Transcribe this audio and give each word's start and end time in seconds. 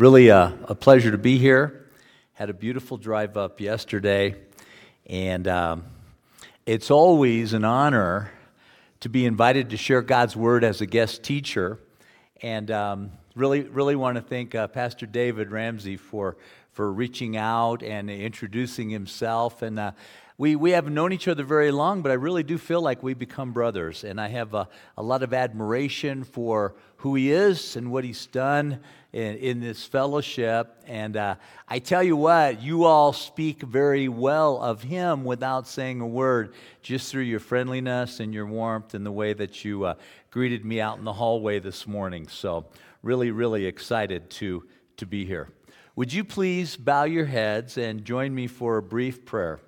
Really 0.00 0.28
a, 0.28 0.56
a, 0.64 0.74
pleasure 0.74 1.10
to 1.10 1.18
be 1.18 1.36
here. 1.36 1.90
Had 2.32 2.48
a 2.48 2.54
beautiful 2.54 2.96
drive 2.96 3.36
up 3.36 3.60
yesterday, 3.60 4.34
and 5.04 5.46
um, 5.46 5.84
it's 6.64 6.90
always 6.90 7.52
an 7.52 7.66
honor 7.66 8.32
to 9.00 9.10
be 9.10 9.26
invited 9.26 9.68
to 9.68 9.76
share 9.76 10.00
God's 10.00 10.34
word 10.34 10.64
as 10.64 10.80
a 10.80 10.86
guest 10.86 11.22
teacher. 11.22 11.78
And 12.40 12.70
um, 12.70 13.12
really, 13.36 13.64
really 13.64 13.94
want 13.94 14.16
to 14.16 14.22
thank 14.22 14.54
uh, 14.54 14.68
Pastor 14.68 15.04
David 15.04 15.50
Ramsey 15.50 15.98
for 15.98 16.38
for 16.72 16.90
reaching 16.90 17.36
out 17.36 17.82
and 17.82 18.08
introducing 18.08 18.88
himself. 18.88 19.60
And 19.60 19.78
uh, 19.78 19.92
we, 20.40 20.56
we 20.56 20.70
haven't 20.70 20.94
known 20.94 21.12
each 21.12 21.28
other 21.28 21.44
very 21.44 21.70
long, 21.70 22.00
but 22.00 22.10
I 22.10 22.14
really 22.14 22.42
do 22.42 22.56
feel 22.56 22.80
like 22.80 23.02
we 23.02 23.12
become 23.12 23.52
brothers. 23.52 24.04
And 24.04 24.18
I 24.18 24.28
have 24.28 24.54
a, 24.54 24.70
a 24.96 25.02
lot 25.02 25.22
of 25.22 25.34
admiration 25.34 26.24
for 26.24 26.76
who 26.96 27.14
he 27.14 27.30
is 27.30 27.76
and 27.76 27.92
what 27.92 28.04
he's 28.04 28.24
done 28.24 28.80
in, 29.12 29.36
in 29.36 29.60
this 29.60 29.84
fellowship. 29.84 30.82
And 30.86 31.18
uh, 31.18 31.34
I 31.68 31.78
tell 31.78 32.02
you 32.02 32.16
what, 32.16 32.62
you 32.62 32.84
all 32.84 33.12
speak 33.12 33.60
very 33.60 34.08
well 34.08 34.62
of 34.62 34.82
him 34.82 35.24
without 35.24 35.68
saying 35.68 36.00
a 36.00 36.06
word, 36.06 36.54
just 36.80 37.10
through 37.10 37.24
your 37.24 37.38
friendliness 37.38 38.18
and 38.18 38.32
your 38.32 38.46
warmth 38.46 38.94
and 38.94 39.04
the 39.04 39.12
way 39.12 39.34
that 39.34 39.62
you 39.62 39.84
uh, 39.84 39.94
greeted 40.30 40.64
me 40.64 40.80
out 40.80 40.96
in 40.96 41.04
the 41.04 41.12
hallway 41.12 41.58
this 41.58 41.86
morning. 41.86 42.26
So, 42.28 42.64
really, 43.02 43.30
really 43.30 43.66
excited 43.66 44.30
to, 44.30 44.64
to 44.96 45.04
be 45.04 45.26
here. 45.26 45.50
Would 45.96 46.14
you 46.14 46.24
please 46.24 46.78
bow 46.78 47.04
your 47.04 47.26
heads 47.26 47.76
and 47.76 48.06
join 48.06 48.34
me 48.34 48.46
for 48.46 48.78
a 48.78 48.82
brief 48.82 49.26
prayer? 49.26 49.60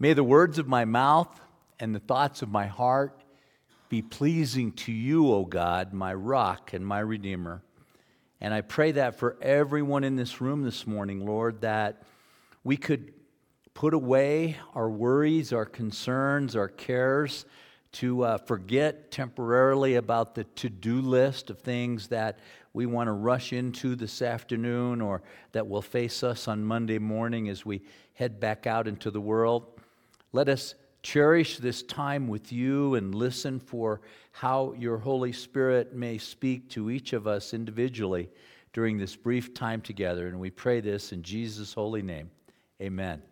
May 0.00 0.12
the 0.12 0.22
words 0.22 0.60
of 0.60 0.68
my 0.68 0.84
mouth 0.84 1.40
and 1.80 1.92
the 1.92 1.98
thoughts 1.98 2.42
of 2.42 2.48
my 2.48 2.66
heart 2.66 3.20
be 3.88 4.00
pleasing 4.00 4.70
to 4.72 4.92
you, 4.92 5.32
O 5.32 5.44
God, 5.44 5.92
my 5.92 6.14
rock 6.14 6.72
and 6.72 6.86
my 6.86 7.00
redeemer. 7.00 7.62
And 8.40 8.54
I 8.54 8.60
pray 8.60 8.92
that 8.92 9.18
for 9.18 9.36
everyone 9.42 10.04
in 10.04 10.14
this 10.14 10.40
room 10.40 10.62
this 10.62 10.86
morning, 10.86 11.26
Lord, 11.26 11.62
that 11.62 12.04
we 12.62 12.76
could 12.76 13.12
put 13.74 13.92
away 13.92 14.56
our 14.72 14.88
worries, 14.88 15.52
our 15.52 15.64
concerns, 15.64 16.54
our 16.54 16.68
cares, 16.68 17.44
to 17.90 18.22
uh, 18.22 18.38
forget 18.38 19.10
temporarily 19.10 19.96
about 19.96 20.36
the 20.36 20.44
to 20.44 20.68
do 20.68 21.00
list 21.00 21.50
of 21.50 21.58
things 21.58 22.06
that 22.08 22.38
we 22.72 22.86
want 22.86 23.08
to 23.08 23.12
rush 23.12 23.52
into 23.52 23.96
this 23.96 24.22
afternoon 24.22 25.00
or 25.00 25.22
that 25.50 25.66
will 25.66 25.82
face 25.82 26.22
us 26.22 26.46
on 26.46 26.64
Monday 26.64 27.00
morning 27.00 27.48
as 27.48 27.66
we 27.66 27.82
head 28.14 28.38
back 28.38 28.64
out 28.68 28.86
into 28.86 29.10
the 29.10 29.20
world. 29.20 29.77
Let 30.32 30.50
us 30.50 30.74
cherish 31.02 31.56
this 31.56 31.82
time 31.82 32.28
with 32.28 32.52
you 32.52 32.96
and 32.96 33.14
listen 33.14 33.58
for 33.58 34.02
how 34.32 34.74
your 34.78 34.98
Holy 34.98 35.32
Spirit 35.32 35.94
may 35.94 36.18
speak 36.18 36.68
to 36.70 36.90
each 36.90 37.14
of 37.14 37.26
us 37.26 37.54
individually 37.54 38.28
during 38.74 38.98
this 38.98 39.16
brief 39.16 39.54
time 39.54 39.80
together. 39.80 40.28
And 40.28 40.38
we 40.38 40.50
pray 40.50 40.80
this 40.80 41.12
in 41.12 41.22
Jesus' 41.22 41.72
holy 41.72 42.02
name. 42.02 42.30
Amen. 42.82 43.22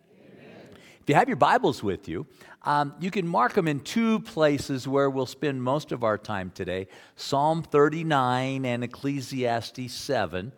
If 1.06 1.10
you 1.10 1.14
have 1.14 1.28
your 1.28 1.36
Bibles 1.36 1.82
with 1.82 2.08
you, 2.08 2.26
um, 2.62 2.94
you 2.98 3.10
can 3.10 3.28
mark 3.28 3.52
them 3.52 3.68
in 3.68 3.80
two 3.80 4.18
places 4.20 4.88
where 4.88 5.10
we'll 5.10 5.26
spend 5.26 5.62
most 5.62 5.92
of 5.92 6.02
our 6.02 6.18
time 6.18 6.50
today 6.52 6.88
Psalm 7.14 7.62
39 7.62 8.64
and 8.64 8.82
Ecclesiastes 8.82 9.92
7. 9.92 10.50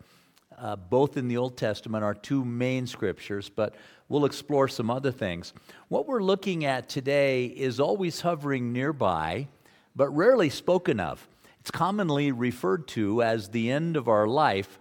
Uh, 0.57 0.75
both 0.75 1.17
in 1.17 1.27
the 1.27 1.37
Old 1.37 1.55
Testament 1.55 2.03
are 2.03 2.13
two 2.13 2.43
main 2.43 2.87
scriptures, 2.87 3.49
but 3.49 3.75
we'll 4.09 4.25
explore 4.25 4.67
some 4.67 4.91
other 4.91 5.11
things. 5.11 5.53
What 5.87 6.07
we're 6.07 6.23
looking 6.23 6.65
at 6.65 6.89
today 6.89 7.45
is 7.45 7.79
always 7.79 8.21
hovering 8.21 8.73
nearby, 8.73 9.47
but 9.95 10.09
rarely 10.09 10.49
spoken 10.49 10.99
of. 10.99 11.25
It's 11.61 11.71
commonly 11.71 12.31
referred 12.31 12.87
to 12.89 13.21
as 13.21 13.49
the 13.49 13.71
end 13.71 13.95
of 13.95 14.07
our 14.07 14.27
life 14.27 14.79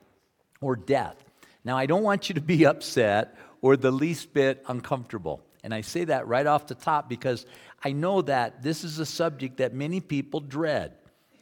or 0.61 0.75
death. 0.75 1.23
Now, 1.65 1.77
I 1.77 1.87
don't 1.87 2.03
want 2.03 2.29
you 2.29 2.35
to 2.35 2.41
be 2.41 2.67
upset 2.67 3.37
or 3.61 3.77
the 3.77 3.91
least 3.91 4.33
bit 4.33 4.65
uncomfortable. 4.69 5.43
And 5.63 5.75
I 5.75 5.83
say 5.83 6.05
that 6.05 6.27
right 6.27 6.47
off 6.47 6.67
the 6.67 6.75
top 6.75 7.09
because 7.09 7.45
I 7.85 7.93
know 7.93 8.23
that 8.23 8.63
this 8.63 8.85
is 8.85 8.99
a 8.99 9.07
subject 9.07 9.59
that 9.59 9.75
many 9.75 10.01
people 10.01 10.41
dread. 10.41 10.93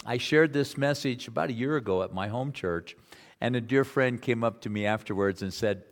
I 0.05 0.19
shared 0.19 0.53
this 0.53 0.77
message 0.77 1.29
about 1.29 1.51
a 1.51 1.53
year 1.53 1.77
ago 1.77 2.03
at 2.03 2.15
my 2.15 2.29
home 2.29 2.53
church, 2.53 2.97
and 3.41 3.57
a 3.57 3.61
dear 3.61 3.85
friend 3.85 4.21
came 4.21 4.45
up 4.45 4.63
to 4.63 4.71
me 4.71 4.87
afterwards 4.87 5.43
and 5.43 5.53
said 5.53 5.83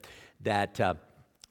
that 0.43 0.81
uh, 0.81 0.95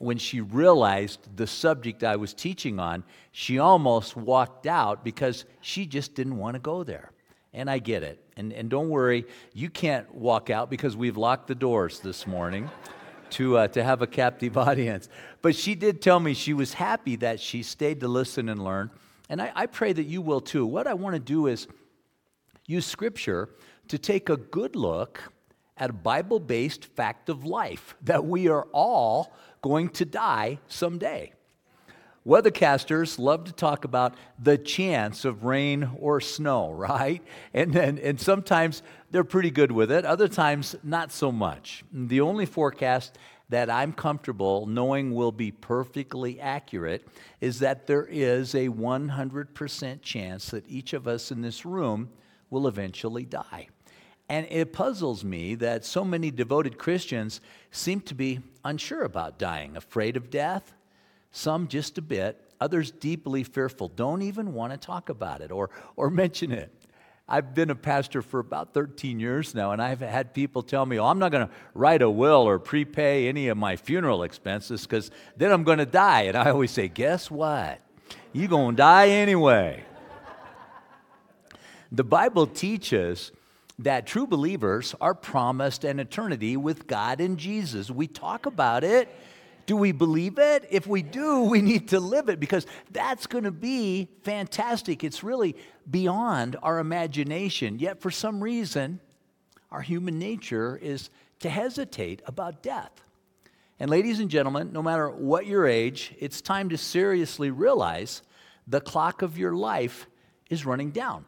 when 0.04 0.18
she 0.18 0.42
realized 0.42 1.36
the 1.36 1.48
subject 1.48 2.04
I 2.04 2.16
was 2.16 2.34
teaching 2.34 2.80
on, 2.80 3.04
she 3.32 3.60
almost 3.60 4.16
walked 4.16 4.68
out 4.68 5.04
because 5.04 5.46
she 5.62 5.86
just 5.86 6.14
didn't 6.16 6.38
want 6.38 6.56
to 6.56 6.60
go 6.60 6.84
there. 6.84 7.12
And 7.54 7.70
I 7.70 7.80
get 7.80 8.04
it. 8.04 8.24
And, 8.36 8.52
and 8.52 8.70
don't 8.70 8.90
worry, 8.90 9.26
you 9.54 9.70
can't 9.70 10.14
walk 10.14 10.50
out 10.50 10.70
because 10.70 10.98
we've 10.98 11.18
locked 11.18 11.48
the 11.48 11.56
doors 11.56 12.00
this 12.00 12.26
morning 12.26 12.70
to, 13.32 13.58
uh, 13.58 13.68
to 13.70 13.84
have 13.84 14.02
a 14.02 14.08
captive 14.08 14.58
audience. 14.70 15.10
But 15.42 15.56
she 15.56 15.76
did 15.76 16.02
tell 16.02 16.20
me 16.20 16.34
she 16.34 16.54
was 16.54 16.74
happy 16.74 17.16
that 17.18 17.40
she 17.40 17.64
stayed 17.64 18.00
to 18.02 18.08
listen 18.08 18.50
and 18.50 18.64
learn. 18.64 18.92
And 19.30 19.42
I, 19.42 19.52
I 19.56 19.66
pray 19.68 19.94
that 19.94 20.04
you 20.04 20.22
will 20.22 20.42
too. 20.42 20.66
What 20.66 20.88
I 20.88 20.94
want 20.94 21.16
to 21.16 21.20
do 21.20 21.48
is 21.48 21.68
use 22.66 22.86
scripture 22.86 23.50
to 23.88 23.98
take 23.98 24.30
a 24.30 24.38
good 24.38 24.76
look 24.76 25.22
at 25.78 25.90
a 25.90 25.94
Bible 25.94 26.40
based 26.40 26.86
fact 26.86 27.30
of 27.30 27.46
life 27.46 27.96
that 28.04 28.26
we 28.26 28.48
are 28.48 28.68
all 28.72 29.34
going 29.64 29.90
to 29.90 30.06
die 30.06 30.60
someday. 30.68 31.34
Weathercasters 32.26 33.20
love 33.20 33.46
to 33.46 33.52
talk 33.52 33.84
about 33.84 34.16
the 34.42 34.58
chance 34.58 35.26
of 35.26 35.44
rain 35.44 35.90
or 36.00 36.22
snow, 36.22 36.72
right? 36.74 37.24
And, 37.54 37.76
and, 37.76 37.98
and 38.00 38.20
sometimes 38.20 38.84
they're 39.10 39.24
pretty 39.24 39.52
good 39.52 39.72
with 39.72 39.92
it, 39.92 40.06
other 40.06 40.28
times 40.28 40.76
not 40.84 41.12
so 41.12 41.32
much. 41.32 41.84
The 41.92 42.22
only 42.22 42.46
forecast 42.46 43.18
that 43.50 43.70
I'm 43.70 43.94
comfortable 43.94 44.66
knowing 44.66 45.14
will 45.14 45.32
be 45.32 45.52
perfectly 45.52 46.40
accurate 46.40 47.08
is 47.42 47.60
that 47.60 47.88
there 47.88 48.06
is 48.06 48.56
a 48.56 48.70
100% 48.70 50.02
chance 50.02 50.50
that 50.52 50.68
each 50.68 50.94
of 50.94 51.08
us 51.08 51.32
in 51.32 51.42
this 51.42 51.66
room 51.66 52.10
will 52.50 52.68
eventually 52.68 53.26
die. 53.26 53.68
And 54.30 54.48
it 54.50 54.74
puzzles 54.74 55.24
me 55.24 55.56
that 55.56 55.86
so 55.86 56.04
many 56.06 56.32
devoted 56.32 56.78
Christians 56.78 57.42
seem 57.72 58.02
to 58.02 58.16
be 58.16 58.40
unsure 58.64 59.04
about 59.04 59.38
dying, 59.38 59.76
afraid 59.76 60.16
of 60.16 60.30
death, 60.30 60.74
some 61.32 61.68
just 61.68 61.98
a 61.98 62.02
bit, 62.02 62.40
others 62.62 62.92
deeply 62.92 63.44
fearful, 63.44 63.90
don't 63.90 64.22
even 64.22 64.54
want 64.54 64.72
to 64.72 64.78
talk 64.78 65.10
about 65.10 65.42
it 65.42 65.52
or, 65.52 65.70
or 65.96 66.10
mention 66.24 66.52
it. 66.52 66.72
I've 67.28 67.56
been 67.56 67.70
a 67.70 67.76
pastor 67.76 68.22
for 68.22 68.40
about 68.40 68.74
13 68.74 69.20
years 69.20 69.56
now, 69.56 69.72
and 69.72 69.82
I've 69.82 70.02
had 70.02 70.34
people 70.34 70.62
tell 70.62 70.86
me, 70.86 71.00
oh, 71.00 71.06
I'm 71.06 71.20
not 71.20 71.32
going 71.32 71.48
to 71.48 71.54
write 71.74 72.02
a 72.02 72.10
will 72.10 72.48
or 72.48 72.60
prepay 72.60 73.30
any 73.30 73.48
of 73.48 73.58
my 73.58 73.78
funeral 73.78 74.24
expenses 74.24 74.82
because 74.82 75.10
then 75.38 75.52
I'm 75.52 75.64
going 75.64 75.78
to 75.78 75.86
die. 75.86 76.24
And 76.24 76.38
I 76.38 76.50
always 76.50 76.72
say, 76.72 76.90
guess 76.90 77.32
what? 77.32 77.80
You're 78.34 78.50
going 78.50 78.76
to 78.76 78.78
die 78.78 79.08
anyway. 79.10 79.86
the 81.94 82.04
Bible 82.04 82.46
teaches 82.46 83.32
that 83.80 84.06
true 84.06 84.28
believers 84.28 84.96
are 85.02 85.16
promised 85.16 85.84
an 85.84 86.00
eternity 86.00 86.58
with 86.58 86.88
God 86.88 87.20
and 87.20 87.38
Jesus. 87.38 87.90
We 87.90 88.08
talk 88.08 88.46
about 88.46 88.84
it 88.84 89.10
do 89.66 89.78
we 89.78 89.92
believe 89.92 90.40
it? 90.40 90.68
If 90.70 90.88
we 90.88 91.02
do, 91.02 91.44
we 91.50 91.62
need 91.62 91.90
to 91.90 92.00
live 92.00 92.30
it 92.30 92.40
because 92.40 92.66
that's 92.92 93.28
going 93.28 93.46
to 93.46 93.52
be 93.52 94.10
fantastic. 94.24 95.04
It's 95.04 95.24
really 95.24 95.56
beyond 95.90 96.56
our 96.62 96.80
imagination. 96.80 97.80
Yet, 97.80 98.02
for 98.02 98.12
some 98.12 98.44
reason, 98.44 99.00
our 99.72 99.82
human 99.82 100.20
nature 100.20 100.78
is 100.82 101.10
to 101.40 101.50
hesitate 101.50 102.22
about 102.26 102.64
death. 102.64 102.92
And, 103.80 103.90
ladies 103.90 104.20
and 104.20 104.30
gentlemen, 104.30 104.72
no 104.72 104.82
matter 104.82 105.10
what 105.10 105.46
your 105.46 105.66
age, 105.66 106.14
it's 106.20 106.42
time 106.42 106.70
to 106.70 106.78
seriously 106.78 107.52
realize 107.52 108.22
the 108.68 108.80
clock 108.80 109.22
of 109.22 109.38
your 109.38 109.54
life 109.54 110.08
is 110.50 110.66
running 110.66 110.92
down. 110.92 111.26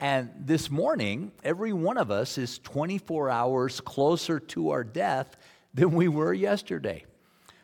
And 0.00 0.30
this 0.38 0.70
morning, 0.70 1.32
every 1.42 1.72
one 1.72 1.98
of 1.98 2.10
us 2.10 2.38
is 2.38 2.58
24 2.60 3.30
hours 3.30 3.80
closer 3.80 4.38
to 4.38 4.70
our 4.70 4.84
death 4.84 5.36
than 5.74 5.92
we 5.92 6.06
were 6.06 6.32
yesterday. 6.32 7.04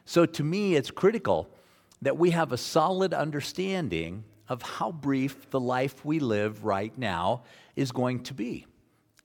So 0.04 0.26
to 0.26 0.42
me, 0.42 0.74
it's 0.74 0.90
critical 0.90 1.48
that 2.02 2.18
we 2.18 2.30
have 2.30 2.52
a 2.52 2.58
solid 2.58 3.14
understanding 3.14 4.24
of 4.48 4.62
how 4.62 4.90
brief 4.90 5.48
the 5.50 5.60
life 5.60 6.04
we 6.04 6.18
live 6.18 6.64
right 6.64 6.96
now 6.98 7.44
is 7.76 7.92
going 7.92 8.24
to 8.24 8.34
be. 8.34 8.66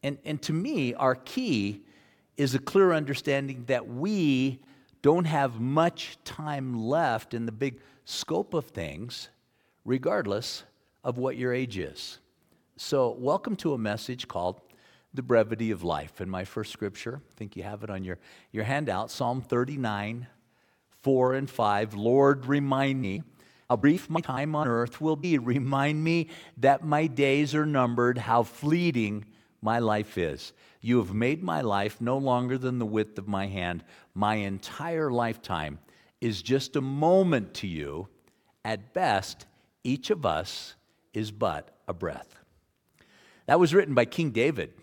And, 0.04 0.18
and 0.24 0.42
to 0.44 0.54
me, 0.54 0.94
our 0.94 1.16
key 1.16 1.82
is 2.38 2.56
a 2.56 2.60
clear 2.60 2.94
understanding 2.94 3.66
that 3.68 3.88
we 3.88 4.60
don't 5.02 5.26
have 5.26 5.60
much 5.60 6.18
time 6.24 6.86
left 6.86 7.34
in 7.34 7.46
the 7.46 7.52
big 7.52 7.80
scope 8.06 8.54
of 8.54 8.66
things, 8.66 9.30
regardless 9.84 10.64
of 11.04 11.18
what 11.18 11.38
your 11.38 11.54
age 11.54 11.78
is. 11.78 12.20
So, 12.82 13.14
welcome 13.20 13.58
to 13.58 13.74
a 13.74 13.78
message 13.78 14.30
called 14.30 14.62
The 15.14 15.22
Brevity 15.22 15.72
of 15.72 15.84
Life. 15.84 16.22
And 16.22 16.32
my 16.32 16.46
first 16.46 16.72
scripture, 16.72 17.22
I 17.22 17.32
think 17.36 17.58
you 17.58 17.64
have 17.64 17.84
it 17.84 17.90
on 17.90 18.06
your, 18.06 18.20
your 18.54 18.64
handout, 18.64 19.12
Psalm 19.12 19.42
39, 19.42 20.28
4 21.02 21.34
and 21.34 21.50
5. 21.50 21.94
Lord, 21.96 22.46
remind 22.46 23.02
me 23.02 23.24
how 23.70 23.76
brief 23.76 24.10
my 24.10 24.22
time 24.22 24.56
on 24.56 24.70
earth 24.70 25.02
will 25.02 25.18
be. 25.18 25.38
Remind 25.38 26.02
me 26.02 26.30
that 26.56 26.86
my 26.86 27.08
days 27.08 27.54
are 27.54 27.66
numbered, 27.66 28.18
how 28.18 28.44
fleeting 28.44 29.26
my 29.62 29.80
life 29.80 30.18
is. 30.18 30.54
You 30.80 31.00
have 31.00 31.14
made 31.14 31.44
my 31.44 31.60
life 31.60 32.00
no 32.00 32.18
longer 32.18 32.58
than 32.58 32.80
the 32.80 32.86
width 32.86 33.20
of 33.20 33.28
my 33.28 33.48
hand. 33.48 33.84
My 34.16 34.36
entire 34.36 35.12
lifetime 35.12 35.80
is 36.22 36.42
just 36.42 36.78
a 36.78 36.82
moment 36.82 37.56
to 37.56 37.68
you. 37.68 38.08
At 38.64 38.94
best, 38.94 39.48
each 39.84 40.12
of 40.12 40.26
us 40.26 40.76
is 41.14 41.30
but 41.30 41.78
a 41.86 41.94
breath. 41.94 42.39
That 43.50 43.60
was 43.60 43.74
written 43.74 43.96
by 43.96 44.06
King 44.06 44.30
David 44.30 44.74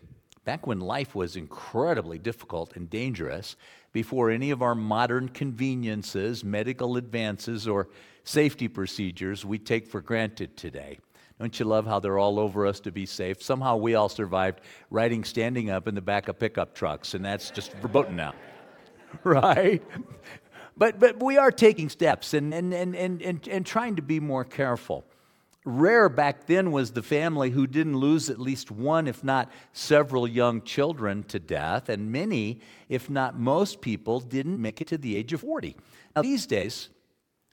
back 0.45 0.67
when 0.67 0.81
life 0.81 1.15
was 1.15 1.37
incredibly 1.37 2.19
difficult 2.19 2.75
and 2.75 2.91
dangerous, 2.91 3.55
before 3.93 4.29
any 4.29 4.51
of 4.51 4.61
our 4.61 4.75
modern 4.75 5.29
conveniences, 5.29 6.43
medical 6.43 6.97
advances, 6.97 7.69
or 7.69 7.89
safety 8.25 8.67
procedures 8.67 9.45
we 9.45 9.61
take 9.61 9.87
for 9.87 10.01
granted 10.01 10.57
today. 10.57 10.99
Don't 11.39 11.57
you 11.61 11.65
love 11.65 11.87
how 11.87 12.01
they're 12.01 12.19
all 12.19 12.41
over 12.41 12.67
us 12.67 12.81
to 12.81 12.91
be 12.91 13.07
safe? 13.07 13.41
Somehow 13.41 13.77
we 13.77 13.95
all 13.95 14.09
survived 14.09 14.61
riding 14.91 15.23
standing 15.23 15.71
up 15.71 15.87
in 15.87 15.95
the 15.95 16.03
back 16.03 16.27
of 16.27 16.37
pickup 16.37 16.75
trucks, 16.75 17.15
and 17.15 17.25
that's 17.25 17.53
just 17.53 17.73
verboten 17.75 18.17
now. 18.17 18.35
right? 19.23 19.81
But, 20.77 20.99
but 20.99 21.23
we 21.23 21.39
are 21.39 21.53
taking 21.53 21.89
steps 21.89 22.35
and, 22.35 22.53
and, 22.53 22.75
and, 22.75 22.97
and, 22.97 23.23
and, 23.23 23.47
and 23.47 23.65
trying 23.65 23.95
to 23.95 24.03
be 24.03 24.19
more 24.19 24.45
careful. 24.45 25.05
Rare 25.69 26.09
back 26.09 26.47
then 26.47 26.71
was 26.71 26.93
the 26.93 27.03
family 27.03 27.51
who 27.51 27.67
didn't 27.67 27.97
lose 27.97 28.31
at 28.31 28.39
least 28.39 28.71
one, 28.71 29.09
if 29.09 29.25
not 29.25 29.51
several, 29.73 30.29
young 30.29 30.63
children 30.63 31.25
to 31.25 31.41
death, 31.41 31.89
and 31.89 32.13
many, 32.13 32.61
if 32.89 33.11
not 33.11 33.37
most 33.37 33.81
people, 33.81 34.21
didn't 34.21 34.63
make 34.63 34.81
it 34.81 34.87
to 34.87 34.97
the 34.97 35.17
age 35.17 35.33
of 35.33 35.41
40. 35.41 35.75
Now, 36.15 36.23
these 36.23 36.47
days, 36.47 36.89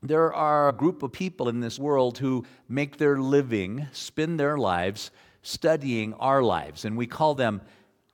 there 0.04 0.32
are 0.32 0.70
a 0.70 0.74
group 0.74 1.02
of 1.02 1.12
people 1.12 1.50
in 1.50 1.60
this 1.60 1.80
world 1.80 2.20
who 2.20 2.46
make 2.70 2.98
their 2.98 3.18
living, 3.18 3.88
spend 3.94 4.40
their 4.40 4.60
lives 4.60 5.10
studying 5.42 6.14
our 6.14 6.44
lives, 6.44 6.86
and 6.86 6.96
we 6.96 7.08
call 7.08 7.34
them 7.34 7.62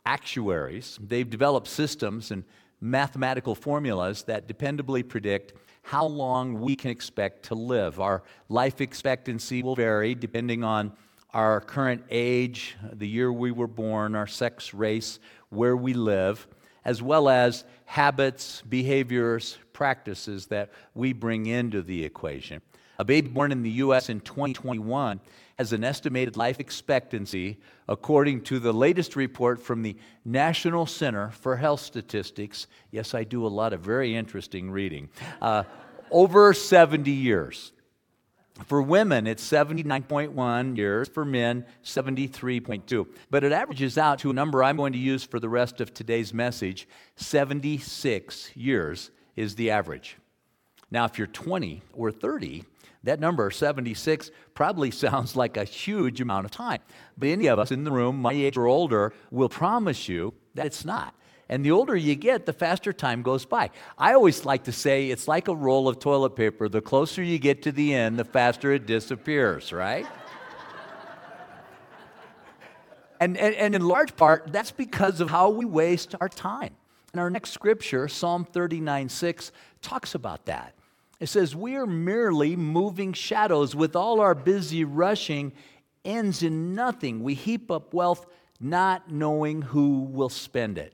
actuaries. 0.06 0.98
They've 1.02 1.30
developed 1.30 1.68
systems 1.68 2.32
and 2.32 2.46
mathematical 2.80 3.54
formulas 3.54 4.24
that 4.24 4.48
dependably 4.48 5.06
predict 5.06 5.54
how 5.82 6.06
long 6.06 6.60
we 6.60 6.76
can 6.76 6.92
expect 6.92 7.44
to 7.46 7.56
live. 7.56 8.00
Our 8.00 8.24
life 8.48 8.82
expectancy 8.82 9.64
will 9.64 9.76
vary 9.76 10.16
depending 10.16 10.64
on 10.64 10.94
our 11.34 11.62
current 11.62 12.04
age, 12.10 12.76
the 12.92 13.08
year 13.08 13.32
we 13.32 13.52
were 13.52 13.68
born, 13.68 14.16
our 14.16 14.28
sex, 14.28 14.74
race, 14.74 15.20
where 15.50 15.78
we 15.78 15.94
live, 15.94 16.48
as 16.86 17.02
well 17.02 17.30
as 17.30 17.66
habits, 17.86 18.64
behaviors, 18.68 19.58
practices 19.74 20.48
that 20.48 20.72
we 20.96 21.14
bring 21.14 21.46
into 21.46 21.82
the 21.82 22.04
equation. 22.04 22.62
A 22.98 23.06
baby 23.06 23.30
born 23.30 23.52
in 23.52 23.62
the 23.62 23.70
U.S. 23.72 24.10
in 24.10 24.20
2021 24.22 25.20
has 25.60 25.74
an 25.74 25.84
estimated 25.84 26.38
life 26.38 26.62
expectancy, 26.62 27.60
according 27.90 28.40
to 28.40 28.60
the 28.60 28.72
latest 28.72 29.18
report 29.18 29.62
from 29.62 29.84
the 29.84 29.94
National 30.24 30.86
Center 30.86 31.32
for 31.32 31.58
Health 31.58 31.82
Statistics. 31.82 32.68
Yes, 32.92 33.14
I 33.14 33.26
do 33.26 33.46
a 33.46 33.50
lot 33.50 33.74
of 33.74 33.82
very 33.82 34.16
interesting 34.16 34.72
reading. 34.72 35.10
Uh, 35.42 35.64
over 36.12 36.54
70 36.54 37.12
years. 37.12 37.74
For 38.68 38.82
women, 38.82 39.28
it's 39.28 39.46
79.1 39.46 40.78
years. 40.78 41.10
For 41.10 41.26
men, 41.26 41.66
73.2. 41.84 43.06
But 43.30 43.44
it 43.44 43.52
averages 43.52 43.98
out 43.98 44.20
to 44.20 44.30
a 44.30 44.34
number 44.34 44.64
I'm 44.64 44.78
going 44.78 44.94
to 44.94 45.00
use 45.00 45.26
for 45.26 45.42
the 45.42 45.50
rest 45.50 45.82
of 45.82 45.94
today's 45.94 46.34
message 46.34 46.88
76 47.18 48.56
years 48.56 49.12
is 49.36 49.56
the 49.56 49.72
average. 49.72 50.16
Now, 50.90 51.04
if 51.04 51.18
you're 51.18 51.28
20 51.28 51.82
or 51.94 52.12
30, 52.12 52.64
that 53.04 53.20
number, 53.20 53.50
76, 53.50 54.32
probably 54.54 54.92
sounds 55.06 55.36
like 55.36 55.58
a 55.58 55.64
huge 55.64 56.22
amount 56.22 56.46
of 56.46 56.52
time. 56.52 56.82
But 57.18 57.30
any 57.30 57.48
of 57.48 57.60
us 57.60 57.72
in 57.72 57.84
the 57.84 57.92
room, 57.92 58.18
my 58.22 58.34
age 58.34 58.58
or 58.58 58.68
older, 58.68 59.14
will 59.32 59.50
promise 59.50 60.10
you 60.10 60.34
that 60.56 60.66
it's 60.66 60.86
not. 60.86 61.16
And 61.52 61.66
the 61.66 61.72
older 61.72 61.96
you 61.96 62.14
get, 62.16 62.46
the 62.46 62.54
faster 62.54 62.94
time 62.94 63.24
goes 63.24 63.44
by. 63.44 63.72
I 63.98 64.14
always 64.14 64.46
like 64.46 64.66
to 64.66 64.72
say 64.72 65.10
it's 65.10 65.28
like 65.28 65.48
a 65.48 65.56
roll 65.56 65.88
of 65.88 65.98
toilet 65.98 66.36
paper. 66.36 66.70
The 66.70 66.82
closer 66.82 67.24
you 67.24 67.40
get 67.40 67.64
to 67.64 67.72
the 67.72 67.94
end, 67.94 68.20
the 68.20 68.26
faster 68.26 68.72
it 68.72 68.86
disappears, 68.86 69.74
right? 69.74 70.06
and, 73.20 73.36
and, 73.36 73.56
and 73.56 73.74
in 73.74 73.82
large 73.82 74.16
part, 74.16 74.52
that's 74.52 74.70
because 74.70 75.22
of 75.22 75.32
how 75.32 75.50
we 75.50 75.66
waste 75.66 76.14
our 76.22 76.30
time. 76.30 76.76
And 77.14 77.20
our 77.20 77.32
next 77.32 77.50
scripture, 77.50 78.08
Psalm 78.08 78.46
39 78.46 79.10
6, 79.10 79.52
talks 79.82 80.14
about 80.14 80.46
that. 80.46 80.76
It 81.20 81.28
says, 81.28 81.56
We 81.56 81.76
are 81.76 81.88
merely 81.88 82.56
moving 82.56 83.14
shadows. 83.14 83.76
With 83.76 83.96
all 83.96 84.20
our 84.22 84.36
busy 84.36 84.84
rushing, 84.84 85.54
ends 86.06 86.44
in 86.44 86.74
nothing. 86.74 87.24
We 87.24 87.34
heap 87.34 87.70
up 87.72 87.94
wealth, 87.94 88.26
not 88.60 89.12
knowing 89.12 89.62
who 89.62 90.02
will 90.04 90.30
spend 90.30 90.78
it. 90.78 90.94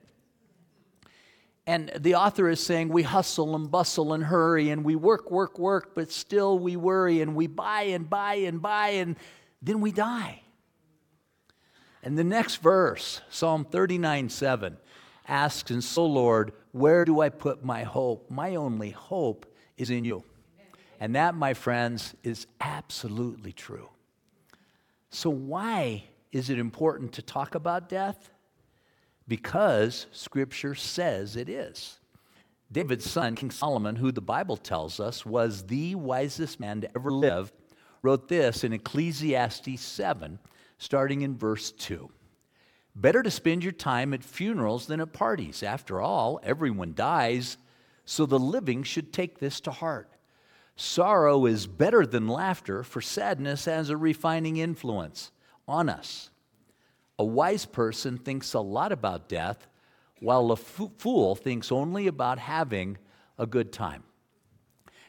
And 1.67 1.91
the 1.97 2.15
author 2.15 2.47
is 2.47 2.59
saying 2.59 2.89
we 2.89 3.03
hustle 3.03 3.55
and 3.55 3.71
bustle 3.71 4.13
and 4.13 4.23
hurry 4.23 4.69
and 4.69 4.83
we 4.83 4.95
work, 4.95 5.31
work, 5.31 5.57
work, 5.57 5.95
but 5.95 6.11
still 6.11 6.59
we 6.59 6.75
worry 6.75 7.21
and 7.21 7.35
we 7.35 7.47
buy 7.47 7.83
and 7.83 8.07
buy 8.07 8.35
and 8.35 8.61
buy 8.61 8.89
and 8.89 9.15
then 9.63 9.81
we 9.81 9.91
die. 9.91 10.41
And 12.03 12.19
the 12.19 12.23
next 12.23 12.57
verse, 12.57 13.21
Psalm 13.31 13.65
39 13.65 14.29
7, 14.29 14.77
asks, 15.27 15.71
And 15.71 15.83
so, 15.83 16.05
Lord, 16.05 16.53
where 16.71 17.05
do 17.05 17.21
I 17.21 17.29
put 17.29 17.63
my 17.63 17.83
hope? 17.83 18.29
My 18.29 18.55
only 18.55 18.91
hope 18.91 19.45
is 19.77 19.89
in 19.89 20.05
you. 20.05 20.23
And 20.99 21.15
that, 21.15 21.35
my 21.35 21.53
friends, 21.53 22.15
is 22.23 22.47
absolutely 22.61 23.51
true. 23.51 23.89
So, 25.09 25.29
why 25.29 26.03
is 26.31 26.49
it 26.49 26.59
important 26.59 27.13
to 27.13 27.21
talk 27.21 27.55
about 27.55 27.89
death? 27.89 28.29
Because 29.27 30.07
Scripture 30.11 30.75
says 30.75 31.35
it 31.35 31.49
is. 31.49 31.99
David's 32.71 33.09
son, 33.09 33.35
King 33.35 33.51
Solomon, 33.51 33.95
who 33.95 34.11
the 34.11 34.21
Bible 34.21 34.57
tells 34.57 34.99
us 34.99 35.25
was 35.25 35.63
the 35.63 35.95
wisest 35.95 36.59
man 36.59 36.81
to 36.81 36.89
ever 36.95 37.11
live, 37.11 37.53
wrote 38.01 38.27
this 38.27 38.63
in 38.63 38.73
Ecclesiastes 38.73 39.81
7, 39.81 40.39
starting 40.77 41.21
in 41.21 41.37
verse 41.37 41.71
2. 41.71 42.09
Better 42.95 43.21
to 43.21 43.31
spend 43.31 43.63
your 43.63 43.73
time 43.73 44.13
at 44.13 44.23
funerals 44.23 44.87
than 44.87 45.01
at 45.01 45.11
parties. 45.11 45.63
After 45.63 45.99
all, 45.99 46.39
everyone 46.43 46.93
dies, 46.95 47.57
so 48.05 48.25
the 48.25 48.39
living 48.39 48.83
should 48.83 49.11
take 49.11 49.39
this 49.39 49.59
to 49.61 49.71
heart. 49.71 50.09
Sorrow 50.77 51.45
is 51.45 51.67
better 51.67 52.05
than 52.05 52.27
laughter, 52.27 52.83
for 52.83 53.01
sadness 53.01 53.65
has 53.65 53.89
a 53.89 53.97
refining 53.97 54.57
influence 54.57 55.31
on 55.67 55.89
us. 55.89 56.29
A 57.19 57.25
wise 57.25 57.65
person 57.65 58.17
thinks 58.17 58.53
a 58.53 58.59
lot 58.59 58.91
about 58.91 59.29
death, 59.29 59.67
while 60.19 60.51
a 60.51 60.55
fool 60.55 61.35
thinks 61.35 61.71
only 61.71 62.07
about 62.07 62.39
having 62.39 62.97
a 63.37 63.45
good 63.45 63.71
time. 63.73 64.03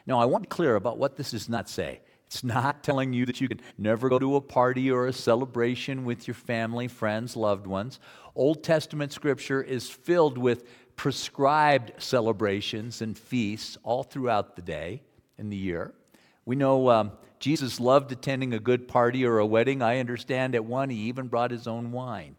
Now, 0.05 0.19
I 0.19 0.25
want 0.25 0.43
to 0.43 0.49
clear 0.49 0.75
about 0.75 0.97
what 0.97 1.15
this 1.15 1.31
does 1.31 1.49
not 1.49 1.69
say. 1.69 2.01
It's 2.27 2.43
not 2.43 2.83
telling 2.83 3.13
you 3.13 3.25
that 3.25 3.39
you 3.39 3.47
can 3.47 3.61
never 3.77 4.09
go 4.09 4.19
to 4.19 4.35
a 4.35 4.41
party 4.41 4.91
or 4.91 5.07
a 5.07 5.13
celebration 5.13 6.03
with 6.03 6.27
your 6.27 6.35
family, 6.35 6.89
friends, 6.89 7.37
loved 7.37 7.65
ones. 7.65 7.99
Old 8.35 8.63
Testament 8.63 9.13
scripture 9.13 9.61
is 9.61 9.89
filled 9.89 10.37
with 10.37 10.65
prescribed 10.97 11.93
celebrations 11.99 13.01
and 13.01 13.17
feasts 13.17 13.77
all 13.83 14.03
throughout 14.03 14.57
the 14.57 14.61
day 14.61 15.01
and 15.37 15.51
the 15.51 15.55
year. 15.57 15.93
We 16.45 16.57
know 16.57 16.89
um, 16.89 17.11
Jesus 17.39 17.79
loved 17.79 18.11
attending 18.11 18.53
a 18.53 18.59
good 18.59 18.87
party 18.87 19.25
or 19.25 19.39
a 19.39 19.45
wedding. 19.45 19.81
I 19.81 19.99
understand 19.99 20.53
at 20.53 20.65
one, 20.65 20.89
he 20.89 20.97
even 21.03 21.27
brought 21.27 21.51
his 21.51 21.65
own 21.65 21.91
wine. 21.91 22.35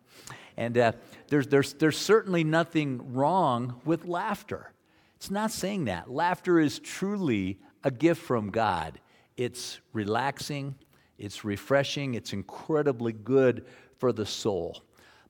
And 0.57 0.77
uh, 0.77 0.93
there's, 1.29 1.47
there's, 1.47 1.73
there's 1.75 1.97
certainly 1.97 2.45
nothing 2.45 3.15
wrong 3.15 3.81
with 3.85 4.05
laughter. 4.05 4.73
It's 5.17 5.31
not 5.31 5.51
saying 5.51 5.87
that. 5.87 6.11
Laughter 6.11 6.59
is 6.59 6.79
truly 6.79 7.59
a 7.85 7.91
gift 7.91 8.21
from 8.21 8.51
God. 8.51 9.01
It's 9.39 9.79
relaxing, 9.93 10.75
it's 11.17 11.45
refreshing, 11.45 12.15
it's 12.15 12.33
incredibly 12.33 13.13
good 13.13 13.65
for 13.97 14.13
the 14.13 14.27
soul. 14.27 14.83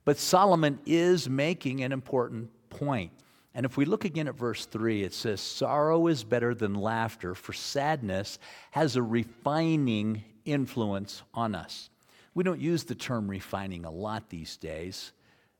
But 0.03 0.17
Solomon 0.17 0.79
is 0.87 1.29
making 1.29 1.83
an 1.83 1.91
important 1.91 2.49
point. 2.71 3.11
And 3.53 3.67
if 3.67 3.77
we 3.77 3.85
look 3.85 4.05
again 4.05 4.27
at 4.27 4.35
verse 4.35 4.65
3, 4.65 5.03
it 5.03 5.13
says, 5.13 5.41
Sorrow 5.41 6.07
is 6.07 6.23
better 6.23 6.55
than 6.55 6.73
laughter, 6.73 7.35
for 7.35 7.53
sadness 7.53 8.39
has 8.71 8.95
a 8.95 9.03
refining 9.03 10.23
influence 10.43 11.21
on 11.35 11.53
us. 11.53 11.91
We 12.33 12.43
don't 12.43 12.59
use 12.59 12.83
the 12.83 12.95
term 12.95 13.29
refining 13.29 13.85
a 13.85 13.91
lot 13.91 14.29
these 14.29 14.57
days, 14.57 15.11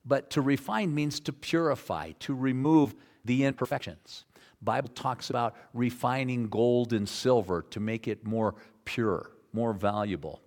but 0.05 0.31
to 0.31 0.41
refine 0.41 0.95
means 0.95 1.19
to 1.19 1.33
purify, 1.33 2.13
to 2.21 2.33
remove 2.33 2.95
the 3.25 3.43
imperfections. 3.43 4.25
Bible 4.61 4.89
talks 4.89 5.29
about 5.29 5.55
refining 5.73 6.49
gold 6.49 6.93
and 6.93 7.07
silver 7.07 7.65
to 7.69 7.79
make 7.79 8.07
it 8.07 8.25
more 8.25 8.55
pure, 8.85 9.31
more 9.53 9.73
valuable. 9.73 10.41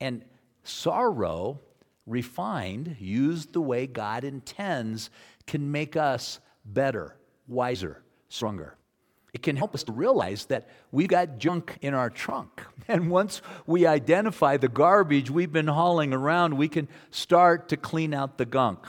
And 0.00 0.24
sorrow, 0.62 1.60
refined, 2.06 2.96
used 2.98 3.52
the 3.52 3.60
way 3.60 3.86
God 3.86 4.24
intends, 4.24 5.10
can 5.46 5.70
make 5.70 5.96
us 5.96 6.40
better, 6.64 7.16
wiser, 7.46 8.02
stronger. 8.28 8.76
It 9.34 9.42
can 9.42 9.56
help 9.56 9.74
us 9.74 9.82
to 9.84 9.92
realize 9.92 10.46
that 10.46 10.68
we've 10.92 11.08
got 11.08 11.38
junk 11.38 11.76
in 11.82 11.92
our 11.92 12.10
trunk. 12.10 12.62
And 12.86 13.10
once 13.10 13.40
we 13.66 13.86
identify 13.86 14.58
the 14.58 14.68
garbage 14.68 15.30
we've 15.30 15.50
been 15.50 15.68
hauling 15.68 16.12
around, 16.12 16.58
we 16.58 16.68
can 16.68 16.86
start 17.10 17.70
to 17.70 17.78
clean 17.78 18.12
out 18.12 18.36
the 18.36 18.44
gunk. 18.44 18.80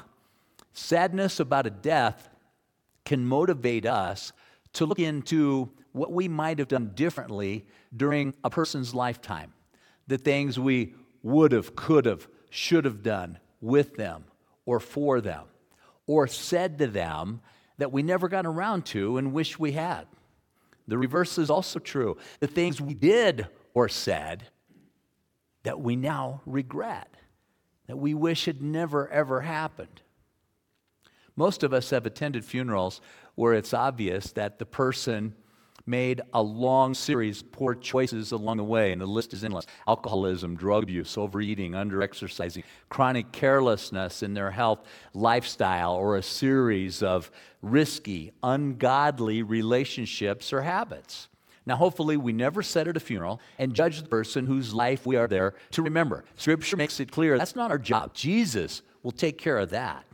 Sadness 0.73 1.39
about 1.39 1.65
a 1.65 1.69
death 1.69 2.27
can 3.05 3.25
motivate 3.25 3.85
us 3.85 4.33
to 4.75 4.85
look 4.85 4.99
into 4.99 5.69
what 5.91 6.11
we 6.11 6.27
might 6.27 6.59
have 6.59 6.67
done 6.67 6.91
differently 6.93 7.65
during 7.95 8.33
a 8.43 8.49
person's 8.49 8.93
lifetime. 8.93 9.53
The 10.07 10.17
things 10.17 10.59
we 10.59 10.93
would 11.23 11.51
have, 11.51 11.75
could 11.75 12.05
have, 12.05 12.27
should 12.49 12.85
have 12.85 13.01
done 13.01 13.39
with 13.61 13.95
them 13.95 14.25
or 14.65 14.79
for 14.79 15.21
them, 15.21 15.45
or 16.07 16.27
said 16.27 16.77
to 16.79 16.87
them 16.87 17.41
that 17.77 17.91
we 17.91 18.03
never 18.03 18.27
got 18.27 18.45
around 18.45 18.85
to 18.85 19.17
and 19.17 19.33
wish 19.33 19.57
we 19.57 19.71
had. 19.71 20.05
The 20.87 20.97
reverse 20.97 21.37
is 21.37 21.49
also 21.49 21.79
true. 21.79 22.17
The 22.39 22.47
things 22.47 22.79
we 22.79 22.93
did 22.93 23.47
or 23.73 23.89
said 23.89 24.47
that 25.63 25.79
we 25.79 25.95
now 25.95 26.41
regret, 26.45 27.13
that 27.87 27.97
we 27.97 28.13
wish 28.13 28.45
had 28.45 28.61
never, 28.61 29.07
ever 29.09 29.41
happened. 29.41 30.01
Most 31.35 31.63
of 31.63 31.73
us 31.73 31.89
have 31.89 32.05
attended 32.05 32.45
funerals 32.45 33.01
where 33.35 33.53
it's 33.53 33.73
obvious 33.73 34.31
that 34.33 34.59
the 34.59 34.65
person 34.65 35.35
made 35.85 36.21
a 36.33 36.41
long 36.41 36.93
series 36.93 37.41
of 37.41 37.51
poor 37.51 37.75
choices 37.75 38.31
along 38.31 38.57
the 38.57 38.63
way, 38.63 38.91
and 38.91 39.01
the 39.01 39.05
list 39.05 39.33
is 39.33 39.43
endless 39.43 39.65
alcoholism, 39.87 40.55
drug 40.55 40.83
abuse, 40.83 41.17
overeating, 41.17 41.73
underexercising, 41.73 42.63
chronic 42.89 43.31
carelessness 43.31 44.23
in 44.23 44.33
their 44.33 44.51
health 44.51 44.79
lifestyle, 45.13 45.93
or 45.93 46.17
a 46.17 46.23
series 46.23 47.03
of 47.03 47.29
risky, 47.61 48.31
ungodly 48.41 49.43
relationships 49.43 50.51
or 50.51 50.61
habits. 50.61 51.27
Now, 51.67 51.75
hopefully, 51.75 52.15
we 52.15 52.31
never 52.31 52.61
sit 52.61 52.87
at 52.87 52.97
a 52.97 52.99
funeral 52.99 53.41
and 53.57 53.73
judge 53.73 54.01
the 54.01 54.07
person 54.07 54.45
whose 54.45 54.73
life 54.73 55.05
we 55.05 55.15
are 55.15 55.27
there 55.27 55.55
to 55.71 55.81
remember. 55.81 56.23
Scripture 56.35 56.77
makes 56.77 56.99
it 56.99 57.11
clear 57.11 57.37
that's 57.37 57.55
not 57.55 57.71
our 57.71 57.79
job. 57.79 58.13
Jesus 58.13 58.83
will 59.01 59.11
take 59.11 59.37
care 59.37 59.57
of 59.57 59.71
that. 59.71 60.05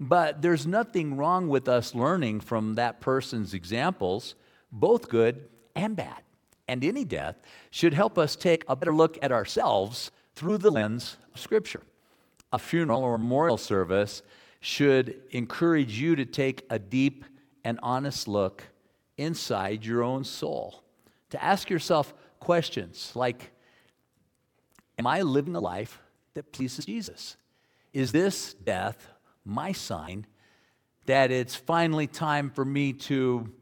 But 0.00 0.40
there's 0.40 0.66
nothing 0.66 1.18
wrong 1.18 1.48
with 1.48 1.68
us 1.68 1.94
learning 1.94 2.40
from 2.40 2.74
that 2.76 3.02
person's 3.02 3.52
examples 3.52 4.34
both 4.72 5.10
good 5.10 5.48
and 5.76 5.94
bad. 5.94 6.22
And 6.66 6.82
any 6.82 7.04
death 7.04 7.36
should 7.70 7.92
help 7.92 8.16
us 8.16 8.34
take 8.34 8.64
a 8.66 8.76
better 8.76 8.94
look 8.94 9.18
at 9.20 9.30
ourselves 9.30 10.10
through 10.34 10.58
the 10.58 10.70
lens 10.70 11.18
of 11.34 11.40
Scripture. 11.40 11.82
A 12.52 12.58
funeral 12.58 13.02
or 13.02 13.18
memorial 13.18 13.58
service 13.58 14.22
should 14.60 15.20
encourage 15.30 16.00
you 16.00 16.16
to 16.16 16.24
take 16.24 16.64
a 16.70 16.78
deep 16.78 17.24
and 17.62 17.78
honest 17.82 18.26
look 18.26 18.64
inside 19.18 19.84
your 19.84 20.02
own 20.02 20.24
soul, 20.24 20.82
to 21.28 21.42
ask 21.42 21.68
yourself 21.68 22.14
questions 22.38 23.12
like 23.14 23.50
Am 24.98 25.06
I 25.06 25.22
living 25.22 25.56
a 25.56 25.60
life 25.60 25.98
that 26.34 26.52
pleases 26.52 26.84
Jesus? 26.84 27.36
Is 27.92 28.12
this 28.12 28.54
death 28.54 29.08
my 29.44 29.72
sign 29.72 30.26
that 31.06 31.30
it's 31.30 31.54
finally 31.54 32.06
time 32.06 32.50
for 32.50 32.64
me 32.64 32.92
to 32.92 33.52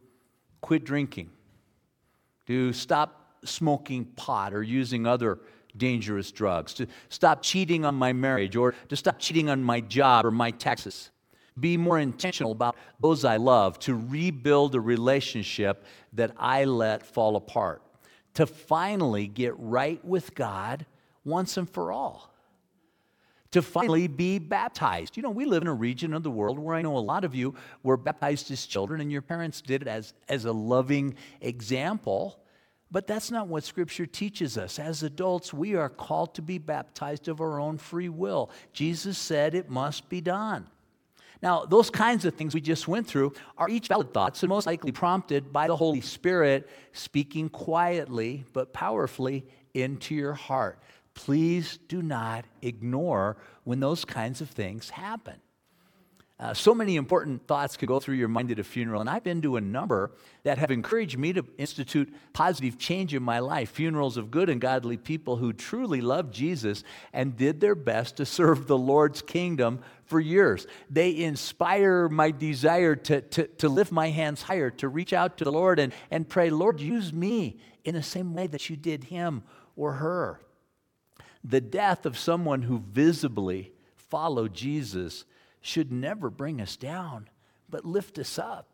quit 0.60 0.84
drinking, 0.84 1.30
to 2.46 2.72
stop 2.72 3.36
smoking 3.44 4.04
pot 4.04 4.52
or 4.52 4.62
using 4.62 5.06
other 5.06 5.38
dangerous 5.76 6.32
drugs, 6.32 6.74
to 6.74 6.86
stop 7.08 7.42
cheating 7.42 7.84
on 7.84 7.94
my 7.94 8.12
marriage, 8.12 8.56
or 8.56 8.74
to 8.88 8.96
stop 8.96 9.18
cheating 9.18 9.48
on 9.48 9.62
my 9.62 9.80
job 9.80 10.26
or 10.26 10.30
my 10.30 10.50
taxes. 10.50 11.10
Be 11.58 11.76
more 11.76 11.98
intentional 11.98 12.52
about 12.52 12.76
those 13.00 13.24
I 13.24 13.36
love, 13.36 13.78
to 13.80 13.94
rebuild 13.94 14.74
a 14.74 14.80
relationship 14.80 15.84
that 16.12 16.32
I 16.36 16.64
let 16.64 17.06
fall 17.06 17.36
apart, 17.36 17.82
to 18.34 18.46
finally 18.46 19.26
get 19.26 19.54
right 19.58 20.04
with 20.04 20.34
God 20.34 20.86
once 21.24 21.56
and 21.56 21.68
for 21.68 21.92
all 21.92 22.32
to 23.50 23.62
finally 23.62 24.08
be 24.08 24.38
baptized. 24.38 25.16
You 25.16 25.22
know, 25.22 25.30
we 25.30 25.44
live 25.44 25.62
in 25.62 25.68
a 25.68 25.74
region 25.74 26.12
of 26.12 26.22
the 26.22 26.30
world 26.30 26.58
where 26.58 26.76
I 26.76 26.82
know 26.82 26.96
a 26.96 26.98
lot 26.98 27.24
of 27.24 27.34
you 27.34 27.54
were 27.82 27.96
baptized 27.96 28.50
as 28.50 28.66
children, 28.66 29.00
and 29.00 29.10
your 29.10 29.22
parents 29.22 29.60
did 29.60 29.82
it 29.82 29.88
as, 29.88 30.14
as 30.28 30.44
a 30.44 30.52
loving 30.52 31.14
example. 31.40 32.38
But 32.90 33.06
that's 33.06 33.30
not 33.30 33.48
what 33.48 33.64
Scripture 33.64 34.06
teaches 34.06 34.56
us. 34.56 34.78
As 34.78 35.02
adults, 35.02 35.52
we 35.52 35.74
are 35.74 35.88
called 35.88 36.34
to 36.36 36.42
be 36.42 36.58
baptized 36.58 37.28
of 37.28 37.40
our 37.40 37.60
own 37.60 37.78
free 37.78 38.08
will. 38.08 38.50
Jesus 38.72 39.18
said 39.18 39.54
it 39.54 39.70
must 39.70 40.08
be 40.08 40.20
done. 40.20 40.66
Now, 41.40 41.64
those 41.64 41.88
kinds 41.88 42.24
of 42.24 42.34
things 42.34 42.54
we 42.54 42.60
just 42.60 42.88
went 42.88 43.06
through 43.06 43.32
are 43.56 43.68
each 43.68 43.88
valid 43.88 44.12
thoughts 44.12 44.42
and 44.42 44.50
most 44.50 44.66
likely 44.66 44.90
prompted 44.90 45.52
by 45.52 45.68
the 45.68 45.76
Holy 45.76 46.00
Spirit 46.00 46.68
speaking 46.92 47.48
quietly 47.48 48.44
but 48.52 48.72
powerfully 48.72 49.46
into 49.74 50.14
your 50.14 50.34
heart. 50.34 50.80
Please 51.18 51.80
do 51.88 52.00
not 52.00 52.44
ignore 52.62 53.36
when 53.64 53.80
those 53.80 54.04
kinds 54.04 54.40
of 54.40 54.48
things 54.50 54.88
happen. 54.88 55.34
Uh, 56.38 56.54
so 56.54 56.72
many 56.72 56.94
important 56.94 57.44
thoughts 57.48 57.76
could 57.76 57.88
go 57.88 57.98
through 57.98 58.14
your 58.14 58.28
mind 58.28 58.52
at 58.52 58.60
a 58.60 58.62
funeral, 58.62 59.00
and 59.00 59.10
I've 59.10 59.24
been 59.24 59.42
to 59.42 59.56
a 59.56 59.60
number 59.60 60.12
that 60.44 60.58
have 60.58 60.70
encouraged 60.70 61.18
me 61.18 61.32
to 61.32 61.44
institute 61.58 62.14
positive 62.32 62.78
change 62.78 63.14
in 63.14 63.22
my 63.24 63.40
life. 63.40 63.70
Funerals 63.72 64.16
of 64.16 64.30
good 64.30 64.48
and 64.48 64.60
godly 64.60 64.96
people 64.96 65.34
who 65.34 65.52
truly 65.52 66.00
loved 66.00 66.32
Jesus 66.32 66.84
and 67.12 67.36
did 67.36 67.60
their 67.60 67.74
best 67.74 68.18
to 68.18 68.24
serve 68.24 68.68
the 68.68 68.78
Lord's 68.78 69.20
kingdom 69.20 69.80
for 70.04 70.20
years. 70.20 70.68
They 70.88 71.16
inspire 71.16 72.08
my 72.08 72.30
desire 72.30 72.94
to, 72.94 73.22
to, 73.22 73.48
to 73.48 73.68
lift 73.68 73.90
my 73.90 74.10
hands 74.10 74.40
higher, 74.40 74.70
to 74.70 74.88
reach 74.88 75.12
out 75.12 75.38
to 75.38 75.44
the 75.44 75.50
Lord 75.50 75.80
and, 75.80 75.92
and 76.12 76.28
pray, 76.28 76.50
Lord, 76.50 76.80
use 76.80 77.12
me 77.12 77.58
in 77.84 77.96
the 77.96 78.04
same 78.04 78.34
way 78.34 78.46
that 78.46 78.70
you 78.70 78.76
did 78.76 79.02
him 79.02 79.42
or 79.74 79.94
her. 79.94 80.40
The 81.44 81.60
death 81.60 82.06
of 82.06 82.18
someone 82.18 82.62
who 82.62 82.78
visibly 82.78 83.72
followed 83.94 84.54
Jesus 84.54 85.24
should 85.60 85.92
never 85.92 86.30
bring 86.30 86.60
us 86.60 86.76
down, 86.76 87.28
but 87.68 87.84
lift 87.84 88.18
us 88.18 88.38
up. 88.38 88.68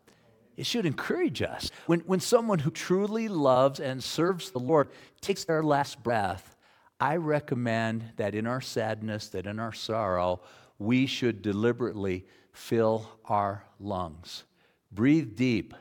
It 0.57 0.65
should 0.65 0.85
encourage 0.85 1.41
us. 1.41 1.69
When, 1.85 1.99
when 2.01 2.19
someone 2.21 2.59
who 2.59 2.71
truly 2.71 3.27
loves 3.27 3.79
and 3.79 4.03
serves 4.03 4.51
the 4.51 4.59
Lord 4.59 4.89
takes 5.19 5.43
their 5.43 5.63
last 5.63 6.01
breath, 6.01 6.55
I 6.99 7.17
recommend 7.17 8.13
that 8.15 8.35
in 8.35 8.47
our 8.47 8.61
sadness, 8.61 9.27
that 9.29 9.47
in 9.47 9.59
our 9.59 9.73
sorrow, 9.73 10.41
we 10.79 11.07
should 11.07 11.41
deliberately 11.41 12.25
fill 12.53 13.09
our 13.25 13.65
lungs. 13.79 14.45
Breathe 14.91 15.35
deep. 15.35 15.73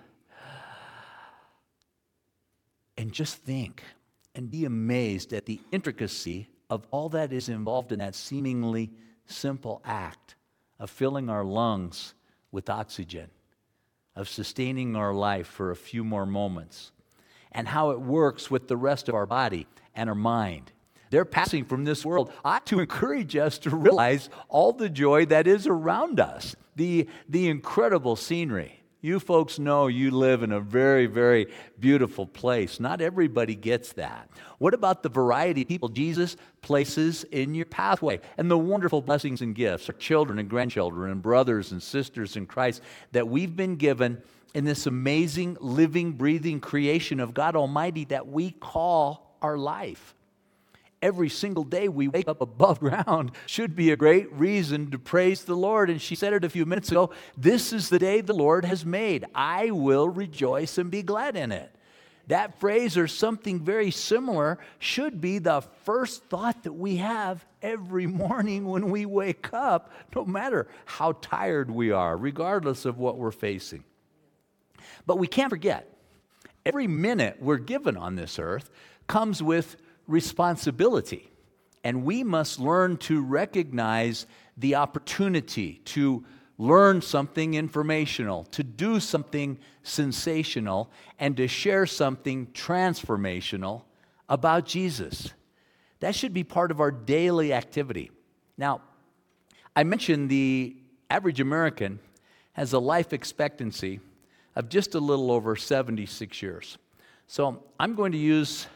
And 2.97 3.13
just 3.13 3.37
think 3.37 3.83
and 4.35 4.51
be 4.51 4.65
amazed 4.65 5.33
at 5.33 5.47
the 5.47 5.61
intricacy 5.71 6.49
of 6.75 6.87
all 6.91 7.09
that 7.11 7.33
is 7.33 7.49
involved 7.49 7.93
in 7.93 8.01
that 8.01 8.15
seemingly 8.15 8.91
simple 9.27 9.81
act 9.85 10.35
of 10.79 10.91
filling 10.91 11.31
our 11.31 11.45
lungs 11.45 12.15
with 12.51 12.69
oxygen, 12.69 13.31
of 14.15 14.29
sustaining 14.29 14.97
our 14.97 15.15
life 15.15 15.47
for 15.47 15.71
a 15.71 15.77
few 15.77 16.05
more 16.05 16.27
moments, 16.27 16.93
and 17.53 17.69
how 17.69 17.91
it 17.91 18.01
works 18.01 18.51
with 18.51 18.69
the 18.69 18.77
rest 18.77 19.09
of 19.09 19.15
our 19.15 19.27
body 19.27 19.67
and 19.95 20.09
our 20.09 20.15
mind. 20.15 20.73
They're 21.11 21.25
passing 21.25 21.65
from 21.65 21.85
this 21.85 22.05
world 22.05 22.33
ought 22.45 22.67
to 22.67 22.81
encourage 22.81 23.37
us 23.37 23.59
to 23.61 23.71
realize 23.71 24.29
all 24.49 24.73
the 24.73 24.89
joy 24.89 25.27
that 25.27 25.47
is 25.47 25.67
around 25.67 26.19
us, 26.19 26.57
the, 26.75 27.09
the 27.29 27.49
incredible 27.49 28.17
scenery, 28.17 28.81
you 29.05 29.21
folks 29.21 29.59
know 29.59 29.87
you 29.87 30.11
live 30.11 30.43
in 30.43 30.51
a 30.51 30.61
very, 30.61 31.05
very 31.05 31.49
beautiful 31.79 32.27
place. 32.27 32.81
Not 32.81 33.03
everybody 33.03 33.55
gets 33.55 33.93
that. 33.93 34.31
What 34.57 34.73
about 34.73 35.03
the 35.03 35.11
variety 35.11 35.61
of 35.61 35.69
people 35.69 35.91
Jesus 35.91 36.39
places 36.63 37.25
in 37.25 37.55
your 37.55 37.67
pathway 37.67 38.21
and 38.39 38.51
the 38.51 38.57
wonderful 38.57 39.03
blessings 39.03 39.43
and 39.43 39.55
gifts, 39.55 39.91
our 39.91 39.95
children 39.97 40.39
and 40.39 40.49
grandchildren 40.49 41.11
and 41.11 41.21
brothers 41.21 41.71
and 41.71 41.83
sisters 41.83 42.37
in 42.37 42.47
Christ 42.47 42.81
that 43.13 43.29
we've 43.29 43.55
been 43.55 43.77
given 43.77 44.23
in 44.55 44.65
this 44.65 44.87
amazing, 44.87 45.59
living, 45.61 46.13
breathing 46.13 46.59
creation 46.59 47.21
of 47.21 47.35
God 47.35 47.57
Almighty 47.57 48.07
that 48.07 48.27
we 48.27 48.53
call 48.53 49.37
our 49.43 49.59
life? 49.59 50.15
Every 51.05 51.29
single 51.29 51.65
day 51.65 51.87
we 51.87 52.09
wake 52.09 52.27
up 52.27 52.41
above 52.41 52.81
ground 52.81 53.31
should 53.47 53.77
be 53.77 53.93
a 53.93 53.97
great 53.97 54.33
reason 54.33 54.91
to 54.91 54.99
praise 54.99 55.45
the 55.45 55.55
Lord. 55.55 55.91
And 55.91 56.01
she 56.01 56.15
said 56.15 56.33
it 56.33 56.45
a 56.45 56.49
few 56.49 56.65
minutes 56.65 56.91
ago 56.91 57.11
this 57.37 57.73
is 57.73 57.91
the 57.91 57.99
day 57.99 58.23
the 58.23 58.33
Lord 58.33 58.65
has 58.65 58.85
made. 58.85 59.27
I 59.35 59.71
will 59.71 60.09
rejoice 60.09 60.79
and 60.79 60.91
be 60.91 61.03
glad 61.03 61.37
in 61.37 61.53
it. 61.53 61.71
That 62.29 62.59
phrase 62.59 62.97
or 62.97 63.07
something 63.07 63.61
very 63.61 63.91
similar 63.91 64.59
should 64.79 65.21
be 65.21 65.39
the 65.39 65.61
first 65.83 66.25
thought 66.25 66.63
that 66.63 66.73
we 66.73 66.97
have 66.97 67.45
every 67.61 68.07
morning 68.25 68.65
when 68.65 68.91
we 68.91 69.05
wake 69.05 69.53
up, 69.53 69.93
no 70.17 70.25
matter 70.25 70.67
how 70.87 71.13
tired 71.21 71.71
we 71.71 71.91
are, 71.91 72.17
regardless 72.17 72.87
of 72.87 72.97
what 72.97 73.19
we're 73.19 73.31
facing. 73.31 73.85
But 75.05 75.19
we 75.19 75.27
can't 75.27 75.51
forget, 75.51 75.95
every 76.65 76.87
minute 76.87 77.37
we're 77.41 77.59
given 77.59 77.99
on 77.99 78.17
this 78.17 78.39
earth 78.39 78.71
comes 79.07 79.43
with 79.43 79.77
responsibility. 80.07 81.31
And 81.83 82.05
we 82.05 82.25
must 82.25 82.59
learn 82.59 82.97
to 82.99 83.23
recognize 83.23 84.27
the 84.57 84.77
opportunity 84.77 85.81
to 85.87 86.25
learn 86.57 87.03
something 87.03 87.55
informational, 87.55 88.45
to 88.45 88.63
do 88.63 89.01
something 89.01 89.59
sensational, 89.83 90.91
and 91.19 91.37
to 91.37 91.49
share 91.49 91.85
something 91.85 92.47
transformational 92.49 93.83
about 94.29 94.65
Jesus. 94.65 95.33
That 96.01 96.15
should 96.15 96.33
be 96.33 96.45
part 96.45 96.71
of 96.71 96.81
our 96.81 96.91
daily 96.91 97.53
activity. 97.53 98.11
Now, 98.57 98.83
I 99.75 99.83
mentioned 99.85 100.31
the 100.31 100.77
average 101.11 101.41
American 101.41 101.99
has 102.53 102.73
a 102.73 102.79
life 102.79 103.13
expectancy 103.13 104.01
of 104.55 104.69
just 104.69 104.95
a 104.95 105.01
little 105.01 105.33
over 105.33 105.57
76 105.57 106.41
years. 106.41 106.79
So 107.27 107.63
I'm 107.81 107.95
going 107.95 108.13
to 108.13 108.19
use 108.19 108.67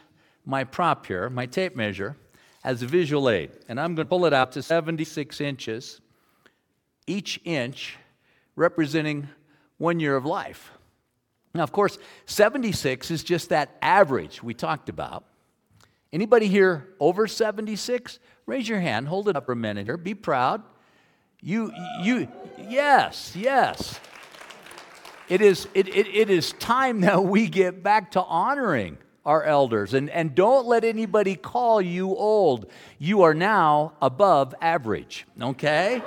my 0.45 0.63
prop 0.63 1.05
here, 1.05 1.29
my 1.29 1.45
tape 1.45 1.75
measure, 1.75 2.15
as 2.63 2.81
a 2.81 2.87
visual 2.87 3.29
aid. 3.29 3.51
And 3.67 3.79
I'm 3.79 3.95
going 3.95 4.05
to 4.05 4.09
pull 4.09 4.25
it 4.25 4.33
out 4.33 4.51
to 4.53 4.63
76 4.63 5.39
inches, 5.41 6.01
each 7.07 7.39
inch 7.45 7.97
representing 8.55 9.29
one 9.77 9.99
year 9.99 10.15
of 10.15 10.25
life. 10.25 10.71
Now, 11.53 11.63
of 11.63 11.71
course, 11.71 11.97
76 12.25 13.09
is 13.09 13.23
just 13.23 13.49
that 13.49 13.75
average 13.81 14.43
we 14.43 14.53
talked 14.53 14.89
about. 14.89 15.25
Anybody 16.11 16.47
here 16.47 16.89
over 16.99 17.27
76? 17.27 18.19
Raise 18.45 18.67
your 18.67 18.79
hand, 18.79 19.07
hold 19.07 19.29
it 19.29 19.35
up 19.35 19.45
for 19.45 19.53
a 19.53 19.55
minute 19.55 19.85
here, 19.85 19.97
be 19.97 20.13
proud. 20.13 20.61
You, 21.41 21.71
you, 22.03 22.27
yes, 22.67 23.35
yes. 23.35 23.99
It 25.29 25.41
is, 25.41 25.67
it, 25.73 25.87
it, 25.87 26.07
it 26.07 26.29
is 26.29 26.53
time 26.53 27.01
that 27.01 27.23
we 27.23 27.47
get 27.47 27.81
back 27.81 28.11
to 28.11 28.23
honoring 28.23 28.97
our 29.29 29.43
elders. 29.43 29.93
And, 29.93 30.09
and 30.09 30.33
don't 30.33 30.65
let 30.65 30.83
anybody 30.83 31.35
call 31.35 31.79
you 31.79 32.15
old. 32.15 32.65
You 32.97 33.21
are 33.21 33.35
now 33.35 33.93
above 34.01 34.55
average, 34.59 35.27
okay? 35.39 36.01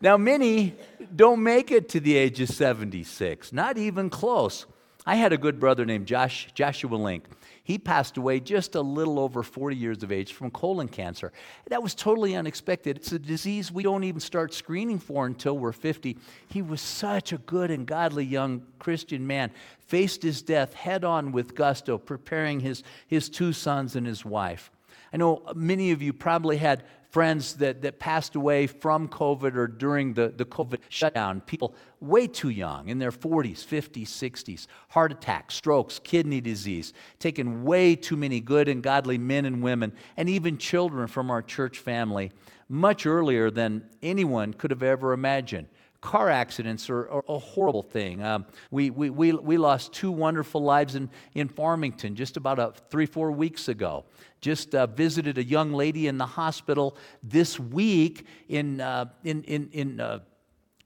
now, 0.00 0.16
many 0.16 0.74
don't 1.14 1.44
make 1.44 1.70
it 1.70 1.90
to 1.90 2.00
the 2.00 2.16
age 2.16 2.40
of 2.40 2.48
76, 2.48 3.52
not 3.52 3.78
even 3.78 4.10
close. 4.10 4.66
I 5.06 5.14
had 5.14 5.32
a 5.32 5.38
good 5.38 5.60
brother 5.60 5.84
named 5.84 6.06
Josh, 6.06 6.48
Joshua 6.52 6.96
Link. 6.96 7.26
He 7.64 7.78
passed 7.78 8.18
away 8.18 8.40
just 8.40 8.74
a 8.74 8.82
little 8.82 9.18
over 9.18 9.42
40 9.42 9.74
years 9.74 10.02
of 10.02 10.12
age 10.12 10.34
from 10.34 10.50
colon 10.50 10.86
cancer. 10.86 11.32
That 11.70 11.82
was 11.82 11.94
totally 11.94 12.36
unexpected. 12.36 12.98
It's 12.98 13.10
a 13.12 13.18
disease 13.18 13.72
we 13.72 13.82
don't 13.82 14.04
even 14.04 14.20
start 14.20 14.52
screening 14.52 14.98
for 14.98 15.26
until 15.26 15.56
we're 15.56 15.72
50. 15.72 16.18
He 16.48 16.60
was 16.60 16.82
such 16.82 17.32
a 17.32 17.38
good 17.38 17.70
and 17.70 17.86
godly 17.86 18.26
young 18.26 18.66
Christian 18.78 19.26
man, 19.26 19.50
faced 19.78 20.22
his 20.22 20.42
death 20.42 20.74
head 20.74 21.04
on 21.04 21.32
with 21.32 21.54
gusto, 21.54 21.96
preparing 21.96 22.60
his, 22.60 22.82
his 23.06 23.30
two 23.30 23.54
sons 23.54 23.96
and 23.96 24.06
his 24.06 24.26
wife. 24.26 24.70
I 25.10 25.16
know 25.16 25.42
many 25.54 25.90
of 25.92 26.02
you 26.02 26.12
probably 26.12 26.58
had 26.58 26.84
friends 27.14 27.54
that, 27.54 27.80
that 27.80 28.00
passed 28.00 28.34
away 28.34 28.66
from 28.66 29.06
COVID 29.06 29.54
or 29.54 29.68
during 29.68 30.14
the, 30.14 30.34
the 30.36 30.44
COVID 30.44 30.80
shutdown, 30.88 31.40
people 31.42 31.76
way 32.00 32.26
too 32.26 32.48
young, 32.48 32.88
in 32.88 32.98
their 32.98 33.12
40s, 33.12 33.64
50s, 33.64 34.08
60s, 34.08 34.66
heart 34.88 35.12
attacks, 35.12 35.54
strokes, 35.54 36.00
kidney 36.00 36.40
disease, 36.40 36.92
taken 37.20 37.62
way 37.62 37.94
too 37.94 38.16
many 38.16 38.40
good 38.40 38.66
and 38.66 38.82
godly 38.82 39.16
men 39.16 39.44
and 39.44 39.62
women, 39.62 39.92
and 40.16 40.28
even 40.28 40.58
children 40.58 41.06
from 41.06 41.30
our 41.30 41.40
church 41.40 41.78
family, 41.78 42.32
much 42.68 43.06
earlier 43.06 43.48
than 43.48 43.88
anyone 44.02 44.52
could 44.52 44.72
have 44.72 44.82
ever 44.82 45.12
imagined 45.12 45.68
car 46.04 46.28
accidents 46.28 46.90
are, 46.90 47.08
are, 47.08 47.24
a 47.28 47.38
horrible 47.38 47.82
thing. 47.82 48.22
Um, 48.22 48.44
we, 48.70 48.90
we, 48.90 49.08
we, 49.08 49.32
we 49.32 49.56
lost 49.56 49.94
two 49.94 50.12
wonderful 50.12 50.62
lives 50.62 50.96
in, 50.96 51.08
in 51.34 51.48
Farmington 51.48 52.14
just 52.14 52.36
about 52.36 52.58
a, 52.58 52.74
three, 52.90 53.06
four 53.06 53.32
weeks 53.32 53.68
ago. 53.68 54.04
Just 54.42 54.74
uh, 54.74 54.86
visited 54.86 55.38
a 55.38 55.42
young 55.42 55.72
lady 55.72 56.06
in 56.06 56.18
the 56.18 56.26
hospital 56.26 56.98
this 57.22 57.58
week 57.58 58.26
in, 58.48 58.82
uh, 58.82 59.06
in, 59.24 59.44
in, 59.44 59.70
in 59.72 59.98
uh, 59.98 60.18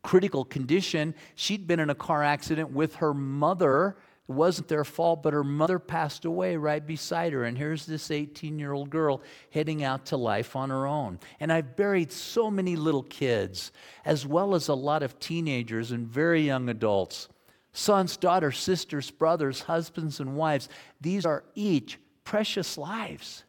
critical 0.02 0.44
condition. 0.44 1.16
She'd 1.34 1.66
been 1.66 1.80
in 1.80 1.90
a 1.90 1.96
car 1.96 2.22
accident 2.22 2.70
with 2.70 2.94
her 2.96 3.12
mother 3.12 3.96
it 4.28 4.32
wasn't 4.32 4.68
their 4.68 4.84
fault, 4.84 5.22
but 5.22 5.32
her 5.32 5.44
mother 5.44 5.78
passed 5.78 6.26
away 6.26 6.56
right 6.56 6.86
beside 6.86 7.32
her. 7.32 7.44
And 7.44 7.56
here's 7.56 7.86
this 7.86 8.10
18 8.10 8.58
year 8.58 8.72
old 8.72 8.90
girl 8.90 9.22
heading 9.50 9.82
out 9.82 10.06
to 10.06 10.16
life 10.16 10.54
on 10.54 10.68
her 10.68 10.86
own. 10.86 11.18
And 11.40 11.50
I've 11.50 11.76
buried 11.76 12.12
so 12.12 12.50
many 12.50 12.76
little 12.76 13.04
kids, 13.04 13.72
as 14.04 14.26
well 14.26 14.54
as 14.54 14.68
a 14.68 14.74
lot 14.74 15.02
of 15.02 15.18
teenagers 15.18 15.92
and 15.92 16.06
very 16.06 16.42
young 16.42 16.68
adults 16.68 17.28
sons, 17.72 18.16
daughters, 18.16 18.58
sisters, 18.58 19.10
brothers, 19.10 19.62
husbands, 19.62 20.20
and 20.20 20.36
wives. 20.36 20.68
These 21.00 21.24
are 21.24 21.44
each 21.54 21.98
precious 22.24 22.76
lives. 22.76 23.44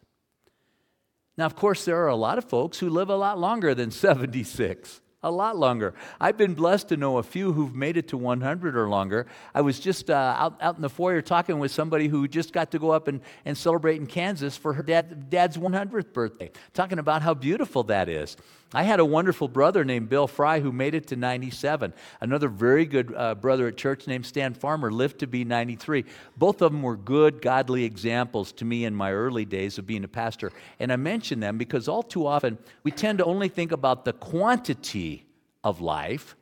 Now, 1.35 1.45
of 1.45 1.55
course, 1.55 1.83
there 1.83 2.03
are 2.03 2.09
a 2.09 2.15
lot 2.15 2.37
of 2.37 2.45
folks 2.45 2.79
who 2.79 2.89
live 2.89 3.09
a 3.09 3.15
lot 3.15 3.39
longer 3.39 3.73
than 3.73 3.91
76 3.91 5.01
a 5.21 5.29
lot 5.29 5.57
longer. 5.57 5.93
I've 6.19 6.37
been 6.37 6.53
blessed 6.53 6.89
to 6.89 6.97
know 6.97 7.17
a 7.17 7.23
few 7.23 7.51
who've 7.51 7.75
made 7.75 7.97
it 7.97 8.07
to 8.09 8.17
100 8.17 8.77
or 8.77 8.89
longer. 8.89 9.27
I 9.53 9.61
was 9.61 9.79
just 9.79 10.09
uh, 10.09 10.35
out, 10.37 10.57
out 10.61 10.77
in 10.77 10.81
the 10.81 10.89
foyer 10.89 11.21
talking 11.21 11.59
with 11.59 11.71
somebody 11.71 12.07
who 12.07 12.27
just 12.27 12.53
got 12.53 12.71
to 12.71 12.79
go 12.79 12.91
up 12.91 13.07
and, 13.07 13.21
and 13.43 13.57
celebrate 13.57 13.97
in 13.97 14.07
Kansas 14.07 14.55
for 14.55 14.73
her 14.73 14.83
dad, 14.83 15.29
dad's 15.29 15.57
100th 15.57 16.13
birthday, 16.13 16.51
talking 16.73 16.99
about 16.99 17.21
how 17.21 17.33
beautiful 17.33 17.83
that 17.83 18.07
is. 18.07 18.37
I 18.73 18.83
had 18.83 18.99
a 18.99 19.05
wonderful 19.05 19.47
brother 19.47 19.83
named 19.83 20.09
Bill 20.09 20.27
Fry 20.27 20.59
who 20.59 20.71
made 20.71 20.93
it 20.93 21.07
to 21.07 21.15
97. 21.15 21.91
Another 22.21 22.47
very 22.47 22.85
good 22.85 23.11
uh, 23.15 23.33
brother 23.33 23.67
at 23.67 23.77
church 23.77 24.05
named 24.05 24.27
Stan 24.27 24.53
Farmer 24.53 24.91
lived 24.91 25.19
to 25.19 25.27
be 25.27 25.43
93. 25.43 26.05
Both 26.37 26.61
of 26.61 26.71
them 26.71 26.83
were 26.83 26.95
good, 26.95 27.41
godly 27.41 27.83
examples 27.83 28.51
to 28.53 28.65
me 28.65 28.85
in 28.85 28.93
my 28.93 29.11
early 29.11 29.43
days 29.43 29.79
of 29.79 29.87
being 29.87 30.03
a 30.03 30.07
pastor. 30.07 30.51
And 30.79 30.93
I 30.93 30.97
mention 30.97 31.39
them 31.39 31.57
because 31.57 31.87
all 31.87 32.03
too 32.03 32.27
often 32.27 32.59
we 32.83 32.91
tend 32.91 33.17
to 33.17 33.25
only 33.25 33.47
think 33.47 33.71
about 33.71 34.05
the 34.05 34.13
quantity 34.13 35.25
of 35.63 35.81
life 35.81 36.35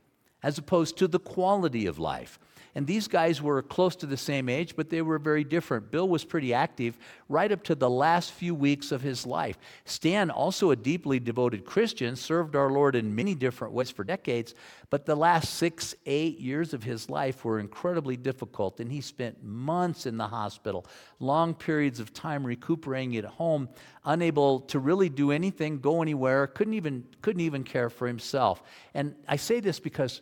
as 0.44 0.58
opposed 0.58 0.98
to 0.98 1.08
the 1.08 1.20
quality 1.20 1.86
of 1.86 1.98
life. 1.98 2.40
And 2.76 2.86
these 2.86 3.08
guys 3.08 3.42
were 3.42 3.62
close 3.62 3.96
to 3.98 4.06
the 4.06 4.18
same 4.18 4.50
age, 4.50 4.76
but 4.76 4.90
they 4.90 5.02
were 5.02 5.20
very 5.20 5.44
different. 5.44 5.92
Bill 5.92 6.08
was 6.08 6.24
pretty 6.24 6.54
active 6.54 6.98
right 7.30 7.52
up 7.52 7.64
to 7.64 7.76
the 7.76 7.90
last 7.90 8.32
few 8.32 8.54
weeks 8.54 8.92
of 8.92 9.02
his 9.02 9.26
life. 9.26 9.58
Stan, 9.86 10.30
also 10.30 10.72
a 10.72 10.76
deeply 10.76 11.20
devoted 11.20 11.66
Christian, 11.66 12.16
served 12.16 12.56
our 12.56 12.70
Lord 12.70 12.96
in 12.96 13.16
many 13.16 13.36
different 13.36 13.74
ways 13.74 13.90
for 13.90 14.04
decades, 14.04 14.54
but 14.90 15.06
the 15.06 15.16
last 15.16 15.56
six, 15.56 15.96
eight 16.06 16.40
years 16.40 16.74
of 16.74 16.84
his 16.84 17.10
life 17.10 17.44
were 17.44 17.60
incredibly 17.60 18.16
difficult, 18.16 18.80
and 18.80 18.92
he 18.92 19.02
spent 19.02 19.44
months 19.44 20.06
in 20.06 20.18
the 20.18 20.28
hospital, 20.28 20.86
long 21.20 21.54
periods 21.54 22.00
of 22.00 22.14
time 22.14 22.46
recuperating 22.46 23.18
at 23.18 23.26
home, 23.26 23.70
unable 24.06 24.62
to 24.62 24.80
really 24.80 25.10
do 25.10 25.32
anything, 25.32 25.80
go 25.80 26.02
anywhere, 26.02 26.48
couldn't 26.48 26.74
even, 26.74 27.06
couldn't 27.22 27.42
even 27.42 27.64
care 27.64 27.90
for 27.90 28.08
himself. 28.08 28.64
And 28.94 29.16
I 29.28 29.36
say 29.36 29.60
this 29.60 29.80
because 29.80 30.22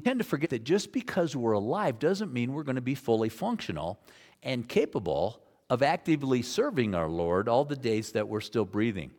tend 0.00 0.20
to 0.20 0.24
forget 0.24 0.50
that 0.50 0.64
just 0.64 0.92
because 0.92 1.36
we're 1.36 1.52
alive 1.52 1.98
doesn't 1.98 2.32
mean 2.32 2.52
we're 2.52 2.62
going 2.62 2.76
to 2.76 2.80
be 2.80 2.94
fully 2.94 3.28
functional 3.28 4.00
and 4.42 4.68
capable 4.68 5.42
of 5.68 5.82
actively 5.82 6.42
serving 6.42 6.94
our 6.94 7.08
Lord 7.08 7.48
all 7.48 7.64
the 7.64 7.76
days 7.76 8.12
that 8.12 8.28
we're 8.28 8.40
still 8.40 8.64
breathing. 8.64 9.10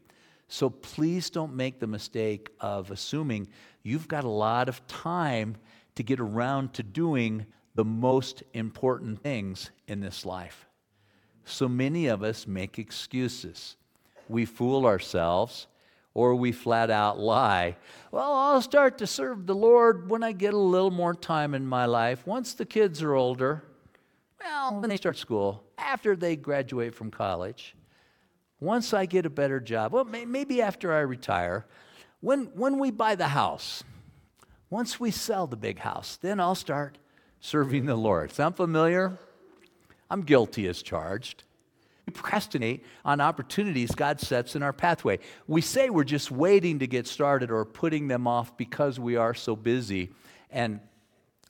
So 0.48 0.70
please 0.70 1.30
don't 1.30 1.56
make 1.56 1.80
the 1.80 1.88
mistake 1.88 2.50
of 2.60 2.92
assuming 2.92 3.48
you've 3.82 4.08
got 4.08 4.24
a 4.24 4.30
lot 4.30 4.70
of 4.70 4.86
time 4.88 5.56
to 5.96 6.04
get 6.04 6.20
around 6.20 6.74
to 6.74 6.84
doing 6.84 7.46
the 7.76 7.86
most 7.86 8.44
important 8.54 9.22
things 9.22 9.72
in 9.88 10.00
this 10.00 10.26
life. 10.26 10.68
So 11.46 11.68
many 11.68 12.08
of 12.08 12.24
us 12.24 12.48
make 12.48 12.80
excuses. 12.80 13.78
We 14.30 14.46
fool 14.46 14.86
ourselves 14.86 15.68
or 16.14 16.36
we 16.36 16.52
flat 16.52 16.90
out 16.90 17.20
lie. 17.20 17.76
Well, 18.12 18.34
I'll 18.34 18.62
start 18.62 18.98
to 19.00 19.08
serve 19.08 19.48
the 19.48 19.56
Lord 19.56 20.10
when 20.10 20.24
I 20.24 20.32
get 20.32 20.54
a 20.54 20.58
little 20.58 20.92
more 20.92 21.14
time 21.14 21.56
in 21.56 21.66
my 21.66 21.86
life. 21.86 22.26
Once 22.28 22.54
the 22.54 22.66
kids 22.66 23.02
are 23.02 23.16
older, 23.16 23.64
well, 24.40 24.80
when 24.80 24.90
they 24.90 24.98
start 24.98 25.18
school, 25.18 25.64
after 25.78 26.16
they 26.16 26.36
graduate 26.36 26.94
from 26.94 27.10
college, 27.10 27.76
once 28.60 28.94
I 28.94 29.06
get 29.06 29.26
a 29.26 29.30
better 29.30 29.60
job, 29.60 29.94
well, 29.94 30.06
maybe 30.06 30.62
after 30.62 30.94
I 30.94 31.00
retire, 31.00 31.66
when, 32.22 32.46
when 32.54 32.80
we 32.80 32.92
buy 32.92 33.16
the 33.16 33.30
house, 33.30 33.84
once 34.70 35.00
we 35.00 35.12
sell 35.12 35.48
the 35.48 35.58
big 35.58 35.80
house, 35.80 36.18
then 36.18 36.40
I'll 36.40 36.56
start 36.56 36.98
serving 37.40 37.86
the 37.86 37.96
Lord. 37.96 38.32
Sound 38.32 38.56
familiar? 38.56 39.18
I'm 40.10 40.22
guilty 40.22 40.68
as 40.68 40.82
charged. 40.82 41.44
Procrastinate 42.14 42.86
on 43.04 43.22
opportunities 43.22 43.92
God 43.92 44.20
sets 44.20 44.56
in 44.56 44.64
our 44.64 44.74
pathway. 44.74 45.20
We 45.48 45.62
say 45.62 45.90
we're 45.90 46.04
just 46.04 46.32
waiting 46.32 46.80
to 46.80 46.88
get 46.88 47.08
started 47.08 47.52
or 47.52 47.66
putting 47.66 48.08
them 48.08 48.28
off 48.28 48.56
because 48.58 49.00
we 49.00 49.16
are 49.16 49.34
so 49.34 49.56
busy. 49.56 50.12
And 50.50 50.80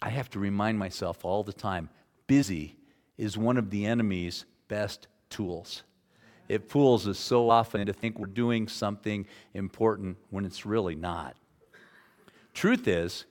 I 0.01 0.09
have 0.09 0.29
to 0.31 0.39
remind 0.39 0.79
myself 0.79 1.23
all 1.23 1.43
the 1.43 1.53
time 1.53 1.89
busy 2.27 2.75
is 3.17 3.37
one 3.37 3.57
of 3.57 3.69
the 3.69 3.85
enemy's 3.85 4.45
best 4.67 5.07
tools. 5.29 5.83
It 6.49 6.69
fools 6.69 7.07
us 7.07 7.19
so 7.19 7.49
often 7.49 7.85
to 7.85 7.93
think 7.93 8.19
we're 8.19 8.27
doing 8.27 8.67
something 8.67 9.25
important 9.53 10.17
when 10.29 10.45
it's 10.45 10.65
really 10.65 10.95
not. 10.95 11.35
Truth 12.53 12.87
is, 12.87 13.25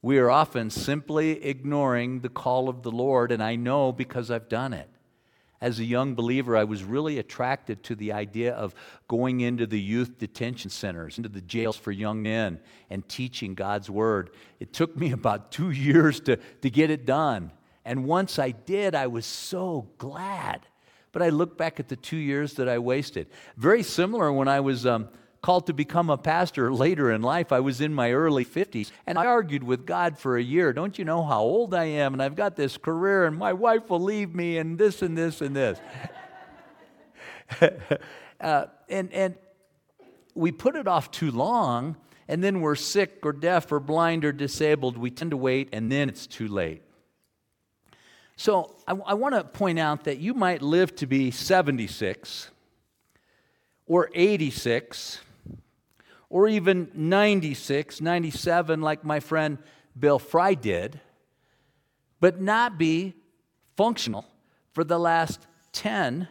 we 0.00 0.18
are 0.18 0.30
often 0.30 0.70
simply 0.70 1.44
ignoring 1.44 2.20
the 2.20 2.28
call 2.28 2.68
of 2.68 2.82
the 2.82 2.90
Lord, 2.90 3.32
and 3.32 3.42
I 3.42 3.56
know 3.56 3.90
because 3.92 4.30
I've 4.30 4.48
done 4.48 4.72
it. 4.72 4.88
As 5.60 5.78
a 5.78 5.84
young 5.84 6.14
believer, 6.14 6.56
I 6.56 6.64
was 6.64 6.84
really 6.84 7.18
attracted 7.18 7.82
to 7.84 7.94
the 7.94 8.12
idea 8.12 8.54
of 8.54 8.74
going 9.08 9.40
into 9.40 9.66
the 9.66 9.80
youth 9.80 10.18
detention 10.18 10.70
centers, 10.70 11.16
into 11.16 11.30
the 11.30 11.40
jails 11.40 11.76
for 11.76 11.92
young 11.92 12.22
men, 12.22 12.60
and 12.90 13.08
teaching 13.08 13.54
God's 13.54 13.88
Word. 13.88 14.30
It 14.60 14.72
took 14.72 14.96
me 14.96 15.12
about 15.12 15.50
two 15.50 15.70
years 15.70 16.20
to, 16.20 16.36
to 16.36 16.70
get 16.70 16.90
it 16.90 17.06
done. 17.06 17.52
And 17.84 18.04
once 18.04 18.38
I 18.38 18.50
did, 18.50 18.94
I 18.94 19.06
was 19.06 19.24
so 19.24 19.88
glad. 19.98 20.66
But 21.12 21.22
I 21.22 21.30
look 21.30 21.56
back 21.56 21.80
at 21.80 21.88
the 21.88 21.96
two 21.96 22.16
years 22.16 22.54
that 22.54 22.68
I 22.68 22.78
wasted. 22.78 23.28
Very 23.56 23.82
similar 23.82 24.32
when 24.32 24.48
I 24.48 24.60
was. 24.60 24.84
Um, 24.84 25.08
called 25.46 25.68
to 25.68 25.72
become 25.72 26.10
a 26.10 26.18
pastor 26.18 26.72
later 26.72 27.12
in 27.12 27.22
life. 27.22 27.52
I 27.52 27.60
was 27.60 27.80
in 27.80 27.94
my 27.94 28.10
early 28.10 28.44
50s 28.44 28.90
and 29.06 29.16
I 29.16 29.26
argued 29.26 29.62
with 29.62 29.86
God 29.86 30.18
for 30.18 30.36
a 30.36 30.42
year. 30.42 30.72
Don't 30.72 30.98
you 30.98 31.04
know 31.04 31.22
how 31.22 31.40
old 31.40 31.72
I 31.72 31.84
am? 31.84 32.14
And 32.14 32.20
I've 32.20 32.34
got 32.34 32.56
this 32.56 32.76
career 32.76 33.26
and 33.26 33.38
my 33.38 33.52
wife 33.52 33.88
will 33.88 34.00
leave 34.00 34.34
me 34.34 34.58
and 34.58 34.76
this 34.76 35.02
and 35.02 35.16
this 35.16 35.40
and 35.40 35.54
this. 35.54 35.78
uh, 38.40 38.64
and, 38.88 39.12
and 39.12 39.36
we 40.34 40.50
put 40.50 40.74
it 40.74 40.88
off 40.88 41.12
too 41.12 41.30
long 41.30 41.94
and 42.26 42.42
then 42.42 42.60
we're 42.60 42.74
sick 42.74 43.20
or 43.22 43.32
deaf 43.32 43.70
or 43.70 43.78
blind 43.78 44.24
or 44.24 44.32
disabled. 44.32 44.98
We 44.98 45.12
tend 45.12 45.30
to 45.30 45.36
wait 45.36 45.68
and 45.72 45.92
then 45.92 46.08
it's 46.08 46.26
too 46.26 46.48
late. 46.48 46.82
So 48.34 48.74
I, 48.88 48.94
I 48.94 49.14
want 49.14 49.36
to 49.36 49.44
point 49.44 49.78
out 49.78 50.02
that 50.04 50.18
you 50.18 50.34
might 50.34 50.60
live 50.60 50.96
to 50.96 51.06
be 51.06 51.30
76 51.30 52.50
or 53.86 54.10
86 54.12 55.20
or 56.28 56.48
even 56.48 56.90
96, 56.94 58.00
97, 58.00 58.80
like 58.80 59.04
my 59.04 59.20
friend 59.20 59.58
Bill 59.98 60.18
Fry 60.18 60.54
did, 60.54 61.00
but 62.20 62.40
not 62.40 62.78
be 62.78 63.14
functional 63.76 64.26
for 64.72 64.84
the 64.84 64.98
last 64.98 65.46
10 65.72 66.28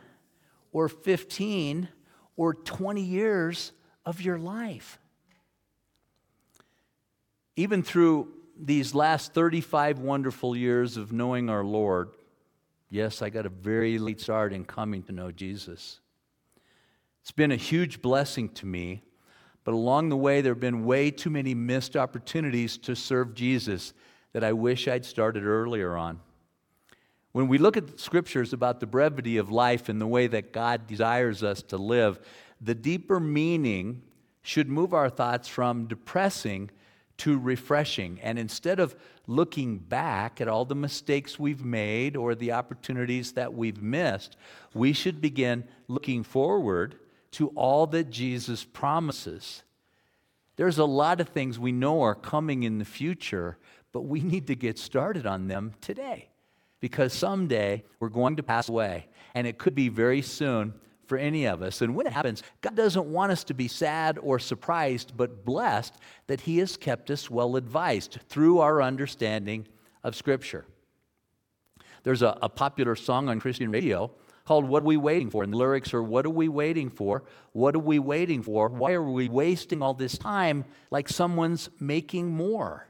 or 0.71 0.89
15 0.89 1.87
or 2.35 2.53
20 2.53 3.01
years 3.01 3.71
of 4.05 4.21
your 4.21 4.37
life. 4.37 4.99
Even 7.55 7.81
through 7.81 8.27
these 8.59 8.93
last 8.93 9.33
35 9.33 9.99
wonderful 9.99 10.55
years 10.55 10.97
of 10.97 11.13
knowing 11.13 11.49
our 11.49 11.63
Lord, 11.63 12.09
yes, 12.89 13.21
I 13.21 13.29
got 13.29 13.45
a 13.45 13.49
very 13.49 13.97
late 13.97 14.19
start 14.19 14.51
in 14.51 14.65
coming 14.65 15.03
to 15.03 15.13
know 15.13 15.31
Jesus. 15.31 15.99
It's 17.21 17.31
been 17.31 17.51
a 17.51 17.57
huge 17.57 18.01
blessing 18.01 18.49
to 18.49 18.65
me 18.65 19.01
but 19.65 19.73
along 19.73 20.09
the 20.09 20.17
way, 20.17 20.39
there 20.41 20.53
have 20.53 20.61
been 20.61 20.85
way 20.85 21.11
too 21.11 21.31
many 21.31 21.53
missed 21.55 21.97
opportunities 21.97 22.77
to 22.77 22.95
serve 22.95 23.33
Jesus 23.33 23.93
that 24.31 24.43
I 24.43 24.53
wish 24.53 24.87
I'd 24.87 25.03
started 25.03 25.43
earlier 25.43 25.97
on. 25.97 26.19
When 27.31 27.47
we 27.47 27.57
look 27.57 27.75
at 27.75 27.87
the 27.87 27.97
scriptures 27.97 28.53
about 28.53 28.79
the 28.79 28.85
brevity 28.85 29.37
of 29.37 29.51
life 29.51 29.89
and 29.89 29.99
the 29.99 30.07
way 30.07 30.27
that 30.27 30.53
God 30.53 30.87
desires 30.87 31.43
us 31.43 31.63
to 31.63 31.77
live, 31.77 32.19
the 32.61 32.75
deeper 32.75 33.19
meaning 33.19 34.03
should 34.43 34.69
move 34.69 34.93
our 34.93 35.09
thoughts 35.09 35.47
from 35.47 35.87
depressing 35.87 36.69
to 37.17 37.39
refreshing. 37.39 38.19
And 38.21 38.37
instead 38.37 38.79
of 38.79 38.95
looking 39.25 39.79
back 39.79 40.39
at 40.39 40.47
all 40.47 40.65
the 40.65 40.75
mistakes 40.75 41.39
we've 41.39 41.65
made 41.65 42.15
or 42.15 42.35
the 42.35 42.51
opportunities 42.51 43.31
that 43.33 43.53
we've 43.53 43.81
missed, 43.81 44.37
we 44.75 44.93
should 44.93 45.19
begin 45.21 45.63
looking 45.87 46.23
forward 46.23 46.99
to 47.35 47.49
all 47.49 47.85
that 47.87 48.09
Jesus 48.09 48.63
promises. 48.63 49.63
There's 50.55 50.77
a 50.77 50.85
lot 50.85 51.19
of 51.19 51.29
things 51.29 51.59
we 51.59 51.73
know 51.73 52.01
are 52.01 52.15
coming 52.15 52.63
in 52.63 52.79
the 52.79 52.85
future, 52.85 53.57
but 53.91 54.03
we 54.03 54.21
need 54.21 54.47
to 54.47 54.55
get 54.55 54.79
started 54.79 55.25
on 55.25 55.47
them 55.47 55.73
today 55.81 56.29
because 56.79 57.11
someday 57.11 57.83
we're 57.99 58.09
going 58.09 58.37
to 58.37 58.43
pass 58.43 58.69
away, 58.69 59.07
and 59.33 59.45
it 59.45 59.57
could 59.57 59.75
be 59.75 59.89
very 59.89 60.21
soon 60.21 60.73
for 61.07 61.17
any 61.17 61.45
of 61.45 61.61
us. 61.61 61.81
And 61.81 61.93
when 61.93 62.07
it 62.07 62.13
happens, 62.13 62.41
God 62.61 62.75
doesn't 62.75 63.05
want 63.05 63.33
us 63.33 63.43
to 63.45 63.53
be 63.53 63.67
sad 63.67 64.17
or 64.21 64.39
surprised, 64.39 65.17
but 65.17 65.43
blessed 65.43 65.93
that 66.27 66.41
He 66.41 66.59
has 66.59 66.77
kept 66.77 67.11
us 67.11 67.29
well 67.29 67.57
advised 67.57 68.19
through 68.29 68.59
our 68.59 68.81
understanding 68.81 69.67
of 70.03 70.15
Scripture. 70.15 70.65
There's 72.03 72.21
a, 72.21 72.37
a 72.41 72.47
popular 72.47 72.95
song 72.95 73.27
on 73.27 73.41
Christian 73.41 73.71
radio 73.71 74.11
called 74.45 74.65
What 74.65 74.83
Are 74.83 74.85
We 74.85 74.97
Waiting 74.97 75.29
For? 75.29 75.43
And 75.43 75.51
the 75.51 75.57
lyrics 75.57 75.93
are 75.93 76.03
What 76.03 76.25
are 76.25 76.31
we 76.31 76.47
waiting 76.47 76.89
for? 76.89 77.23
What 77.51 77.75
are 77.75 77.79
we 77.79 77.99
waiting 77.99 78.43
for? 78.43 78.69
Why 78.69 78.93
are 78.93 79.03
we 79.03 79.27
wasting 79.27 79.81
all 79.81 79.93
this 79.93 80.17
time 80.17 80.65
like 80.91 81.09
someone's 81.09 81.69
making 81.79 82.31
more? 82.31 82.87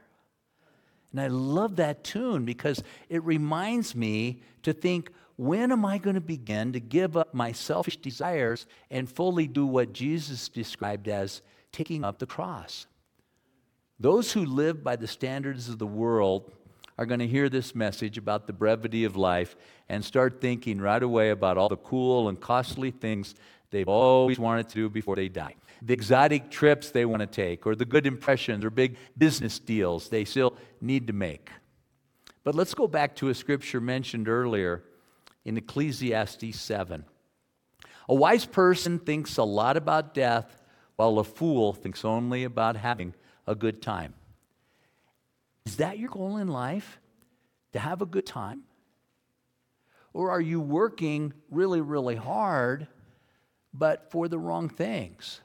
And 1.12 1.20
I 1.20 1.28
love 1.28 1.76
that 1.76 2.04
tune 2.04 2.44
because 2.44 2.82
it 3.08 3.22
reminds 3.24 3.94
me 3.94 4.42
to 4.62 4.72
think, 4.72 5.10
when 5.36 5.72
am 5.72 5.84
I 5.84 5.98
going 5.98 6.14
to 6.14 6.20
begin 6.20 6.72
to 6.72 6.80
give 6.80 7.16
up 7.16 7.32
my 7.32 7.52
selfish 7.52 7.96
desires 7.96 8.66
and 8.90 9.08
fully 9.08 9.46
do 9.46 9.66
what 9.66 9.92
Jesus 9.92 10.48
described 10.48 11.08
as 11.08 11.42
taking 11.72 12.04
up 12.04 12.18
the 12.18 12.26
cross? 12.26 12.86
Those 13.98 14.32
who 14.32 14.44
live 14.44 14.84
by 14.84 14.96
the 14.96 15.06
standards 15.06 15.68
of 15.68 15.78
the 15.78 15.86
world 15.86 16.52
are 16.98 17.06
going 17.06 17.20
to 17.20 17.26
hear 17.26 17.48
this 17.48 17.74
message 17.74 18.16
about 18.16 18.46
the 18.46 18.52
brevity 18.52 19.04
of 19.04 19.16
life 19.16 19.56
and 19.88 20.04
start 20.04 20.40
thinking 20.40 20.80
right 20.80 21.02
away 21.02 21.30
about 21.30 21.58
all 21.58 21.68
the 21.68 21.76
cool 21.76 22.28
and 22.28 22.40
costly 22.40 22.90
things 22.90 23.34
they've 23.70 23.88
always 23.88 24.38
wanted 24.38 24.68
to 24.68 24.74
do 24.74 24.88
before 24.88 25.16
they 25.16 25.28
die. 25.28 25.54
The 25.82 25.92
exotic 25.92 26.50
trips 26.50 26.90
they 26.90 27.04
want 27.04 27.20
to 27.20 27.26
take, 27.26 27.66
or 27.66 27.74
the 27.74 27.84
good 27.84 28.06
impressions, 28.06 28.64
or 28.64 28.70
big 28.70 28.96
business 29.18 29.58
deals 29.58 30.08
they 30.08 30.24
still 30.24 30.56
need 30.80 31.06
to 31.08 31.12
make. 31.12 31.50
But 32.44 32.54
let's 32.54 32.74
go 32.74 32.88
back 32.88 33.14
to 33.16 33.28
a 33.28 33.34
scripture 33.34 33.80
mentioned 33.80 34.28
earlier 34.28 34.84
in 35.44 35.56
Ecclesiastes 35.56 36.58
7. 36.58 37.04
A 38.08 38.14
wise 38.14 38.46
person 38.46 38.98
thinks 38.98 39.36
a 39.36 39.42
lot 39.42 39.76
about 39.76 40.14
death, 40.14 40.62
while 40.94 41.18
a 41.18 41.24
fool 41.24 41.74
thinks 41.74 42.04
only 42.04 42.44
about 42.44 42.76
having 42.76 43.14
a 43.46 43.54
good 43.54 43.82
time. 43.82 44.14
Is 45.66 45.76
that 45.76 45.98
your 45.98 46.08
goal 46.08 46.36
in 46.36 46.48
life? 46.48 47.00
To 47.72 47.78
have 47.80 48.00
a 48.00 48.06
good 48.06 48.24
time? 48.24 48.62
Or 50.14 50.30
are 50.30 50.40
you 50.40 50.60
working 50.60 51.34
really, 51.50 51.82
really 51.82 52.16
hard, 52.16 52.86
but 53.74 54.10
for 54.10 54.28
the 54.28 54.38
wrong 54.38 54.70
things? 54.70 55.42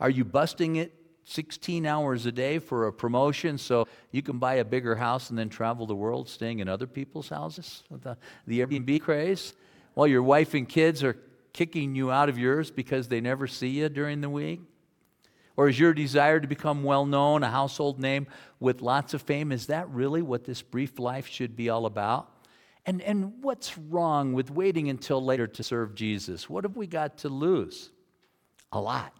Are 0.00 0.10
you 0.10 0.24
busting 0.24 0.76
it 0.76 0.92
16 1.24 1.86
hours 1.86 2.26
a 2.26 2.32
day 2.32 2.58
for 2.58 2.88
a 2.88 2.92
promotion 2.92 3.58
so 3.58 3.86
you 4.10 4.22
can 4.22 4.38
buy 4.38 4.54
a 4.54 4.64
bigger 4.64 4.96
house 4.96 5.30
and 5.30 5.38
then 5.38 5.48
travel 5.48 5.86
the 5.86 5.94
world 5.94 6.28
staying 6.28 6.58
in 6.58 6.68
other 6.68 6.88
people's 6.88 7.28
houses 7.28 7.84
with 7.90 8.02
the, 8.02 8.16
the 8.48 8.58
Airbnb 8.60 9.00
craze? 9.02 9.54
While 9.94 10.08
your 10.08 10.22
wife 10.24 10.54
and 10.54 10.68
kids 10.68 11.04
are 11.04 11.16
kicking 11.52 11.94
you 11.94 12.10
out 12.10 12.28
of 12.28 12.38
yours 12.38 12.70
because 12.70 13.06
they 13.06 13.20
never 13.20 13.46
see 13.46 13.68
you 13.68 13.88
during 13.88 14.22
the 14.22 14.30
week? 14.30 14.62
Or 15.56 15.68
is 15.68 15.78
your 15.78 15.92
desire 15.92 16.40
to 16.40 16.48
become 16.48 16.82
well 16.82 17.04
known, 17.04 17.42
a 17.42 17.50
household 17.50 18.00
name 18.00 18.26
with 18.58 18.80
lots 18.80 19.14
of 19.14 19.22
fame? 19.22 19.52
Is 19.52 19.66
that 19.66 19.88
really 19.90 20.22
what 20.22 20.44
this 20.44 20.62
brief 20.62 20.98
life 20.98 21.26
should 21.26 21.56
be 21.56 21.68
all 21.68 21.86
about? 21.86 22.28
And, 22.84 23.00
and 23.02 23.42
what's 23.42 23.78
wrong 23.78 24.32
with 24.32 24.50
waiting 24.50 24.88
until 24.88 25.22
later 25.22 25.46
to 25.46 25.62
serve 25.62 25.94
Jesus? 25.94 26.48
What 26.48 26.64
have 26.64 26.76
we 26.76 26.86
got 26.86 27.18
to 27.18 27.28
lose? 27.28 27.90
A 28.72 28.80
lot. 28.80 29.12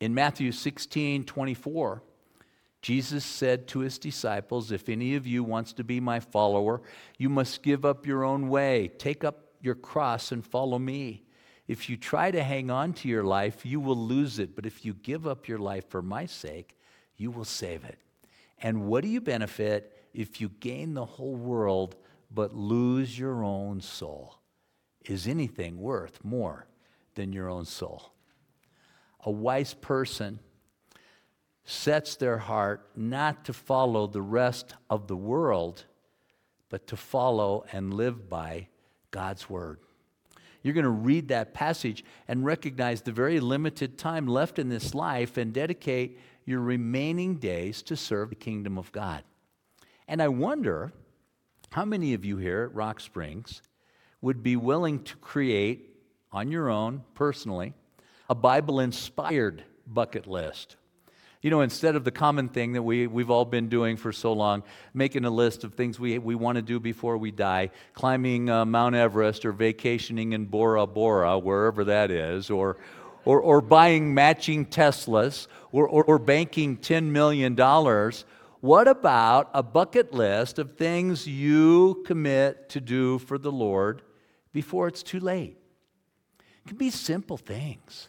In 0.00 0.14
Matthew 0.14 0.52
16 0.52 1.24
24, 1.24 2.02
Jesus 2.82 3.24
said 3.24 3.66
to 3.68 3.80
his 3.80 3.98
disciples, 3.98 4.72
If 4.72 4.88
any 4.88 5.14
of 5.16 5.26
you 5.26 5.42
wants 5.42 5.72
to 5.74 5.84
be 5.84 6.00
my 6.00 6.20
follower, 6.20 6.82
you 7.18 7.28
must 7.28 7.62
give 7.62 7.84
up 7.84 8.06
your 8.06 8.24
own 8.24 8.48
way, 8.48 8.88
take 8.98 9.24
up 9.24 9.52
your 9.60 9.74
cross, 9.74 10.32
and 10.32 10.44
follow 10.44 10.78
me. 10.78 11.25
If 11.68 11.90
you 11.90 11.96
try 11.96 12.30
to 12.30 12.42
hang 12.42 12.70
on 12.70 12.92
to 12.94 13.08
your 13.08 13.24
life, 13.24 13.66
you 13.66 13.80
will 13.80 13.96
lose 13.96 14.38
it. 14.38 14.54
But 14.54 14.66
if 14.66 14.84
you 14.84 14.94
give 14.94 15.26
up 15.26 15.48
your 15.48 15.58
life 15.58 15.88
for 15.88 16.02
my 16.02 16.26
sake, 16.26 16.76
you 17.16 17.30
will 17.30 17.44
save 17.44 17.84
it. 17.84 17.98
And 18.58 18.86
what 18.86 19.02
do 19.02 19.08
you 19.08 19.20
benefit 19.20 19.92
if 20.14 20.40
you 20.40 20.48
gain 20.48 20.94
the 20.94 21.04
whole 21.04 21.34
world 21.34 21.96
but 22.30 22.54
lose 22.54 23.18
your 23.18 23.42
own 23.42 23.80
soul? 23.80 24.38
Is 25.04 25.26
anything 25.26 25.78
worth 25.78 26.24
more 26.24 26.66
than 27.14 27.32
your 27.32 27.48
own 27.48 27.64
soul? 27.64 28.12
A 29.24 29.30
wise 29.30 29.74
person 29.74 30.38
sets 31.64 32.14
their 32.16 32.38
heart 32.38 32.88
not 32.94 33.44
to 33.44 33.52
follow 33.52 34.06
the 34.06 34.22
rest 34.22 34.74
of 34.88 35.08
the 35.08 35.16
world, 35.16 35.84
but 36.68 36.86
to 36.86 36.96
follow 36.96 37.64
and 37.72 37.92
live 37.92 38.28
by 38.28 38.68
God's 39.10 39.50
word. 39.50 39.80
You're 40.66 40.74
going 40.74 40.82
to 40.82 40.90
read 40.90 41.28
that 41.28 41.54
passage 41.54 42.04
and 42.26 42.44
recognize 42.44 43.00
the 43.00 43.12
very 43.12 43.38
limited 43.38 43.98
time 43.98 44.26
left 44.26 44.58
in 44.58 44.68
this 44.68 44.96
life 44.96 45.36
and 45.36 45.52
dedicate 45.52 46.18
your 46.44 46.58
remaining 46.58 47.36
days 47.36 47.82
to 47.82 47.94
serve 47.94 48.30
the 48.30 48.34
kingdom 48.34 48.76
of 48.76 48.90
God. 48.90 49.22
And 50.08 50.20
I 50.20 50.26
wonder 50.26 50.92
how 51.70 51.84
many 51.84 52.14
of 52.14 52.24
you 52.24 52.38
here 52.38 52.64
at 52.64 52.74
Rock 52.74 52.98
Springs 52.98 53.62
would 54.20 54.42
be 54.42 54.56
willing 54.56 55.04
to 55.04 55.16
create 55.18 56.00
on 56.32 56.50
your 56.50 56.68
own, 56.68 57.04
personally, 57.14 57.72
a 58.28 58.34
Bible 58.34 58.80
inspired 58.80 59.62
bucket 59.86 60.26
list. 60.26 60.74
You 61.42 61.50
know, 61.50 61.60
instead 61.60 61.96
of 61.96 62.04
the 62.04 62.10
common 62.10 62.48
thing 62.48 62.72
that 62.72 62.82
we, 62.82 63.06
we've 63.06 63.30
all 63.30 63.44
been 63.44 63.68
doing 63.68 63.96
for 63.96 64.10
so 64.10 64.32
long, 64.32 64.62
making 64.94 65.24
a 65.24 65.30
list 65.30 65.64
of 65.64 65.74
things 65.74 66.00
we, 66.00 66.18
we 66.18 66.34
want 66.34 66.56
to 66.56 66.62
do 66.62 66.80
before 66.80 67.18
we 67.18 67.30
die, 67.30 67.70
climbing 67.92 68.48
uh, 68.48 68.64
Mount 68.64 68.94
Everest 68.94 69.44
or 69.44 69.52
vacationing 69.52 70.32
in 70.32 70.46
Bora 70.46 70.86
Bora, 70.86 71.38
wherever 71.38 71.84
that 71.84 72.10
is, 72.10 72.48
or, 72.48 72.78
or, 73.24 73.40
or 73.40 73.60
buying 73.60 74.14
matching 74.14 74.64
Teslas, 74.64 75.46
or, 75.72 75.86
or, 75.86 76.04
or 76.04 76.18
banking 76.18 76.78
$10 76.78 77.04
million, 77.04 77.54
what 78.60 78.88
about 78.88 79.50
a 79.52 79.62
bucket 79.62 80.12
list 80.12 80.58
of 80.58 80.76
things 80.76 81.26
you 81.26 82.02
commit 82.06 82.70
to 82.70 82.80
do 82.80 83.18
for 83.18 83.36
the 83.36 83.52
Lord 83.52 84.02
before 84.52 84.88
it's 84.88 85.02
too 85.02 85.20
late? 85.20 85.58
It 86.64 86.68
can 86.68 86.76
be 86.78 86.90
simple 86.90 87.36
things, 87.36 88.08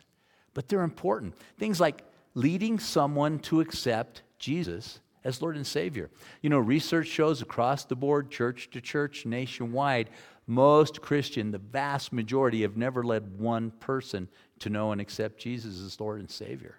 but 0.54 0.68
they're 0.68 0.82
important. 0.82 1.36
Things 1.60 1.80
like 1.80 2.02
leading 2.38 2.78
someone 2.78 3.40
to 3.40 3.62
accept 3.62 4.22
Jesus 4.38 5.00
as 5.24 5.42
Lord 5.42 5.56
and 5.56 5.66
Savior. 5.66 6.12
You 6.44 6.52
know, 6.52 6.60
research 6.60 7.08
shows 7.08 7.42
across 7.42 7.84
the 7.84 7.96
board, 7.96 8.30
church 8.30 8.70
to 8.72 8.80
church, 8.80 9.26
nationwide, 9.26 10.12
most 10.46 11.02
Christian, 11.02 11.50
the 11.50 11.58
vast 11.58 12.14
majority, 12.14 12.62
have 12.62 12.78
never 12.78 13.04
led 13.04 13.40
one 13.40 13.72
person 13.72 14.30
to 14.60 14.70
know 14.70 14.92
and 14.92 15.02
accept 15.02 15.40
Jesus 15.40 15.82
as 15.82 16.00
Lord 16.00 16.20
and 16.20 16.30
Savior. 16.30 16.76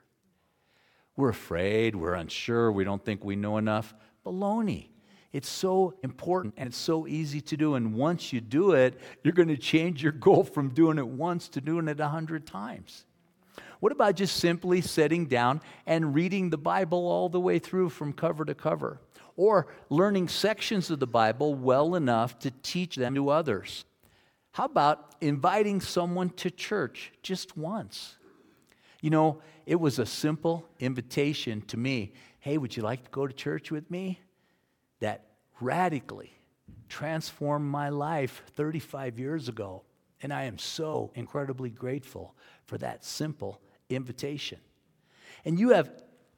We're 1.17 1.31
afraid, 1.31 1.97
we're 1.97 2.15
unsure, 2.15 2.71
we 2.71 2.85
don't 2.85 3.05
think 3.05 3.25
we 3.25 3.35
know 3.35 3.59
enough. 3.59 3.97
Baloney. 4.25 4.91
It's 5.33 5.49
so 5.49 5.95
important 6.05 6.55
and 6.57 6.69
it's 6.69 6.79
so 6.79 7.09
easy 7.09 7.41
to 7.41 7.57
do. 7.57 7.75
And 7.75 7.95
once 7.95 8.33
you 8.33 8.41
do 8.41 8.73
it, 8.73 9.01
you're 9.25 9.35
going 9.35 9.49
to 9.49 9.57
change 9.57 10.05
your 10.05 10.13
goal 10.13 10.45
from 10.45 10.69
doing 10.69 10.99
it 10.99 11.07
once 11.07 11.49
to 11.49 11.61
doing 11.61 11.89
it 11.89 11.99
a 11.99 12.09
hundred 12.09 12.47
times. 12.47 13.05
What 13.81 13.93
about 13.93 14.17
just 14.17 14.37
simply 14.37 14.81
sitting 14.81 15.27
down 15.27 15.61
and 15.87 16.15
reading 16.15 16.51
the 16.51 16.59
Bible 16.59 17.07
all 17.07 17.29
the 17.29 17.41
way 17.41 17.59
through 17.59 17.91
from 17.91 18.13
cover 18.13 18.45
to 18.45 18.55
cover? 18.55 19.01
Or 19.37 19.69
learning 19.89 20.29
sections 20.29 20.91
of 20.91 20.99
the 20.99 21.07
Bible 21.07 21.55
well 21.55 21.95
enough 21.95 22.39
to 22.41 22.51
teach 22.63 22.97
them 22.97 23.15
to 23.15 23.29
others? 23.29 23.85
How 24.53 24.65
about 24.65 25.15
inviting 25.21 25.81
someone 25.81 26.31
to 26.31 26.51
church 26.51 27.13
just 27.23 27.57
once? 27.57 28.17
You 29.01 29.11
know, 29.11 29.41
it 29.67 29.77
was 29.77 30.01
a 30.01 30.07
simple 30.07 30.69
invitation 30.81 31.63
to 31.63 31.77
me 31.77 32.13
hey, 32.41 32.57
would 32.57 32.75
you 32.77 32.83
like 32.83 33.05
to 33.05 33.11
go 33.11 33.27
to 33.27 33.33
church 33.35 33.71
with 33.71 33.91
me? 33.91 34.21
That 35.01 35.27
radically 35.61 36.33
transformed 36.89 37.69
my 37.69 37.91
life 37.91 38.43
35 38.55 39.19
years 39.19 39.49
ago. 39.49 39.83
And 40.23 40.33
I 40.33 40.45
am 40.45 40.57
so 40.57 41.11
incredibly 41.15 41.69
grateful 41.69 42.35
for 42.65 42.79
that 42.79 43.05
simple 43.05 43.61
invitation. 43.89 44.59
And 45.45 45.59
you 45.59 45.71
have 45.71 45.91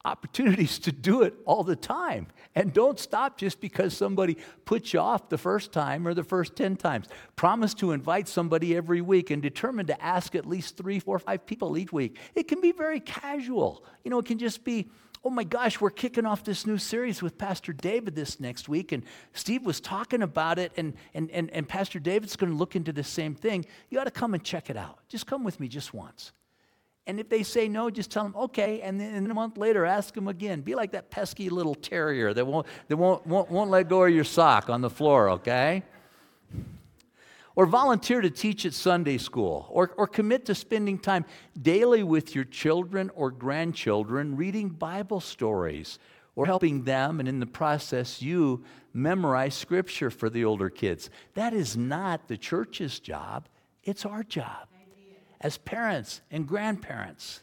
opportunities 0.04 0.78
to 0.78 0.92
do 0.92 1.22
it 1.22 1.34
all 1.44 1.62
the 1.62 1.76
time. 1.76 2.26
And 2.54 2.72
don't 2.72 2.98
stop 2.98 3.36
just 3.36 3.60
because 3.60 3.94
somebody 3.94 4.38
puts 4.64 4.94
you 4.94 5.00
off 5.00 5.28
the 5.28 5.38
first 5.38 5.72
time 5.72 6.06
or 6.08 6.14
the 6.14 6.24
first 6.24 6.56
10 6.56 6.76
times. 6.76 7.06
Promise 7.36 7.74
to 7.74 7.92
invite 7.92 8.26
somebody 8.26 8.74
every 8.74 9.02
week 9.02 9.30
and 9.30 9.42
determine 9.42 9.86
to 9.86 10.02
ask 10.02 10.34
at 10.34 10.46
least 10.46 10.76
three, 10.76 10.98
four, 10.98 11.18
five 11.18 11.44
people 11.44 11.76
each 11.76 11.92
week. 11.92 12.16
It 12.34 12.48
can 12.48 12.60
be 12.60 12.72
very 12.72 13.00
casual. 13.00 13.84
You 14.04 14.10
know, 14.10 14.18
it 14.18 14.24
can 14.24 14.38
just 14.38 14.64
be, 14.64 14.88
oh 15.22 15.30
my 15.30 15.44
gosh, 15.44 15.82
we're 15.82 15.90
kicking 15.90 16.24
off 16.24 16.44
this 16.44 16.66
new 16.66 16.78
series 16.78 17.20
with 17.20 17.36
Pastor 17.36 17.74
David 17.74 18.14
this 18.14 18.40
next 18.40 18.70
week. 18.70 18.92
And 18.92 19.04
Steve 19.34 19.66
was 19.66 19.80
talking 19.80 20.22
about 20.22 20.58
it, 20.58 20.72
and, 20.78 20.94
and, 21.12 21.30
and, 21.30 21.50
and 21.50 21.68
Pastor 21.68 21.98
David's 21.98 22.36
going 22.36 22.50
to 22.50 22.56
look 22.56 22.74
into 22.74 22.92
the 22.92 23.04
same 23.04 23.34
thing. 23.34 23.66
You 23.90 24.00
ought 24.00 24.04
to 24.04 24.10
come 24.10 24.32
and 24.32 24.42
check 24.42 24.70
it 24.70 24.78
out. 24.78 25.00
Just 25.08 25.26
come 25.26 25.44
with 25.44 25.60
me 25.60 25.68
just 25.68 25.92
once. 25.92 26.32
And 27.06 27.18
if 27.18 27.28
they 27.28 27.42
say 27.42 27.68
no, 27.68 27.90
just 27.90 28.10
tell 28.10 28.22
them, 28.22 28.36
okay. 28.36 28.82
And 28.82 29.00
then 29.00 29.28
a 29.30 29.34
month 29.34 29.56
later, 29.56 29.84
ask 29.84 30.14
them 30.14 30.28
again. 30.28 30.60
Be 30.60 30.74
like 30.74 30.92
that 30.92 31.10
pesky 31.10 31.48
little 31.48 31.74
terrier 31.74 32.32
that 32.34 32.46
won't, 32.46 32.66
that 32.88 32.96
won't, 32.96 33.26
won't, 33.26 33.50
won't 33.50 33.70
let 33.70 33.88
go 33.88 34.04
of 34.04 34.14
your 34.14 34.24
sock 34.24 34.68
on 34.68 34.80
the 34.80 34.90
floor, 34.90 35.30
okay? 35.30 35.82
Or 37.56 37.66
volunteer 37.66 38.20
to 38.20 38.30
teach 38.30 38.64
at 38.64 38.74
Sunday 38.74 39.18
school, 39.18 39.66
or, 39.70 39.92
or 39.96 40.06
commit 40.06 40.44
to 40.46 40.54
spending 40.54 40.98
time 40.98 41.24
daily 41.60 42.02
with 42.02 42.34
your 42.34 42.44
children 42.44 43.10
or 43.14 43.30
grandchildren 43.30 44.36
reading 44.36 44.68
Bible 44.68 45.20
stories, 45.20 45.98
or 46.36 46.46
helping 46.46 46.84
them, 46.84 47.18
and 47.18 47.28
in 47.28 47.40
the 47.40 47.46
process, 47.46 48.22
you 48.22 48.62
memorize 48.94 49.54
scripture 49.54 50.10
for 50.10 50.30
the 50.30 50.44
older 50.44 50.70
kids. 50.70 51.10
That 51.34 51.54
is 51.54 51.76
not 51.76 52.28
the 52.28 52.36
church's 52.36 53.00
job, 53.00 53.48
it's 53.82 54.06
our 54.06 54.22
job 54.22 54.69
as 55.40 55.58
parents 55.58 56.20
and 56.30 56.46
grandparents? 56.46 57.40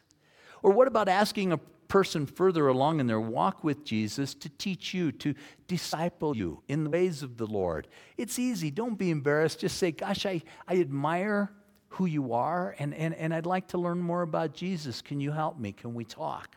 Or 0.63 0.71
what 0.71 0.87
about 0.87 1.07
asking 1.07 1.51
a 1.51 1.57
person 1.87 2.25
further 2.25 2.67
along 2.67 2.99
in 2.99 3.07
their 3.07 3.21
walk 3.21 3.63
with 3.63 3.83
Jesus 3.83 4.33
to 4.35 4.49
teach 4.49 4.93
you, 4.93 5.11
to 5.13 5.33
disciple 5.67 6.35
you 6.35 6.61
in 6.67 6.83
the 6.83 6.89
ways 6.89 7.23
of 7.23 7.37
the 7.37 7.47
Lord? 7.47 7.87
It's 8.17 8.39
easy. 8.39 8.71
Don't 8.71 8.97
be 8.97 9.09
embarrassed. 9.09 9.59
Just 9.59 9.77
say, 9.77 9.91
Gosh, 9.91 10.25
I, 10.25 10.41
I 10.67 10.77
admire 10.77 11.51
who 11.89 12.05
you 12.05 12.33
are, 12.33 12.75
and, 12.79 12.93
and, 12.93 13.15
and 13.15 13.33
I'd 13.33 13.45
like 13.45 13.69
to 13.69 13.77
learn 13.77 13.99
more 13.99 14.21
about 14.21 14.53
Jesus. 14.53 15.01
Can 15.01 15.19
you 15.19 15.31
help 15.31 15.57
me? 15.57 15.71
Can 15.71 15.93
we 15.93 16.03
talk? 16.03 16.55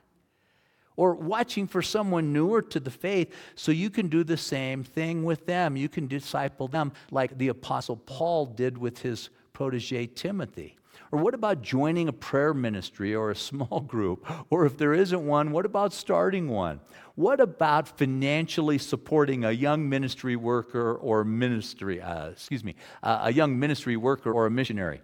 Or 0.97 1.15
watching 1.15 1.67
for 1.67 1.81
someone 1.81 2.33
newer 2.33 2.61
to 2.63 2.81
the 2.81 2.91
faith 2.91 3.33
so 3.55 3.73
you 3.73 3.89
can 3.89 4.09
do 4.09 4.23
the 4.23 4.37
same 4.37 4.85
thing 4.85 5.25
with 5.25 5.47
them. 5.47 5.77
You 5.77 5.89
can 5.89 6.09
disciple 6.09 6.69
them 6.69 6.93
like 7.11 7.39
the 7.39 7.49
Apostle 7.49 7.97
Paul 7.97 8.47
did 8.47 8.77
with 8.77 8.99
his 8.99 9.31
protege 9.53 10.09
Timothy. 10.09 10.77
Or 11.13 11.19
what 11.19 11.35
about 11.35 11.63
joining 11.63 12.09
a 12.09 12.13
prayer 12.13 12.55
ministry 12.55 13.15
or 13.15 13.31
a 13.31 13.37
small 13.37 13.81
group? 13.87 14.27
Or 14.51 14.65
if 14.65 14.77
there 14.77 14.93
isn't 14.93 15.27
one, 15.27 15.51
what 15.51 15.67
about 15.67 15.93
starting 15.93 16.49
one? 16.49 16.81
What 17.15 17.41
about 17.41 17.99
financially 17.99 18.79
supporting 18.79 19.45
a 19.45 19.51
young 19.51 19.89
ministry 19.89 20.37
worker 20.37 20.95
or 20.95 21.25
ministry, 21.25 22.01
uh, 22.01 22.31
excuse 22.31 22.65
me, 22.65 22.77
uh, 23.03 23.21
a 23.25 23.33
young 23.33 23.59
ministry 23.59 23.97
worker 23.97 24.33
or 24.33 24.47
a 24.47 24.51
missionary? 24.51 25.01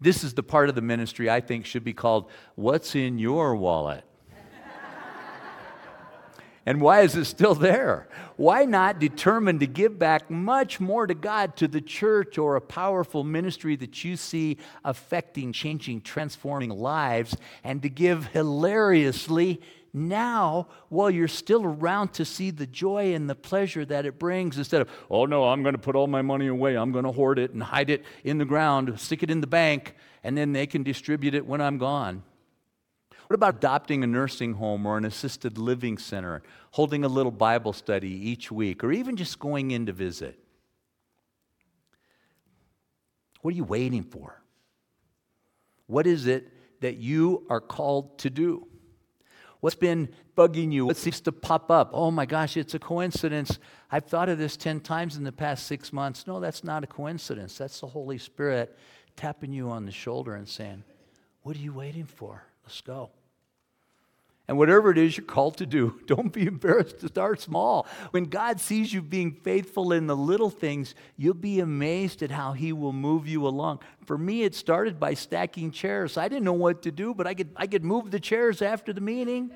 This 0.00 0.22
is 0.22 0.34
the 0.34 0.42
part 0.42 0.68
of 0.68 0.74
the 0.74 0.82
ministry 0.82 1.28
I 1.28 1.40
think 1.40 1.66
should 1.66 1.84
be 1.84 1.94
called 1.94 2.30
What's 2.54 2.94
in 2.94 3.18
Your 3.18 3.56
Wallet? 3.56 4.04
And 6.68 6.82
why 6.82 7.00
is 7.00 7.16
it 7.16 7.24
still 7.24 7.54
there? 7.54 8.08
Why 8.36 8.66
not 8.66 8.98
determine 8.98 9.58
to 9.60 9.66
give 9.66 9.98
back 9.98 10.30
much 10.30 10.80
more 10.80 11.06
to 11.06 11.14
God, 11.14 11.56
to 11.56 11.66
the 11.66 11.80
church, 11.80 12.36
or 12.36 12.56
a 12.56 12.60
powerful 12.60 13.24
ministry 13.24 13.74
that 13.76 14.04
you 14.04 14.16
see 14.18 14.58
affecting, 14.84 15.54
changing, 15.54 16.02
transforming 16.02 16.68
lives, 16.68 17.34
and 17.64 17.80
to 17.80 17.88
give 17.88 18.26
hilariously 18.26 19.62
now 19.94 20.68
while 20.90 21.10
you're 21.10 21.26
still 21.26 21.64
around 21.64 22.12
to 22.12 22.26
see 22.26 22.50
the 22.50 22.66
joy 22.66 23.14
and 23.14 23.30
the 23.30 23.34
pleasure 23.34 23.86
that 23.86 24.04
it 24.04 24.18
brings 24.18 24.58
instead 24.58 24.82
of, 24.82 24.90
oh 25.10 25.24
no, 25.24 25.44
I'm 25.44 25.62
going 25.62 25.74
to 25.74 25.80
put 25.80 25.96
all 25.96 26.06
my 26.06 26.20
money 26.20 26.48
away. 26.48 26.76
I'm 26.76 26.92
going 26.92 27.06
to 27.06 27.12
hoard 27.12 27.38
it 27.38 27.52
and 27.52 27.62
hide 27.62 27.88
it 27.88 28.04
in 28.24 28.36
the 28.36 28.44
ground, 28.44 29.00
stick 29.00 29.22
it 29.22 29.30
in 29.30 29.40
the 29.40 29.46
bank, 29.46 29.94
and 30.22 30.36
then 30.36 30.52
they 30.52 30.66
can 30.66 30.82
distribute 30.82 31.32
it 31.32 31.46
when 31.46 31.62
I'm 31.62 31.78
gone. 31.78 32.24
What 33.28 33.34
about 33.34 33.56
adopting 33.56 34.02
a 34.02 34.06
nursing 34.06 34.54
home 34.54 34.86
or 34.86 34.96
an 34.96 35.04
assisted 35.04 35.58
living 35.58 35.98
center, 35.98 36.42
holding 36.70 37.04
a 37.04 37.08
little 37.08 37.30
Bible 37.30 37.74
study 37.74 38.08
each 38.08 38.50
week, 38.50 38.82
or 38.82 38.90
even 38.90 39.16
just 39.16 39.38
going 39.38 39.70
in 39.70 39.84
to 39.84 39.92
visit? 39.92 40.38
What 43.42 43.52
are 43.52 43.56
you 43.56 43.64
waiting 43.64 44.02
for? 44.02 44.42
What 45.86 46.06
is 46.06 46.26
it 46.26 46.50
that 46.80 46.96
you 46.96 47.46
are 47.50 47.60
called 47.60 48.18
to 48.20 48.30
do? 48.30 48.66
What's 49.60 49.76
been 49.76 50.08
bugging 50.34 50.72
you? 50.72 50.86
What 50.86 50.96
seems 50.96 51.20
to 51.22 51.32
pop 51.32 51.70
up? 51.70 51.90
Oh 51.92 52.10
my 52.10 52.24
gosh, 52.24 52.56
it's 52.56 52.72
a 52.72 52.78
coincidence. 52.78 53.58
I've 53.90 54.06
thought 54.06 54.30
of 54.30 54.38
this 54.38 54.56
10 54.56 54.80
times 54.80 55.18
in 55.18 55.24
the 55.24 55.32
past 55.32 55.66
six 55.66 55.92
months. 55.92 56.26
No, 56.26 56.40
that's 56.40 56.64
not 56.64 56.82
a 56.82 56.86
coincidence. 56.86 57.58
That's 57.58 57.80
the 57.80 57.88
Holy 57.88 58.16
Spirit 58.16 58.74
tapping 59.16 59.52
you 59.52 59.68
on 59.68 59.84
the 59.84 59.92
shoulder 59.92 60.34
and 60.34 60.48
saying, 60.48 60.82
What 61.42 61.56
are 61.56 61.60
you 61.60 61.74
waiting 61.74 62.06
for? 62.06 62.44
Let's 62.64 62.80
go. 62.80 63.10
And 64.48 64.56
whatever 64.56 64.90
it 64.90 64.96
is 64.96 65.14
you're 65.16 65.26
called 65.26 65.58
to 65.58 65.66
do, 65.66 66.00
don't 66.06 66.32
be 66.32 66.46
embarrassed 66.46 67.00
to 67.00 67.08
start 67.08 67.40
small. 67.40 67.86
When 68.10 68.24
God 68.24 68.60
sees 68.60 68.92
you 68.92 69.02
being 69.02 69.32
faithful 69.32 69.92
in 69.92 70.06
the 70.06 70.16
little 70.16 70.48
things, 70.48 70.94
you'll 71.18 71.34
be 71.34 71.60
amazed 71.60 72.22
at 72.22 72.30
how 72.30 72.54
He 72.54 72.72
will 72.72 72.94
move 72.94 73.28
you 73.28 73.46
along. 73.46 73.80
For 74.06 74.16
me, 74.16 74.42
it 74.42 74.54
started 74.54 74.98
by 74.98 75.14
stacking 75.14 75.70
chairs. 75.70 76.16
I 76.16 76.28
didn't 76.28 76.44
know 76.44 76.54
what 76.54 76.82
to 76.82 76.90
do, 76.90 77.12
but 77.12 77.26
I 77.26 77.34
could, 77.34 77.50
I 77.56 77.66
could 77.66 77.84
move 77.84 78.10
the 78.10 78.20
chairs 78.20 78.62
after 78.62 78.94
the 78.94 79.02
meeting. 79.02 79.50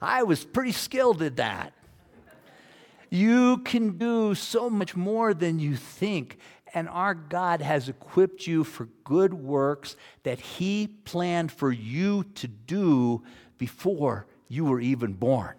I 0.00 0.24
was 0.24 0.44
pretty 0.44 0.72
skilled 0.72 1.22
at 1.22 1.36
that. 1.36 1.72
You 3.08 3.58
can 3.58 3.96
do 3.96 4.34
so 4.34 4.68
much 4.68 4.94
more 4.94 5.32
than 5.32 5.58
you 5.58 5.74
think. 5.74 6.38
And 6.74 6.88
our 6.90 7.14
God 7.14 7.62
has 7.62 7.88
equipped 7.88 8.46
you 8.46 8.62
for 8.62 8.86
good 9.04 9.32
works 9.32 9.96
that 10.24 10.38
He 10.38 10.88
planned 10.88 11.50
for 11.50 11.72
you 11.72 12.24
to 12.34 12.48
do 12.48 13.22
before 13.58 14.26
you 14.48 14.64
were 14.64 14.80
even 14.80 15.12
born. 15.12 15.54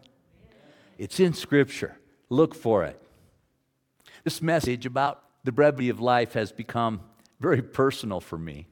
It's 0.97 1.19
in 1.19 1.33
Scripture. 1.33 1.97
Look 2.29 2.55
for 2.55 2.83
it. 2.83 3.01
This 4.23 4.41
message 4.41 4.85
about 4.85 5.23
the 5.43 5.51
brevity 5.51 5.89
of 5.89 5.99
life 5.99 6.33
has 6.33 6.51
become 6.51 7.01
very 7.39 7.61
personal 7.61 8.19
for 8.19 8.37
me. 8.37 8.67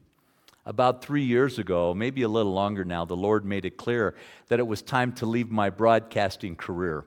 about 0.66 1.00
three 1.00 1.22
years 1.22 1.60
ago, 1.60 1.94
maybe 1.94 2.22
a 2.22 2.28
little 2.28 2.52
longer 2.52 2.84
now, 2.84 3.04
the 3.04 3.16
Lord 3.16 3.44
made 3.44 3.64
it 3.64 3.76
clear 3.76 4.16
that 4.48 4.58
it 4.58 4.66
was 4.66 4.82
time 4.82 5.12
to 5.12 5.24
leave 5.24 5.48
my 5.48 5.70
broadcasting 5.70 6.56
career. 6.56 7.04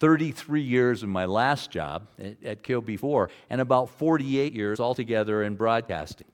33 0.00 0.60
years 0.60 1.04
in 1.04 1.08
my 1.08 1.24
last 1.24 1.70
job 1.70 2.08
at, 2.18 2.42
at 2.44 2.62
KOB4, 2.64 3.28
and 3.48 3.60
about 3.60 3.90
48 3.90 4.52
years 4.52 4.80
altogether 4.80 5.44
in 5.44 5.54
broadcasting. 5.54 6.26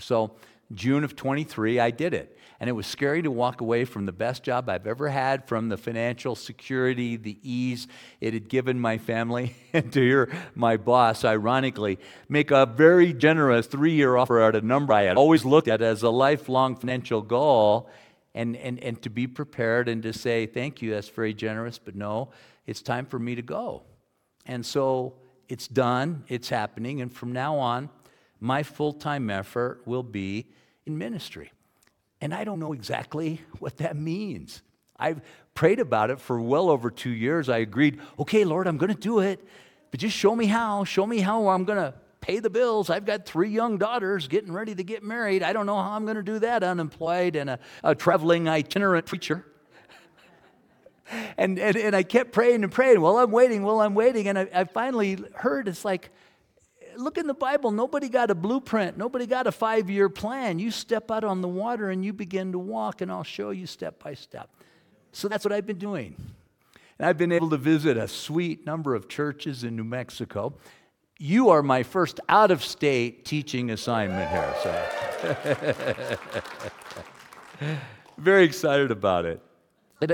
So, 0.00 0.32
June 0.72 1.04
of 1.04 1.16
23, 1.16 1.80
I 1.80 1.90
did 1.90 2.14
it. 2.14 2.36
And 2.60 2.68
it 2.68 2.74
was 2.74 2.86
scary 2.86 3.22
to 3.22 3.30
walk 3.30 3.62
away 3.62 3.86
from 3.86 4.04
the 4.04 4.12
best 4.12 4.42
job 4.42 4.68
I've 4.68 4.86
ever 4.86 5.08
had, 5.08 5.48
from 5.48 5.70
the 5.70 5.78
financial 5.78 6.36
security, 6.36 7.16
the 7.16 7.38
ease 7.42 7.88
it 8.20 8.34
had 8.34 8.48
given 8.48 8.78
my 8.78 8.98
family, 8.98 9.56
and 9.72 9.90
to 9.92 10.00
hear 10.00 10.30
my 10.54 10.76
boss, 10.76 11.24
ironically, 11.24 11.98
make 12.28 12.50
a 12.50 12.66
very 12.66 13.14
generous 13.14 13.66
three 13.66 13.92
year 13.92 14.16
offer 14.16 14.40
at 14.40 14.54
a 14.54 14.60
number 14.60 14.92
I 14.92 15.04
had 15.04 15.16
always 15.16 15.44
looked 15.44 15.68
at 15.68 15.80
as 15.80 16.02
a 16.02 16.10
lifelong 16.10 16.76
financial 16.76 17.22
goal. 17.22 17.88
And, 18.32 18.56
and, 18.56 18.78
and 18.78 19.02
to 19.02 19.10
be 19.10 19.26
prepared 19.26 19.88
and 19.88 20.04
to 20.04 20.12
say, 20.12 20.46
thank 20.46 20.80
you, 20.82 20.92
that's 20.92 21.08
very 21.08 21.34
generous, 21.34 21.80
but 21.80 21.96
no, 21.96 22.30
it's 22.64 22.80
time 22.80 23.06
for 23.06 23.18
me 23.18 23.34
to 23.34 23.42
go. 23.42 23.82
And 24.46 24.64
so 24.64 25.14
it's 25.48 25.66
done, 25.66 26.22
it's 26.28 26.48
happening, 26.48 27.00
and 27.00 27.12
from 27.12 27.32
now 27.32 27.58
on, 27.58 27.90
my 28.40 28.62
full 28.62 28.92
time 28.92 29.30
effort 29.30 29.82
will 29.84 30.02
be 30.02 30.46
in 30.86 30.98
ministry. 30.98 31.52
And 32.20 32.34
I 32.34 32.44
don't 32.44 32.58
know 32.58 32.72
exactly 32.72 33.40
what 33.58 33.76
that 33.78 33.96
means. 33.96 34.62
I've 34.98 35.22
prayed 35.54 35.80
about 35.80 36.10
it 36.10 36.20
for 36.20 36.40
well 36.40 36.68
over 36.68 36.90
two 36.90 37.10
years. 37.10 37.48
I 37.48 37.58
agreed, 37.58 38.00
okay, 38.18 38.44
Lord, 38.44 38.66
I'm 38.66 38.76
going 38.76 38.92
to 38.92 39.00
do 39.00 39.20
it, 39.20 39.46
but 39.90 40.00
just 40.00 40.16
show 40.16 40.36
me 40.36 40.46
how. 40.46 40.84
Show 40.84 41.06
me 41.06 41.20
how 41.20 41.48
I'm 41.48 41.64
going 41.64 41.78
to 41.78 41.94
pay 42.20 42.38
the 42.38 42.50
bills. 42.50 42.90
I've 42.90 43.06
got 43.06 43.24
three 43.24 43.48
young 43.48 43.78
daughters 43.78 44.28
getting 44.28 44.52
ready 44.52 44.74
to 44.74 44.84
get 44.84 45.02
married. 45.02 45.42
I 45.42 45.54
don't 45.54 45.64
know 45.64 45.76
how 45.76 45.92
I'm 45.92 46.04
going 46.04 46.16
to 46.16 46.22
do 46.22 46.38
that 46.40 46.62
unemployed 46.62 47.34
and 47.34 47.50
a, 47.50 47.58
a 47.82 47.94
traveling 47.94 48.46
itinerant 48.46 49.06
preacher. 49.06 49.46
and, 51.38 51.58
and, 51.58 51.76
and 51.76 51.96
I 51.96 52.02
kept 52.02 52.32
praying 52.32 52.62
and 52.62 52.70
praying. 52.70 53.00
Well, 53.00 53.16
I'm 53.16 53.30
waiting. 53.30 53.62
Well, 53.62 53.80
I'm 53.80 53.94
waiting. 53.94 54.28
And 54.28 54.38
I, 54.38 54.48
I 54.54 54.64
finally 54.64 55.18
heard 55.34 55.66
it's 55.66 55.84
like, 55.84 56.10
look 57.00 57.18
in 57.18 57.26
the 57.26 57.34
Bible, 57.34 57.70
nobody 57.70 58.08
got 58.08 58.30
a 58.30 58.34
blueprint, 58.34 58.96
nobody 58.96 59.26
got 59.26 59.46
a 59.46 59.52
five 59.52 59.90
year 59.90 60.08
plan. 60.08 60.58
You 60.58 60.70
step 60.70 61.10
out 61.10 61.24
on 61.24 61.40
the 61.40 61.48
water 61.48 61.90
and 61.90 62.04
you 62.04 62.12
begin 62.12 62.52
to 62.52 62.58
walk, 62.58 63.00
and 63.00 63.10
I'll 63.10 63.24
show 63.24 63.50
you 63.50 63.66
step 63.66 64.02
by 64.02 64.14
step. 64.14 64.48
So 65.12 65.28
that's 65.28 65.44
what 65.44 65.52
I've 65.52 65.66
been 65.66 65.78
doing. 65.78 66.14
And 66.98 67.08
I've 67.08 67.18
been 67.18 67.32
able 67.32 67.50
to 67.50 67.56
visit 67.56 67.96
a 67.96 68.06
sweet 68.06 68.66
number 68.66 68.94
of 68.94 69.08
churches 69.08 69.64
in 69.64 69.74
New 69.74 69.84
Mexico. 69.84 70.54
You 71.18 71.50
are 71.50 71.62
my 71.62 71.82
first 71.82 72.20
out 72.28 72.50
of 72.50 72.62
state 72.62 73.24
teaching 73.24 73.70
assignment 73.70 74.30
here. 74.30 74.54
So, 74.62 75.36
very 78.18 78.44
excited 78.44 78.90
about 78.90 79.24
it. 79.24 79.40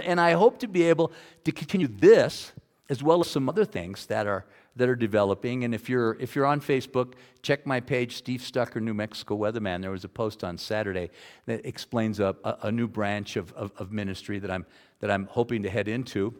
And 0.05 0.21
I 0.21 0.33
hope 0.33 0.59
to 0.61 0.69
be 0.69 0.85
able 0.85 1.13
to 1.45 1.53
continue 1.53 1.87
this 1.89 2.53
as 2.89 3.03
well 3.03 3.21
as 3.21 3.29
some 3.29 3.49
other 3.49 3.65
things 3.65 4.07
that 4.07 4.27
are 4.27 4.45
that 4.77 4.89
are 4.89 4.97
developing. 4.97 5.65
And 5.65 5.75
if 5.75 5.89
you're, 5.89 6.17
if 6.21 6.37
you're 6.37 6.47
on 6.47 6.61
Facebook, 6.61 7.15
check 7.43 7.67
my 7.67 7.81
page, 7.81 8.17
Steve 8.17 8.43
Stucker, 8.43 8.81
New 8.81 8.95
Mexico 8.95 9.37
Weatherman. 9.37 9.81
There 9.81 9.91
was 9.91 10.05
a 10.05 10.09
post 10.09 10.45
on 10.45 10.59
Saturday 10.59 11.11
that 11.47 11.67
explains 11.67 12.21
a, 12.21 12.37
a, 12.45 12.57
a 12.65 12.73
new 12.73 12.87
branch 12.87 13.37
of, 13.37 13.53
of, 13.55 13.73
of, 13.79 13.91
ministry 13.91 14.39
that 14.39 14.51
I'm, 14.51 14.67
that 15.01 15.11
I'm 15.11 15.27
hoping 15.27 15.63
to 15.63 15.71
head 15.71 15.89
into. 15.89 16.35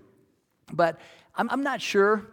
But 0.73 1.01
I'm, 1.35 1.49
I'm 1.51 1.63
not 1.63 1.81
sure 1.81 2.27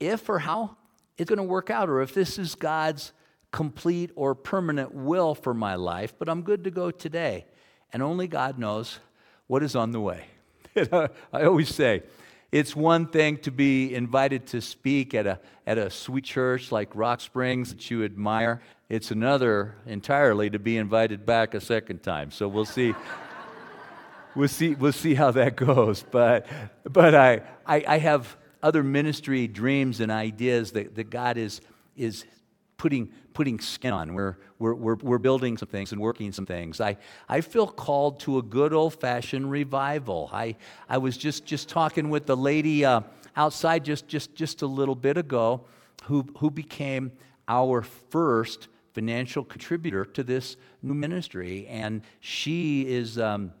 if 0.00 0.28
or 0.28 0.38
how 0.38 0.76
it's 1.18 1.28
going 1.28 1.38
to 1.38 1.42
work 1.42 1.70
out 1.70 1.88
or 1.88 2.00
if 2.00 2.14
this 2.14 2.38
is 2.38 2.54
God's 2.54 3.12
complete 3.50 4.10
or 4.16 4.34
permanent 4.34 4.94
will 4.94 5.34
for 5.34 5.54
my 5.54 5.74
life, 5.74 6.14
but 6.18 6.28
I'm 6.28 6.42
good 6.42 6.64
to 6.64 6.70
go 6.70 6.90
today. 6.90 7.46
And 7.92 8.02
only 8.02 8.26
God 8.26 8.58
knows 8.58 9.00
what 9.46 9.62
is 9.62 9.76
on 9.76 9.92
the 9.92 10.00
way. 10.00 10.26
I 10.76 11.44
always 11.44 11.74
say, 11.74 12.02
it's 12.52 12.76
one 12.76 13.06
thing 13.08 13.38
to 13.38 13.50
be 13.50 13.94
invited 13.94 14.46
to 14.48 14.60
speak 14.60 15.14
at 15.14 15.26
a, 15.26 15.40
at 15.66 15.78
a 15.78 15.90
sweet 15.90 16.24
church 16.24 16.70
like 16.70 16.90
Rock 16.94 17.20
Springs 17.20 17.70
that 17.70 17.90
you 17.90 18.04
admire. 18.04 18.62
It's 18.88 19.10
another 19.10 19.74
entirely 19.86 20.50
to 20.50 20.58
be 20.58 20.76
invited 20.76 21.26
back 21.26 21.54
a 21.54 21.60
second 21.60 22.02
time. 22.02 22.30
So 22.30 22.46
we'll 22.46 22.64
see. 22.64 22.94
we'll 24.36 24.48
see, 24.48 24.74
we'll 24.74 24.92
see 24.92 25.14
how 25.14 25.32
that 25.32 25.56
goes. 25.56 26.04
But, 26.08 26.46
but 26.84 27.14
I, 27.14 27.42
I, 27.66 27.84
I 27.86 27.98
have 27.98 28.36
other 28.62 28.82
ministry 28.82 29.48
dreams 29.48 30.00
and 30.00 30.12
ideas 30.12 30.72
that, 30.72 30.94
that 30.94 31.10
God 31.10 31.36
is, 31.36 31.60
is 31.96 32.24
putting, 32.78 33.10
putting 33.32 33.58
skin 33.58 33.92
on. 33.92 34.14
We're, 34.14 34.36
we're, 34.58 34.74
we're, 34.74 34.94
we're 34.96 35.18
building 35.18 35.56
some 35.56 35.68
things 35.68 35.92
and 35.92 36.00
working 36.00 36.32
some 36.32 36.46
things. 36.46 36.80
I, 36.80 36.96
I 37.28 37.40
feel 37.40 37.66
called 37.66 38.20
to 38.20 38.38
a 38.38 38.42
good 38.42 38.72
old 38.72 38.94
fashioned 38.94 39.50
revival. 39.50 40.30
I, 40.32 40.56
I 40.88 40.98
was 40.98 41.16
just, 41.16 41.46
just 41.46 41.68
talking 41.68 42.10
with 42.10 42.26
the 42.26 42.36
lady 42.36 42.84
uh, 42.84 43.00
outside 43.36 43.84
just, 43.84 44.08
just, 44.08 44.34
just 44.34 44.62
a 44.62 44.66
little 44.66 44.94
bit 44.94 45.16
ago 45.16 45.62
who, 46.04 46.26
who 46.38 46.50
became 46.50 47.12
our 47.48 47.82
first 47.82 48.68
financial 48.92 49.44
contributor 49.44 50.04
to 50.04 50.22
this 50.22 50.56
new 50.82 50.94
ministry. 50.94 51.66
And 51.68 52.02
she 52.20 52.86
is 52.86 53.18
um, 53.18 53.52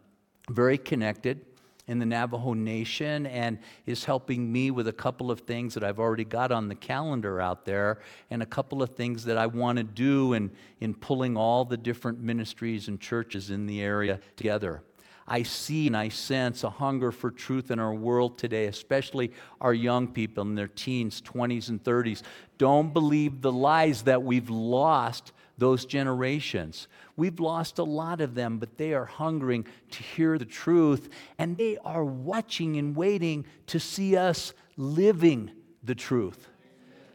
very 0.50 0.78
connected 0.78 1.44
in 1.88 1.98
the 1.98 2.06
Navajo 2.06 2.52
Nation 2.52 3.26
and 3.26 3.58
is 3.86 4.04
helping 4.04 4.50
me 4.50 4.70
with 4.70 4.88
a 4.88 4.92
couple 4.92 5.30
of 5.30 5.40
things 5.40 5.74
that 5.74 5.84
I've 5.84 6.00
already 6.00 6.24
got 6.24 6.50
on 6.50 6.68
the 6.68 6.74
calendar 6.74 7.40
out 7.40 7.64
there 7.64 8.00
and 8.30 8.42
a 8.42 8.46
couple 8.46 8.82
of 8.82 8.90
things 8.90 9.24
that 9.24 9.38
I 9.38 9.46
want 9.46 9.78
to 9.78 9.84
do 9.84 10.32
in, 10.32 10.50
in 10.80 10.94
pulling 10.94 11.36
all 11.36 11.64
the 11.64 11.76
different 11.76 12.20
ministries 12.20 12.88
and 12.88 13.00
churches 13.00 13.50
in 13.50 13.66
the 13.66 13.80
area 13.80 14.20
together. 14.36 14.82
I 15.28 15.42
see 15.42 15.88
and 15.88 15.96
I 15.96 16.08
sense 16.08 16.62
a 16.62 16.70
hunger 16.70 17.10
for 17.10 17.30
truth 17.30 17.70
in 17.70 17.80
our 17.80 17.94
world 17.94 18.38
today, 18.38 18.66
especially 18.66 19.32
our 19.60 19.74
young 19.74 20.06
people 20.06 20.42
in 20.42 20.54
their 20.54 20.68
teens, 20.68 21.20
20s, 21.20 21.68
and 21.68 21.82
30s. 21.82 22.22
Don't 22.58 22.92
believe 22.92 23.42
the 23.42 23.52
lies 23.52 24.02
that 24.02 24.22
we've 24.22 24.50
lost 24.50 25.32
those 25.58 25.86
generations. 25.86 26.88
We've 27.16 27.40
lost 27.40 27.78
a 27.78 27.84
lot 27.84 28.20
of 28.20 28.34
them, 28.34 28.58
but 28.58 28.76
they 28.76 28.92
are 28.94 29.06
hungering 29.06 29.66
to 29.92 30.02
hear 30.02 30.38
the 30.38 30.44
truth, 30.44 31.08
and 31.38 31.56
they 31.56 31.78
are 31.78 32.04
watching 32.04 32.76
and 32.76 32.94
waiting 32.94 33.46
to 33.68 33.80
see 33.80 34.16
us 34.16 34.52
living 34.76 35.50
the 35.82 35.94
truth, 35.94 36.48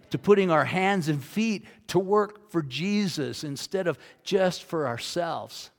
to 0.09 0.17
putting 0.17 0.49
our 0.49 0.65
hands 0.65 1.07
and 1.07 1.23
feet 1.23 1.65
to 1.87 1.99
work 1.99 2.49
for 2.51 2.61
Jesus 2.61 3.43
instead 3.43 3.87
of 3.87 3.99
just 4.23 4.63
for 4.63 4.87
ourselves. 4.87 5.69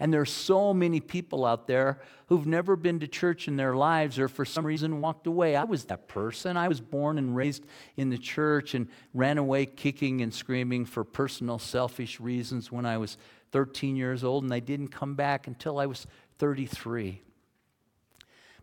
And 0.00 0.12
there's 0.12 0.32
so 0.32 0.72
many 0.72 1.00
people 1.00 1.44
out 1.44 1.66
there 1.66 2.00
who've 2.26 2.46
never 2.46 2.76
been 2.76 3.00
to 3.00 3.08
church 3.08 3.48
in 3.48 3.56
their 3.56 3.74
lives 3.74 4.18
or 4.18 4.28
for 4.28 4.44
some 4.44 4.64
reason 4.64 5.00
walked 5.00 5.26
away. 5.26 5.56
I 5.56 5.64
was 5.64 5.86
that 5.86 6.06
person. 6.06 6.56
I 6.56 6.68
was 6.68 6.80
born 6.80 7.18
and 7.18 7.34
raised 7.34 7.64
in 7.96 8.10
the 8.10 8.18
church 8.18 8.74
and 8.74 8.88
ran 9.12 9.38
away 9.38 9.66
kicking 9.66 10.20
and 10.20 10.32
screaming 10.32 10.84
for 10.84 11.02
personal 11.02 11.58
selfish 11.58 12.20
reasons 12.20 12.70
when 12.70 12.86
I 12.86 12.98
was 12.98 13.18
13 13.50 13.96
years 13.96 14.22
old, 14.22 14.44
and 14.44 14.52
I 14.52 14.60
didn't 14.60 14.88
come 14.88 15.14
back 15.14 15.46
until 15.46 15.78
I 15.78 15.86
was 15.86 16.06
33. 16.38 17.22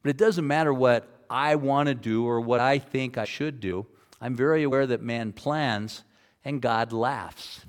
But 0.02 0.10
it 0.12 0.18
doesn't 0.18 0.46
matter 0.46 0.74
what 0.74 1.26
I 1.30 1.56
want 1.56 1.88
to 1.88 1.96
do 1.96 2.26
or 2.26 2.40
what 2.40 2.60
I 2.60 2.80
think 2.80 3.18
I 3.18 3.26
should 3.26 3.60
do. 3.60 3.88
I'm 4.22 4.36
very 4.36 4.64
aware 4.64 4.86
that 4.88 5.02
man 5.02 5.34
plans 5.34 6.04
and 6.46 6.62
God 6.62 6.94
laughs. 6.94 7.66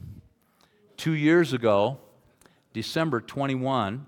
Two 0.97 1.13
years 1.13 1.53
ago, 1.53 1.99
December 2.77 3.23
21, 3.23 4.07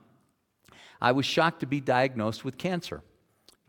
I 1.01 1.13
was 1.13 1.25
shocked 1.25 1.61
to 1.61 1.67
be 1.67 1.81
diagnosed 1.81 2.45
with 2.45 2.59
cancer. 2.59 3.01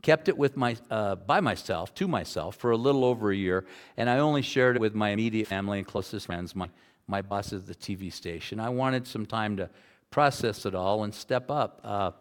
Kept 0.01 0.27
it 0.27 0.37
with 0.37 0.57
my, 0.57 0.75
uh, 0.91 1.15
by 1.15 1.39
myself, 1.39 1.93
to 1.95 2.05
myself, 2.05 2.57
for 2.57 2.71
a 2.71 2.75
little 2.75 3.05
over 3.05 3.31
a 3.31 3.35
year, 3.35 3.65
and 3.95 4.09
I 4.09 4.17
only 4.17 4.41
shared 4.41 4.75
it 4.75 4.81
with 4.81 4.95
my 4.95 5.11
immediate 5.11 5.47
family 5.47 5.77
and 5.77 5.87
closest 5.87 6.25
friends, 6.25 6.53
my, 6.53 6.67
my 7.07 7.21
boss 7.21 7.53
at 7.53 7.65
the 7.65 7.75
TV 7.75 8.11
station. 8.11 8.59
I 8.59 8.67
wanted 8.67 9.07
some 9.07 9.25
time 9.25 9.55
to 9.55 9.69
process 10.11 10.65
it 10.65 10.75
all 10.75 11.05
and 11.05 11.15
step 11.15 11.49
up 11.49 11.79
uh, 11.85 12.11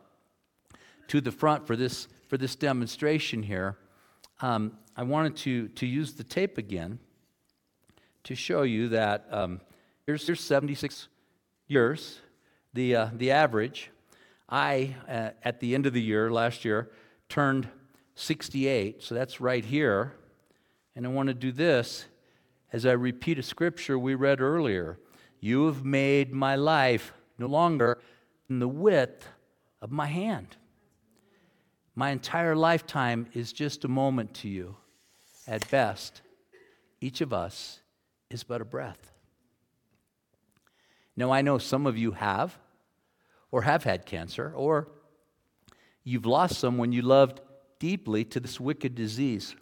to 1.08 1.20
the 1.20 1.32
front 1.32 1.66
for 1.66 1.74
this, 1.74 2.06
for 2.28 2.38
this 2.38 2.54
demonstration 2.54 3.42
here. 3.42 3.76
Um, 4.40 4.78
I 4.96 5.02
wanted 5.02 5.34
to, 5.38 5.66
to 5.66 5.84
use 5.84 6.12
the 6.12 6.22
tape 6.22 6.58
again 6.58 7.00
to 8.22 8.36
show 8.36 8.62
you 8.62 8.90
that 8.90 9.26
um, 9.32 9.62
here's, 10.06 10.24
here's 10.24 10.40
76 10.40 11.08
years, 11.66 12.20
the, 12.78 12.94
uh, 12.94 13.10
the 13.12 13.32
average. 13.32 13.90
I, 14.48 14.94
uh, 15.08 15.30
at 15.42 15.58
the 15.58 15.74
end 15.74 15.86
of 15.86 15.92
the 15.92 16.00
year, 16.00 16.30
last 16.30 16.64
year, 16.64 16.92
turned 17.28 17.68
68, 18.14 19.02
so 19.02 19.16
that's 19.16 19.40
right 19.40 19.64
here. 19.64 20.14
And 20.94 21.04
I 21.04 21.08
want 21.08 21.26
to 21.26 21.34
do 21.34 21.50
this 21.50 22.06
as 22.72 22.86
I 22.86 22.92
repeat 22.92 23.36
a 23.36 23.42
scripture 23.42 23.98
we 23.98 24.14
read 24.14 24.40
earlier. 24.40 25.00
You 25.40 25.66
have 25.66 25.84
made 25.84 26.32
my 26.32 26.54
life 26.54 27.12
no 27.36 27.46
longer 27.46 27.98
than 28.46 28.60
the 28.60 28.68
width 28.68 29.26
of 29.82 29.90
my 29.90 30.06
hand. 30.06 30.56
My 31.96 32.10
entire 32.10 32.54
lifetime 32.54 33.26
is 33.34 33.52
just 33.52 33.84
a 33.84 33.88
moment 33.88 34.34
to 34.34 34.48
you. 34.48 34.76
At 35.48 35.68
best, 35.68 36.22
each 37.00 37.22
of 37.22 37.32
us 37.32 37.80
is 38.30 38.44
but 38.44 38.60
a 38.60 38.64
breath. 38.64 39.12
Now, 41.16 41.32
I 41.32 41.42
know 41.42 41.58
some 41.58 41.84
of 41.84 41.98
you 41.98 42.12
have 42.12 42.56
or 43.50 43.62
have 43.62 43.84
had 43.84 44.06
cancer, 44.06 44.52
or 44.54 44.88
you've 46.04 46.26
lost 46.26 46.58
someone 46.58 46.92
you 46.92 47.02
loved 47.02 47.40
deeply 47.78 48.24
to 48.24 48.40
this 48.40 48.60
wicked 48.60 48.94
disease. 48.94 49.54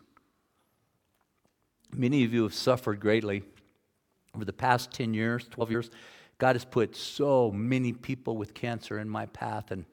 Many 1.92 2.24
of 2.24 2.34
you 2.34 2.42
have 2.42 2.54
suffered 2.54 3.00
greatly 3.00 3.42
over 4.34 4.44
the 4.44 4.52
past 4.52 4.92
10 4.92 5.14
years, 5.14 5.46
12 5.48 5.70
years. 5.70 5.90
God 6.38 6.56
has 6.56 6.64
put 6.64 6.94
so 6.96 7.50
many 7.50 7.92
people 7.92 8.36
with 8.36 8.52
cancer 8.52 8.98
in 8.98 9.08
my 9.08 9.26
path, 9.26 9.70
and 9.70 9.86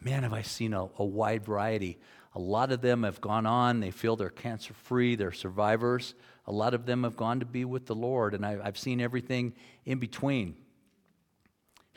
man, 0.00 0.22
have 0.22 0.34
I 0.34 0.42
seen 0.42 0.74
a, 0.74 0.88
a 0.98 1.04
wide 1.04 1.44
variety. 1.44 1.98
A 2.34 2.38
lot 2.38 2.70
of 2.70 2.80
them 2.80 3.02
have 3.02 3.20
gone 3.20 3.46
on, 3.46 3.80
they 3.80 3.90
feel 3.90 4.16
they're 4.16 4.30
cancer 4.30 4.74
free, 4.74 5.16
they're 5.16 5.32
survivors. 5.32 6.14
A 6.46 6.52
lot 6.52 6.74
of 6.74 6.86
them 6.86 7.04
have 7.04 7.16
gone 7.16 7.40
to 7.40 7.46
be 7.46 7.64
with 7.64 7.86
the 7.86 7.94
Lord, 7.94 8.34
and 8.34 8.44
I, 8.44 8.58
I've 8.62 8.78
seen 8.78 9.00
everything 9.00 9.54
in 9.84 9.98
between. 9.98 10.56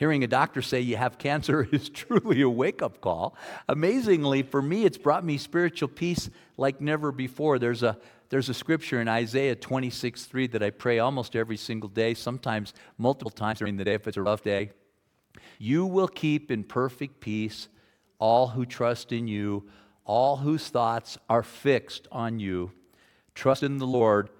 Hearing 0.04 0.26
a 0.26 0.28
doctor 0.28 0.62
say 0.62 0.82
you 0.82 0.98
have 0.98 1.18
cancer 1.18 1.64
is 1.72 1.88
truly 1.88 2.42
a 2.42 2.50
wake 2.50 2.82
up 2.82 3.00
call. 3.00 3.38
Amazingly, 3.70 4.44
for 4.44 4.62
me, 4.62 4.84
it's 4.84 4.98
brought 4.98 5.24
me 5.24 5.38
spiritual 5.38 5.88
peace 5.88 6.30
like 6.58 6.82
never 6.82 7.14
before. 7.14 7.58
There's 7.58 7.84
a, 7.84 7.98
there's 8.28 8.50
a 8.50 8.54
scripture 8.54 9.00
in 9.00 9.08
Isaiah 9.08 9.56
26 9.56 10.26
3 10.26 10.48
that 10.48 10.62
I 10.62 10.72
pray 10.72 11.00
almost 11.00 11.38
every 11.38 11.56
single 11.56 11.88
day, 11.88 12.16
sometimes 12.16 12.74
multiple 12.98 13.32
times 13.32 13.60
during 13.60 13.78
the 13.78 13.86
day 13.86 13.94
if 13.94 14.06
it's 14.06 14.18
a 14.18 14.22
rough 14.22 14.44
day. 14.44 14.72
You 15.58 15.86
will 15.86 16.10
keep 16.10 16.52
in 16.52 16.66
perfect 16.66 17.22
peace 17.22 17.70
all 18.20 18.48
who 18.48 18.66
trust 18.66 19.14
in 19.14 19.30
you, 19.30 19.70
all 20.04 20.36
whose 20.36 20.68
thoughts 20.68 21.18
are 21.30 21.44
fixed 21.44 22.10
on 22.12 22.42
you. 22.42 22.74
Trust 23.36 23.64
in 23.64 23.78
the 23.78 23.88
Lord 23.88 24.32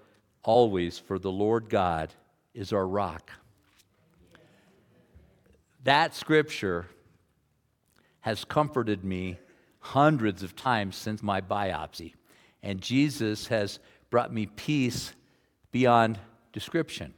always, 0.42 0.98
for 0.98 1.18
the 1.18 1.32
Lord 1.32 1.70
God 1.70 2.12
is 2.52 2.70
our 2.70 2.86
rock. 2.86 3.32
That 5.84 6.14
scripture 6.14 6.86
has 8.20 8.44
comforted 8.44 9.04
me 9.04 9.38
hundreds 9.80 10.42
of 10.42 10.56
times 10.56 10.96
since 10.96 11.22
my 11.22 11.42
biopsy. 11.42 12.14
And 12.62 12.80
Jesus 12.80 13.48
has 13.48 13.78
brought 14.08 14.32
me 14.32 14.46
peace 14.46 15.12
beyond 15.72 16.18
description. 16.52 17.12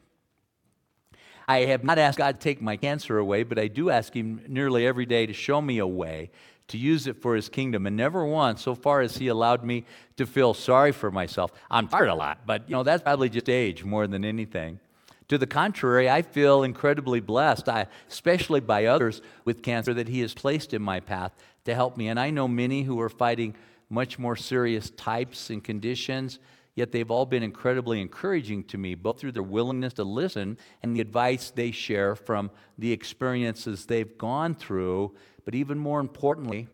I 1.47 1.59
have 1.67 1.85
not 1.85 1.99
asked 1.99 2.19
God 2.19 2.41
to 2.41 2.41
take 2.41 2.61
my 2.61 2.77
cancer 2.77 3.19
away, 3.19 3.45
but 3.45 3.57
I 3.57 3.69
do 3.69 3.89
ask 3.89 4.13
Him 4.13 4.43
nearly 4.49 4.85
every 4.85 5.07
day 5.07 5.27
to 5.27 5.33
show 5.33 5.63
me 5.63 5.79
a 5.79 5.87
way 5.87 6.31
to 6.69 6.77
use 6.77 7.07
it 7.07 7.23
for 7.23 7.37
His 7.37 7.49
kingdom. 7.49 7.87
And 7.87 7.97
never 7.97 8.25
once, 8.25 8.63
so 8.63 8.75
far, 8.75 9.01
has 9.01 9.17
He 9.17 9.29
allowed 9.29 9.63
me 9.63 9.85
to 10.17 10.27
feel 10.27 10.55
sorry 10.55 10.91
for 10.91 11.13
myself. 11.13 11.53
I'm 11.71 11.87
tired 11.87 12.09
a 12.09 12.17
lot, 12.17 12.41
but 12.45 12.69
you 12.69 12.75
know 12.75 12.83
that's 12.83 13.05
probably 13.05 13.29
just 13.29 13.49
age 13.49 13.85
more 13.85 14.09
than 14.09 14.25
anything. 14.25 14.81
To 15.29 15.39
the 15.39 15.47
contrary, 15.47 16.09
I 16.09 16.23
feel 16.23 16.63
incredibly 16.63 17.21
blessed, 17.21 17.69
I, 17.69 17.87
especially 18.09 18.61
by 18.61 18.85
others 18.85 19.23
with 19.45 19.63
cancer, 19.63 19.93
that 19.95 20.09
He 20.09 20.21
has 20.21 20.35
placed 20.35 20.73
in 20.73 20.83
my 20.83 21.01
path 21.01 21.33
to 21.65 21.75
help 21.75 21.97
me. 21.97 22.09
And 22.09 22.21
I 22.21 22.31
know 22.31 22.47
many 22.47 22.83
who 22.85 23.01
are 23.01 23.09
fighting 23.09 23.57
much 23.91 24.19
more 24.19 24.37
serious 24.37 24.91
types 24.91 25.51
and 25.51 25.63
conditions, 25.63 26.39
yet 26.77 26.93
they've 26.93 27.11
all 27.11 27.27
been 27.27 27.43
incredibly 27.43 28.01
encouraging 28.01 28.65
to 28.65 28.79
me, 28.79 28.95
both 28.95 29.19
through 29.19 29.33
their 29.33 29.43
willingness 29.43 29.95
to 29.95 30.05
listen 30.05 30.59
and 30.83 30.95
the 30.95 31.01
advice 31.01 31.51
they 31.51 31.73
share 31.73 32.15
from 32.15 32.51
the 32.79 32.93
experiences 32.93 33.87
they've 33.87 34.17
gone 34.19 34.55
through, 34.55 35.15
but 35.45 35.55
even 35.55 35.79
more 35.79 35.99
importantly, 35.99 36.69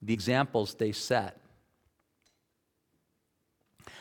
the 0.00 0.12
examples 0.12 0.74
they 0.74 0.90
set. 0.90 1.38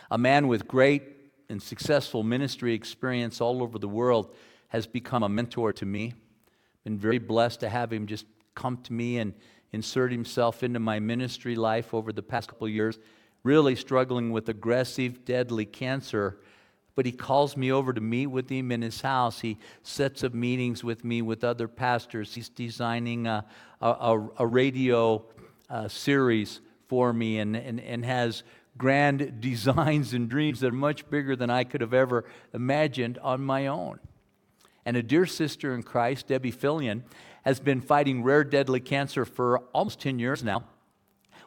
A 0.10 0.18
man 0.18 0.48
with 0.48 0.68
great 0.68 1.04
and 1.52 1.62
successful 1.62 2.24
ministry 2.24 2.74
experience 2.74 3.42
all 3.42 3.62
over 3.62 3.78
the 3.78 3.88
world 3.88 4.34
has 4.70 4.88
become 4.88 5.22
a 5.22 5.30
mentor 5.30 5.74
to 5.74 5.86
me. 5.86 6.14
Been 6.84 6.98
very 6.98 7.20
blessed 7.20 7.60
to 7.60 7.70
have 7.70 7.92
him 7.92 8.08
just 8.08 8.26
come 8.56 8.78
to 8.78 8.94
me 8.94 9.20
and 9.20 9.34
insert 9.72 10.12
himself 10.12 10.64
into 10.64 10.80
my 10.80 11.00
ministry 11.00 11.56
life 11.56 11.94
over 11.94 12.12
the 12.12 12.24
past 12.24 12.50
couple 12.50 12.68
years, 12.68 12.98
really 13.44 13.76
struggling 13.76 14.32
with 14.32 14.50
aggressive, 14.50 15.24
deadly 15.26 15.66
cancer. 15.66 16.38
But 16.96 17.06
he 17.06 17.12
calls 17.12 17.56
me 17.56 17.72
over 17.72 17.94
to 17.94 18.02
meet 18.02 18.28
with 18.28 18.50
him 18.50 18.72
in 18.72 18.82
his 18.82 19.02
house. 19.02 19.42
He 19.42 19.58
sets 19.84 20.24
up 20.24 20.34
meetings 20.34 20.84
with 20.84 21.04
me 21.04 21.22
with 21.22 21.44
other 21.44 21.68
pastors. 21.68 22.34
He's 22.34 22.50
designing 22.50 23.28
a, 23.28 23.46
a, 23.82 24.28
a 24.38 24.48
radio 24.48 25.24
uh, 25.70 25.88
series 25.88 26.60
for 26.88 27.14
me 27.14 27.40
and, 27.40 27.56
and, 27.56 27.80
and 27.80 28.04
has 28.04 28.44
grand 28.78 29.40
designs 29.42 30.14
and 30.14 30.30
dreams 30.30 30.60
that 30.62 30.68
are 30.68 30.76
much 30.76 31.10
bigger 31.10 31.36
than 31.36 31.50
I 31.50 31.64
could 31.64 31.82
have 31.82 31.94
ever 31.94 32.26
imagined 32.54 33.18
on 33.20 33.42
my 33.42 33.68
own. 33.68 34.00
And 34.86 34.98
a 34.98 35.04
dear 35.04 35.26
sister 35.26 35.76
in 35.76 35.84
Christ, 35.84 36.28
Debbie 36.28 36.52
Fillion, 36.52 37.04
has 37.44 37.60
been 37.60 37.82
fighting 37.82 38.24
rare 38.24 38.44
deadly 38.44 38.80
cancer 38.80 39.26
for 39.26 39.60
almost 39.74 40.00
10 40.00 40.20
years 40.20 40.44
now. 40.44 40.64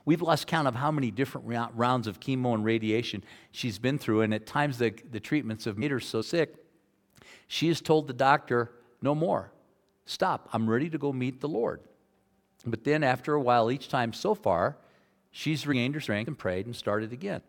We've 0.05 0.23
lost 0.23 0.47
count 0.47 0.69
of 0.69 0.75
how 0.75 0.91
many 0.91 1.11
different 1.11 1.47
rounds 1.75 2.07
of 2.07 2.21
chemo 2.21 2.55
and 2.55 2.65
radiation 2.65 3.25
she's 3.53 3.79
been 3.79 3.99
through, 3.99 4.21
and 4.21 4.35
at 4.35 4.47
times 4.47 4.79
the, 4.79 4.93
the 5.11 5.21
treatments 5.21 5.65
have 5.65 5.79
made 5.79 5.91
her 5.91 6.01
so 6.01 6.21
sick. 6.21 6.55
She 7.49 7.69
has 7.69 7.81
told 7.81 8.07
the 8.07 8.13
doctor, 8.13 8.71
No 9.01 9.15
more. 9.15 9.51
Stop. 10.07 10.51
I'm 10.53 10.69
ready 10.69 10.91
to 10.91 10.99
go 10.99 11.13
meet 11.13 11.41
the 11.41 11.49
Lord. 11.49 11.81
But 12.67 12.85
then, 12.85 13.03
after 13.03 13.35
a 13.35 13.41
while, 13.41 13.71
each 13.71 13.89
time 13.89 14.13
so 14.13 14.35
far, 14.35 14.77
she's 15.35 15.67
regained 15.67 15.95
her 15.97 16.01
strength 16.01 16.29
and 16.29 16.39
prayed 16.39 16.65
and 16.65 16.75
started 16.75 17.13
again. 17.13 17.43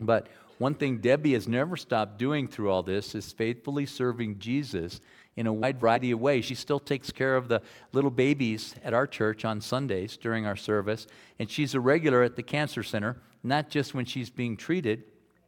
But 0.00 0.26
one 0.58 0.74
thing 0.74 0.98
Debbie 0.98 1.32
has 1.34 1.48
never 1.48 1.76
stopped 1.76 2.18
doing 2.18 2.48
through 2.48 2.70
all 2.70 2.82
this 2.82 3.14
is 3.14 3.32
faithfully 3.32 3.86
serving 3.86 4.40
Jesus 4.40 5.00
in 5.36 5.46
a 5.46 5.52
wide 5.52 5.80
variety 5.80 6.10
of 6.10 6.20
ways. 6.20 6.44
She 6.44 6.56
still 6.56 6.80
takes 6.80 7.10
care 7.10 7.36
of 7.36 7.48
the 7.48 7.62
little 7.92 8.10
babies 8.10 8.74
at 8.84 8.92
our 8.92 9.06
church 9.06 9.44
on 9.44 9.60
Sundays 9.60 10.16
during 10.16 10.44
our 10.44 10.56
service, 10.56 11.06
and 11.38 11.48
she's 11.48 11.74
a 11.74 11.80
regular 11.80 12.22
at 12.22 12.36
the 12.36 12.42
cancer 12.42 12.82
center, 12.82 13.16
not 13.44 13.70
just 13.70 13.94
when 13.94 14.04
she's 14.04 14.28
being 14.28 14.56
treated, 14.56 15.04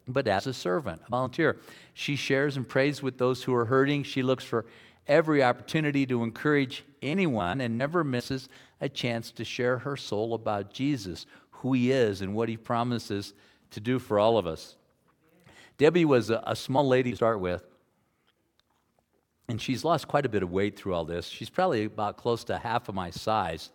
but 0.07 0.29
as 0.29 0.47
a 0.47 0.55
servant, 0.55 1.03
a 1.07 1.11
volunteer. 1.11 1.59
She 1.95 2.15
shares 2.17 2.57
and 2.57 2.67
prays 2.67 3.03
with 3.03 3.19
those 3.19 3.43
who 3.43 3.55
are 3.55 3.67
hurting. 3.67 4.05
She 4.05 4.23
looks 4.23 4.45
for 4.45 4.65
every 5.09 5.43
opportunity 5.43 6.07
to 6.07 6.23
encourage 6.23 6.85
anyone 7.03 7.61
and 7.61 7.77
never 7.77 8.05
misses 8.05 8.49
a 8.81 8.89
chance 8.89 9.31
to 9.33 9.45
share 9.45 9.79
her 9.79 9.97
soul 9.97 10.35
about 10.35 10.73
Jesus 10.73 11.27
who 11.63 11.73
He 11.73 11.91
is 11.91 12.21
and 12.21 12.35
what 12.35 12.49
He 12.49 12.57
promises 12.57 13.35
to 13.71 13.81
do 13.81 13.99
for 13.99 14.19
all 14.19 14.37
of 14.37 14.47
us. 14.47 14.77
Debbie 15.79 16.05
was 16.05 16.31
a, 16.31 16.43
a 16.47 16.55
small 16.55 16.87
lady 16.87 17.11
to 17.11 17.17
start 17.17 17.41
with, 17.41 17.65
and 19.49 19.61
she's 19.61 19.85
lost 19.85 20.07
quite 20.07 20.27
a 20.27 20.29
bit 20.29 20.43
of 20.43 20.51
weight 20.51 20.79
through 20.79 20.95
all 20.95 21.05
this. 21.05 21.27
She's 21.27 21.51
probably 21.51 21.85
about 21.85 22.17
close 22.17 22.45
to 22.45 22.59
half 22.59 22.89
of 22.89 22.95
my 22.95 23.11
size. 23.11 23.71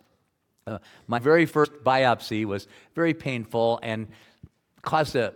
Uh, 0.66 0.78
my 1.06 1.18
very 1.18 1.46
first 1.46 1.72
biopsy 1.82 2.44
was 2.44 2.68
very 2.94 3.14
painful 3.14 3.80
and 3.82 4.06
caused 4.82 5.16
a 5.16 5.34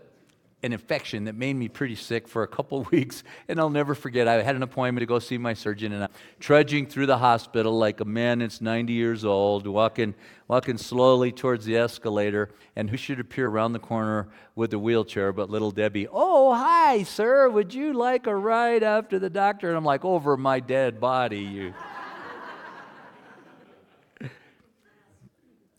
an 0.62 0.72
infection 0.72 1.24
that 1.24 1.34
made 1.34 1.54
me 1.54 1.68
pretty 1.68 1.94
sick 1.96 2.28
for 2.28 2.42
a 2.42 2.48
couple 2.48 2.78
of 2.80 2.90
weeks. 2.90 3.22
And 3.48 3.58
I'll 3.58 3.70
never 3.70 3.94
forget, 3.94 4.28
I 4.28 4.42
had 4.42 4.56
an 4.56 4.62
appointment 4.62 5.02
to 5.02 5.06
go 5.06 5.18
see 5.18 5.38
my 5.38 5.54
surgeon, 5.54 5.92
and 5.92 6.04
I'm 6.04 6.10
trudging 6.40 6.86
through 6.86 7.06
the 7.06 7.18
hospital 7.18 7.76
like 7.76 8.00
a 8.00 8.04
man 8.04 8.40
that's 8.40 8.60
90 8.60 8.92
years 8.92 9.24
old, 9.24 9.66
walking, 9.66 10.14
walking 10.48 10.78
slowly 10.78 11.32
towards 11.32 11.64
the 11.64 11.76
escalator. 11.76 12.50
And 12.76 12.90
who 12.90 12.96
should 12.96 13.20
appear 13.20 13.48
around 13.48 13.72
the 13.72 13.78
corner 13.78 14.28
with 14.54 14.72
a 14.72 14.78
wheelchair 14.78 15.32
but 15.32 15.50
little 15.50 15.70
Debbie? 15.70 16.08
Oh, 16.10 16.54
hi, 16.54 17.02
sir. 17.02 17.48
Would 17.48 17.74
you 17.74 17.92
like 17.92 18.26
a 18.26 18.34
ride 18.34 18.82
after 18.82 19.18
the 19.18 19.30
doctor? 19.30 19.68
And 19.68 19.76
I'm 19.76 19.84
like, 19.84 20.04
over 20.04 20.36
my 20.36 20.60
dead 20.60 21.00
body, 21.00 21.40
you. 21.40 21.74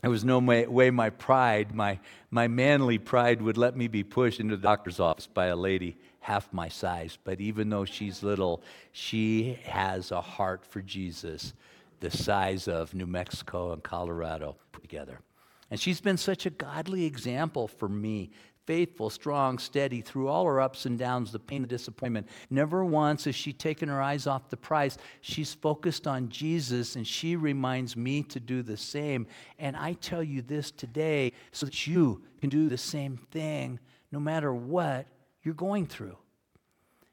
There 0.03 0.11
was 0.11 0.25
no 0.25 0.39
way 0.39 0.91
my 0.91 1.11
pride, 1.11 1.73
my, 1.73 1.97
my 2.29 2.49
manly 2.49 2.97
pride, 2.97 3.41
would 3.41 3.57
let 3.57 3.77
me 3.77 3.87
be 3.87 4.03
pushed 4.03 4.41
into 4.41 4.57
the 4.57 4.61
doctor's 4.61 4.99
office 4.99 5.27
by 5.27 5.45
a 5.45 5.55
lady 5.55 5.95
half 6.19 6.51
my 6.51 6.67
size. 6.67 7.17
But 7.23 7.39
even 7.39 7.69
though 7.69 7.85
she's 7.85 8.21
little, 8.21 8.61
she 8.91 9.57
has 9.63 10.11
a 10.11 10.19
heart 10.19 10.65
for 10.65 10.81
Jesus, 10.81 11.53
the 12.01 12.11
size 12.11 12.67
of 12.67 12.93
New 12.93 13.07
Mexico 13.07 13.71
and 13.71 13.81
Colorado 13.81 14.57
put 14.73 14.81
together. 14.81 15.21
And 15.71 15.79
she's 15.79 16.01
been 16.01 16.17
such 16.17 16.45
a 16.45 16.49
godly 16.49 17.05
example 17.05 17.69
for 17.69 17.87
me 17.87 18.31
faithful, 18.65 19.09
strong, 19.09 19.57
steady 19.57 20.01
through 20.01 20.27
all 20.27 20.45
her 20.45 20.61
ups 20.61 20.85
and 20.85 20.97
downs, 20.97 21.31
the 21.31 21.39
pain, 21.39 21.61
the 21.61 21.67
disappointment. 21.67 22.27
Never 22.49 22.85
once 22.85 23.25
has 23.25 23.35
she 23.35 23.53
taken 23.53 23.89
her 23.89 24.01
eyes 24.01 24.27
off 24.27 24.49
the 24.49 24.57
prize. 24.57 24.97
She's 25.21 25.53
focused 25.53 26.07
on 26.07 26.29
Jesus, 26.29 26.95
and 26.95 27.05
she 27.05 27.35
reminds 27.35 27.95
me 27.95 28.23
to 28.23 28.39
do 28.39 28.63
the 28.63 28.77
same. 28.77 29.27
And 29.59 29.75
I 29.75 29.93
tell 29.93 30.23
you 30.23 30.41
this 30.41 30.71
today 30.71 31.33
so 31.51 31.65
that 31.65 31.87
you 31.87 32.23
can 32.41 32.49
do 32.49 32.69
the 32.69 32.77
same 32.77 33.17
thing 33.31 33.79
no 34.11 34.19
matter 34.19 34.53
what 34.53 35.07
you're 35.43 35.53
going 35.53 35.87
through. 35.87 36.17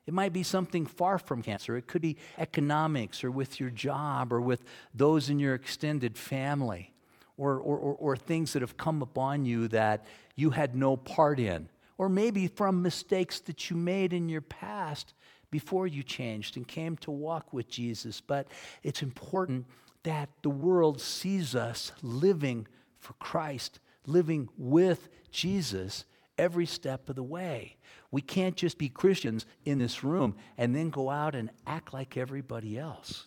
It 0.07 0.15
might 0.15 0.33
be 0.33 0.43
something 0.43 0.87
far 0.87 1.19
from 1.19 1.43
cancer. 1.43 1.77
It 1.77 1.87
could 1.87 2.03
be 2.03 2.17
economics 2.39 3.23
or 3.23 3.31
with 3.31 3.61
your 3.61 3.71
job 3.71 4.33
or 4.33 4.41
with 4.41 4.65
those 4.93 5.31
in 5.31 5.39
your 5.39 5.55
extended 5.55 6.19
family 6.19 6.93
or, 7.41 7.55
or, 7.59 7.79
or, 7.79 7.95
or 7.95 8.17
things 8.17 8.53
that 8.53 8.63
have 8.63 8.77
come 8.77 9.03
upon 9.03 9.45
you 9.45 9.69
that 9.69 10.05
you 10.37 10.51
had 10.51 10.77
no 10.77 10.97
part 10.97 11.41
in, 11.41 11.69
or 11.99 12.09
maybe 12.09 12.47
from 12.47 12.83
mistakes 12.83 13.41
that 13.41 13.71
you 13.71 13.77
made 13.77 14.13
in 14.13 14.29
your 14.29 14.43
past. 14.43 15.15
before 15.51 15.87
you 15.87 16.03
changed 16.03 16.57
and 16.57 16.67
came 16.67 16.97
to 16.99 17.11
walk 17.11 17.53
with 17.53 17.69
Jesus. 17.69 18.21
But 18.21 18.47
it's 18.83 19.03
important 19.03 19.67
that 20.03 20.31
the 20.43 20.51
world 20.51 21.01
sees 21.01 21.55
us 21.55 21.93
living 22.03 22.67
for 22.99 23.13
Christ, 23.15 23.81
living 24.07 24.49
with 24.57 25.09
Jesus 25.31 26.05
every 26.39 26.67
step 26.67 27.09
of 27.09 27.17
the 27.17 27.23
way. 27.23 27.77
We 28.11 28.23
can't 28.23 28.57
just 28.57 28.79
be 28.79 28.89
Christians 28.89 29.47
in 29.65 29.79
this 29.79 30.03
room 30.03 30.37
and 30.57 30.75
then 30.75 30.91
go 30.91 31.11
out 31.11 31.35
and 31.35 31.51
act 31.67 31.93
like 31.93 32.17
everybody 32.17 32.79
else. 32.79 33.27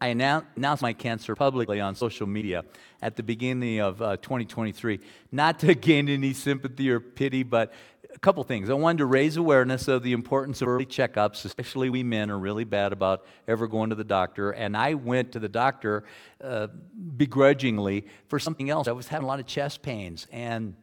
I 0.00 0.08
announced 0.08 0.82
my 0.82 0.92
cancer 0.92 1.34
publicly 1.34 1.80
on 1.80 1.94
social 1.94 2.26
media 2.26 2.64
at 3.02 3.16
the 3.16 3.22
beginning 3.22 3.80
of 3.80 4.00
uh, 4.00 4.16
2023, 4.18 5.00
not 5.32 5.58
to 5.60 5.74
gain 5.76 6.08
any 6.08 6.32
sympathy 6.32 6.90
or 6.90 7.00
pity, 7.00 7.42
but 7.42 7.72
a 8.14 8.18
couple 8.18 8.42
things. 8.44 8.70
I 8.70 8.74
wanted 8.74 8.98
to 8.98 9.06
raise 9.06 9.36
awareness 9.36 9.88
of 9.88 10.02
the 10.02 10.12
importance 10.12 10.62
of 10.62 10.68
early 10.68 10.86
checkups, 10.86 11.44
especially 11.44 11.90
we 11.90 12.02
men 12.02 12.30
are 12.30 12.38
really 12.38 12.64
bad 12.64 12.92
about 12.92 13.26
ever 13.46 13.66
going 13.66 13.90
to 13.90 13.96
the 13.96 14.04
doctor. 14.04 14.50
And 14.50 14.76
I 14.76 14.94
went 14.94 15.32
to 15.32 15.38
the 15.38 15.48
doctor 15.48 16.04
uh, 16.42 16.68
begrudgingly 17.16 18.06
for 18.28 18.38
something 18.38 18.70
else. 18.70 18.88
I 18.88 18.92
was 18.92 19.08
having 19.08 19.24
a 19.24 19.28
lot 19.28 19.40
of 19.40 19.46
chest 19.46 19.82
pains 19.82 20.26
and 20.32 20.74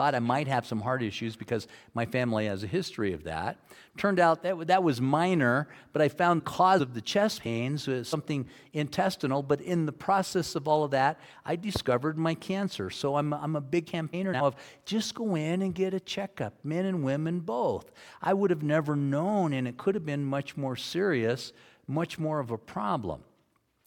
thought 0.00 0.14
I 0.14 0.20
might 0.20 0.48
have 0.48 0.64
some 0.64 0.80
heart 0.80 1.02
issues 1.02 1.36
because 1.36 1.68
my 1.92 2.06
family 2.06 2.46
has 2.46 2.64
a 2.64 2.66
history 2.66 3.12
of 3.12 3.24
that. 3.24 3.58
Turned 3.98 4.18
out 4.18 4.42
that 4.44 4.68
that 4.68 4.82
was 4.82 4.98
minor, 4.98 5.68
but 5.92 6.00
I 6.00 6.08
found 6.08 6.46
cause 6.46 6.80
of 6.80 6.94
the 6.94 7.02
chest 7.02 7.42
pains 7.42 7.86
was 7.86 8.08
something 8.08 8.48
intestinal. 8.72 9.42
But 9.42 9.60
in 9.60 9.84
the 9.84 9.92
process 9.92 10.54
of 10.54 10.66
all 10.66 10.84
of 10.84 10.92
that, 10.92 11.20
I 11.44 11.56
discovered 11.56 12.16
my 12.16 12.34
cancer. 12.34 12.88
So 12.88 13.16
I'm, 13.16 13.34
I'm 13.34 13.56
a 13.56 13.60
big 13.60 13.84
campaigner 13.84 14.32
now 14.32 14.46
of 14.46 14.56
just 14.86 15.14
go 15.14 15.34
in 15.34 15.60
and 15.60 15.74
get 15.74 15.92
a 15.92 16.00
checkup, 16.00 16.54
men 16.64 16.86
and 16.86 17.04
women 17.04 17.40
both. 17.40 17.90
I 18.22 18.32
would 18.32 18.48
have 18.48 18.62
never 18.62 18.96
known, 18.96 19.52
and 19.52 19.68
it 19.68 19.76
could 19.76 19.94
have 19.94 20.06
been 20.06 20.24
much 20.24 20.56
more 20.56 20.76
serious, 20.76 21.52
much 21.86 22.18
more 22.18 22.40
of 22.40 22.50
a 22.50 22.56
problem. 22.56 23.20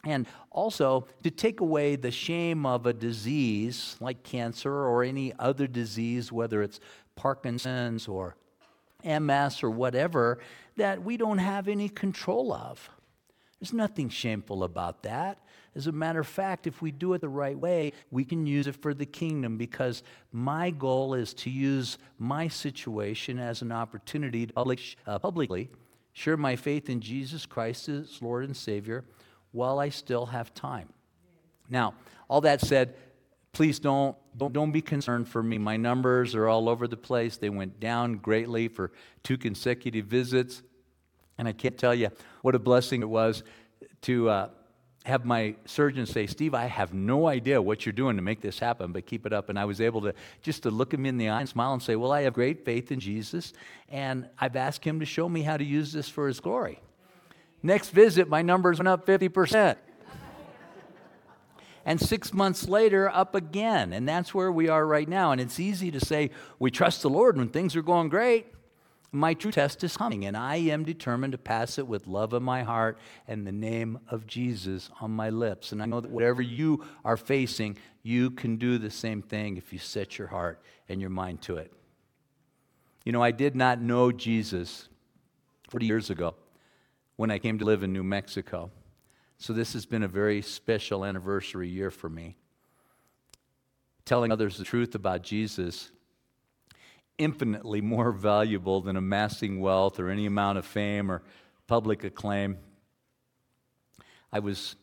And 0.05 0.27
also 0.51 1.07
to 1.23 1.31
take 1.31 1.61
away 1.61 1.95
the 1.95 2.11
shame 2.11 2.65
of 2.65 2.85
a 2.85 2.93
disease 2.93 3.95
like 3.99 4.23
cancer 4.23 4.73
or 4.73 5.03
any 5.03 5.33
other 5.39 5.65
disease, 5.65 6.31
whether 6.31 6.61
it's 6.61 6.79
Parkinson's 7.15 8.07
or 8.07 8.35
MS 9.03 9.63
or 9.63 9.69
whatever, 9.69 10.39
that 10.75 11.03
we 11.03 11.17
don't 11.17 11.37
have 11.37 11.67
any 11.67 11.89
control 11.89 12.51
of. 12.51 12.89
There's 13.59 13.73
nothing 13.73 14.09
shameful 14.09 14.63
about 14.65 15.03
that. 15.03 15.39
As 15.75 15.87
a 15.87 15.91
matter 15.91 16.19
of 16.19 16.27
fact, 16.27 16.67
if 16.67 16.81
we 16.81 16.91
do 16.91 17.13
it 17.13 17.21
the 17.21 17.29
right 17.29 17.57
way, 17.57 17.93
we 18.11 18.25
can 18.25 18.45
use 18.45 18.67
it 18.67 18.75
for 18.75 18.93
the 18.93 19.05
kingdom 19.05 19.57
because 19.57 20.03
my 20.31 20.69
goal 20.69 21.13
is 21.13 21.33
to 21.35 21.49
use 21.49 21.97
my 22.19 22.47
situation 22.47 23.39
as 23.39 23.61
an 23.61 23.71
opportunity 23.71 24.45
to 24.45 24.53
public, 24.53 24.79
uh, 25.07 25.17
publicly 25.17 25.69
share 26.11 26.37
my 26.37 26.55
faith 26.55 26.89
in 26.89 26.99
Jesus 26.99 27.45
Christ 27.45 27.89
as 27.89 28.21
Lord 28.21 28.43
and 28.43 28.55
Savior 28.55 29.03
while 29.53 29.79
I 29.79 29.89
still 29.89 30.25
have 30.25 30.53
time. 30.53 30.89
Now, 31.69 31.93
all 32.27 32.41
that 32.41 32.59
said, 32.59 32.95
please 33.53 33.79
don't, 33.79 34.17
don't, 34.35 34.51
don't 34.51 34.71
be 34.71 34.81
concerned 34.81 35.29
for 35.29 35.41
me. 35.41 35.57
My 35.57 35.77
numbers 35.77 36.35
are 36.35 36.49
all 36.49 36.67
over 36.67 36.87
the 36.87 36.97
place. 36.97 37.37
They 37.37 37.49
went 37.49 37.79
down 37.79 38.15
greatly 38.15 38.67
for 38.67 38.91
two 39.23 39.37
consecutive 39.37 40.07
visits. 40.07 40.61
And 41.37 41.47
I 41.47 41.53
can't 41.53 41.77
tell 41.77 41.95
you 41.95 42.09
what 42.41 42.55
a 42.55 42.59
blessing 42.59 43.01
it 43.01 43.09
was 43.09 43.43
to 44.01 44.29
uh, 44.29 44.49
have 45.05 45.25
my 45.25 45.55
surgeon 45.65 46.05
say, 46.05 46.27
Steve, 46.27 46.53
I 46.53 46.65
have 46.65 46.93
no 46.93 47.27
idea 47.27 47.61
what 47.61 47.85
you're 47.85 47.93
doing 47.93 48.15
to 48.15 48.21
make 48.21 48.41
this 48.41 48.57
happen, 48.57 48.91
but 48.91 49.05
keep 49.05 49.25
it 49.25 49.33
up. 49.33 49.49
And 49.49 49.59
I 49.59 49.65
was 49.65 49.81
able 49.81 50.01
to 50.01 50.13
just 50.41 50.63
to 50.63 50.71
look 50.71 50.93
him 50.93 51.05
in 51.05 51.17
the 51.17 51.29
eye 51.29 51.41
and 51.41 51.49
smile 51.49 51.73
and 51.73 51.81
say, 51.81 51.95
Well, 51.95 52.11
I 52.11 52.21
have 52.21 52.33
great 52.33 52.63
faith 52.63 52.91
in 52.91 52.99
Jesus, 52.99 53.53
and 53.89 54.29
I've 54.39 54.55
asked 54.55 54.85
him 54.85 54.99
to 54.99 55.05
show 55.05 55.27
me 55.27 55.41
how 55.41 55.57
to 55.57 55.63
use 55.63 55.91
this 55.91 56.07
for 56.07 56.27
his 56.27 56.39
glory. 56.39 56.79
Next 57.66 57.91
visit, 57.91 58.28
my 58.28 58.41
numbers 58.41 58.80
went 58.80 58.89
up 58.89 59.05
50%. 59.05 59.78
and 61.86 61.99
six 61.99 62.34
months 62.34 62.68
later, 62.68 63.09
up 63.09 63.34
again. 63.34 63.93
And 63.93 64.07
that's 64.07 64.34
where 64.34 64.51
we 64.51 64.68
are 64.68 64.86
right 64.86 65.07
now. 65.07 65.32
And 65.32 65.39
it's 65.39 65.61
easy 65.61 65.89
to 65.91 66.01
say, 66.01 66.32
we 66.59 66.70
trust 66.70 67.01
the 67.01 67.09
Lord 67.09 67.38
when 67.38 67.47
things 67.47 67.78
are 67.78 67.82
going 67.82 68.09
great. 68.09 68.47
My 69.16 69.36
true 69.36 69.51
test 69.51 69.84
is 69.84 69.95
coming, 69.95 70.26
and 70.26 70.36
I 70.36 70.55
am 70.55 70.84
determined 70.84 71.34
to 71.34 71.38
pass 71.38 71.78
it 71.78 71.88
with 71.88 72.07
love 72.07 72.34
in 72.34 72.41
my 72.41 72.64
heart 72.64 72.97
and 73.28 73.45
the 73.45 73.51
name 73.51 73.99
of 74.09 74.26
Jesus 74.26 74.89
on 74.99 75.11
my 75.11 75.30
lips. 75.30 75.72
And 75.72 75.84
I 75.84 75.86
know 75.86 76.01
that 76.01 76.09
whatever 76.09 76.41
you 76.41 76.84
are 77.05 77.16
facing, 77.16 77.78
you 78.01 78.32
can 78.32 78.57
do 78.57 78.80
the 78.80 78.89
same 78.89 79.22
thing 79.22 79.55
if 79.55 79.72
you 79.72 79.78
set 79.78 80.18
your 80.18 80.30
heart 80.30 80.64
and 80.89 80.99
your 80.99 81.11
mind 81.11 81.43
to 81.43 81.57
it. 81.57 81.72
You 83.05 83.11
know, 83.11 83.22
I 83.22 83.30
did 83.30 83.55
not 83.55 83.80
know 83.80 84.11
Jesus 84.11 84.89
40 85.70 85.86
years 85.86 86.09
ago 86.09 86.34
when 87.16 87.32
I 87.32 87.39
came 87.39 87.59
to 87.59 87.66
live 87.66 87.84
in 87.84 87.93
New 87.93 88.03
Mexico. 88.03 88.72
So 89.38 89.53
this 89.53 89.74
has 89.74 89.86
been 89.86 90.03
a 90.03 90.07
very 90.07 90.41
special 90.41 91.05
anniversary 91.05 91.70
year 91.70 91.91
for 91.91 92.09
me. 92.09 92.38
Telling 94.05 94.32
others 94.32 94.57
the 94.57 94.64
truth 94.64 94.95
about 94.95 95.22
Jesus, 95.22 95.91
infinitely 97.18 97.82
more 97.82 98.11
valuable 98.14 98.82
than 98.82 98.95
amassing 98.95 99.59
wealth 99.59 99.99
or 99.99 100.09
any 100.09 100.26
amount 100.26 100.57
of 100.57 100.66
fame 100.66 101.11
or 101.11 101.22
public 101.68 102.03
acclaim. 102.03 102.57
I 104.32 104.39
was 104.39 104.76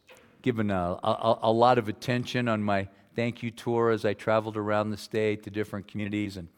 given 0.43 0.71
a, 0.71 0.99
a, 1.03 1.39
a 1.43 1.53
lot 1.53 1.79
of 1.79 1.89
attention 1.89 2.49
on 2.49 2.63
my 2.63 2.89
thank 3.17 3.43
you 3.43 3.51
tour 3.51 3.91
as 3.91 4.05
I 4.05 4.15
traveled 4.15 4.57
around 4.57 4.91
the 4.91 4.97
state 4.97 5.43
to 5.43 5.51
different 5.51 5.89
communities, 5.89 6.37
and 6.37 6.49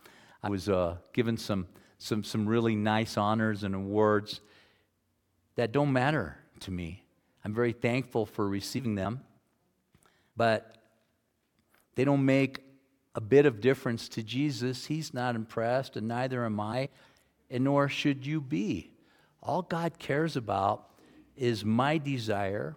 I 0.43 0.51
was 0.51 0.69
uh, 0.69 0.97
given 1.13 1.37
some, 1.37 1.67
some, 1.99 2.23
some 2.23 2.47
really 2.47 2.77
nice 2.77 3.17
honors 3.17 3.65
and 3.65 3.75
awards 3.75 4.41
that 5.57 5.73
don't 5.73 5.93
matter 5.93 6.37
to 6.61 6.71
me. 6.71 7.05
I'm 7.45 7.55
very 7.55 7.73
thankful 7.73 8.27
for 8.27 8.49
receiving 8.49 8.95
them, 8.95 9.21
but 10.37 10.77
they 11.95 12.05
don't 12.05 12.25
make 12.25 12.61
a 13.15 13.21
bit 13.21 13.47
of 13.47 13.61
difference 13.61 14.09
to 14.11 14.23
Jesus. 14.23 14.87
He's 14.87 15.13
not 15.13 15.35
impressed, 15.35 15.97
and 15.97 16.09
neither 16.09 16.45
am 16.45 16.61
I, 16.61 16.89
and 17.51 17.65
nor 17.65 17.89
should 17.89 18.25
you 18.27 18.41
be. 18.41 18.91
All 19.43 19.63
God 19.63 19.99
cares 19.99 20.37
about 20.37 20.89
is 21.37 21.65
my 21.65 21.99
desire, 21.99 22.77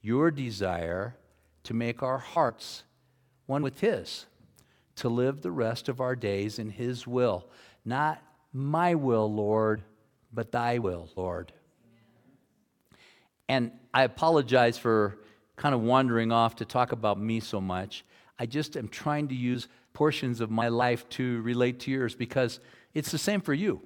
your 0.00 0.30
desire, 0.30 1.16
to 1.64 1.74
make 1.74 2.02
our 2.02 2.18
hearts 2.18 2.84
one 3.46 3.62
with 3.62 3.80
His, 3.80 4.26
to 4.96 5.08
live 5.08 5.42
the 5.42 5.50
rest 5.50 5.88
of 5.88 6.00
our 6.00 6.16
days 6.16 6.58
in 6.58 6.70
His 6.70 7.06
will. 7.06 7.46
Not 7.84 8.22
my 8.52 8.94
will, 8.94 9.32
Lord, 9.32 9.82
but 10.32 10.50
Thy 10.50 10.78
will, 10.78 11.08
Lord. 11.14 11.52
And 13.48 13.72
I 13.94 14.02
apologize 14.04 14.78
for 14.78 15.18
kind 15.56 15.74
of 15.74 15.80
wandering 15.80 16.32
off 16.32 16.56
to 16.56 16.64
talk 16.64 16.92
about 16.92 17.18
me 17.20 17.40
so 17.40 17.60
much. 17.60 18.04
I 18.38 18.46
just 18.46 18.76
am 18.76 18.88
trying 18.88 19.28
to 19.28 19.34
use 19.34 19.68
portions 19.92 20.40
of 20.40 20.50
my 20.50 20.68
life 20.68 21.08
to 21.10 21.42
relate 21.42 21.80
to 21.80 21.90
yours 21.90 22.14
because 22.14 22.60
it's 22.94 23.10
the 23.10 23.18
same 23.18 23.40
for 23.40 23.54
you. 23.54 23.82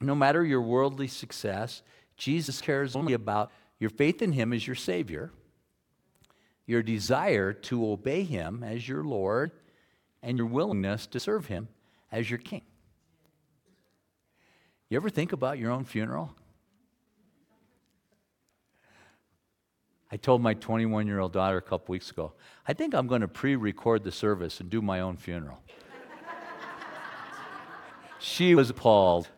No 0.00 0.14
matter 0.14 0.44
your 0.44 0.62
worldly 0.62 1.08
success, 1.08 1.82
Jesus 2.16 2.60
cares 2.60 2.96
only 2.96 3.12
about 3.12 3.50
your 3.78 3.90
faith 3.90 4.22
in 4.22 4.32
Him 4.32 4.52
as 4.52 4.66
your 4.66 4.76
Savior, 4.76 5.32
your 6.66 6.82
desire 6.82 7.52
to 7.52 7.90
obey 7.90 8.22
Him 8.22 8.62
as 8.62 8.88
your 8.88 9.04
Lord, 9.04 9.52
and 10.22 10.38
your 10.38 10.46
willingness 10.46 11.06
to 11.08 11.20
serve 11.20 11.46
Him 11.46 11.68
as 12.10 12.30
your 12.30 12.38
King. 12.38 12.62
You 14.88 14.96
ever 14.96 15.10
think 15.10 15.32
about 15.32 15.58
your 15.58 15.70
own 15.70 15.84
funeral? 15.84 16.34
I 20.14 20.16
told 20.16 20.40
my 20.40 20.54
21 20.54 21.08
year 21.08 21.18
old 21.18 21.32
daughter 21.32 21.56
a 21.56 21.60
couple 21.60 21.90
weeks 21.90 22.12
ago, 22.12 22.34
I 22.68 22.72
think 22.72 22.94
I'm 22.94 23.08
going 23.08 23.22
to 23.22 23.26
pre 23.26 23.56
record 23.56 24.04
the 24.04 24.12
service 24.12 24.60
and 24.60 24.70
do 24.70 24.80
my 24.80 25.00
own 25.00 25.16
funeral. 25.16 25.58
she 28.20 28.54
was 28.54 28.70
appalled. 28.70 29.28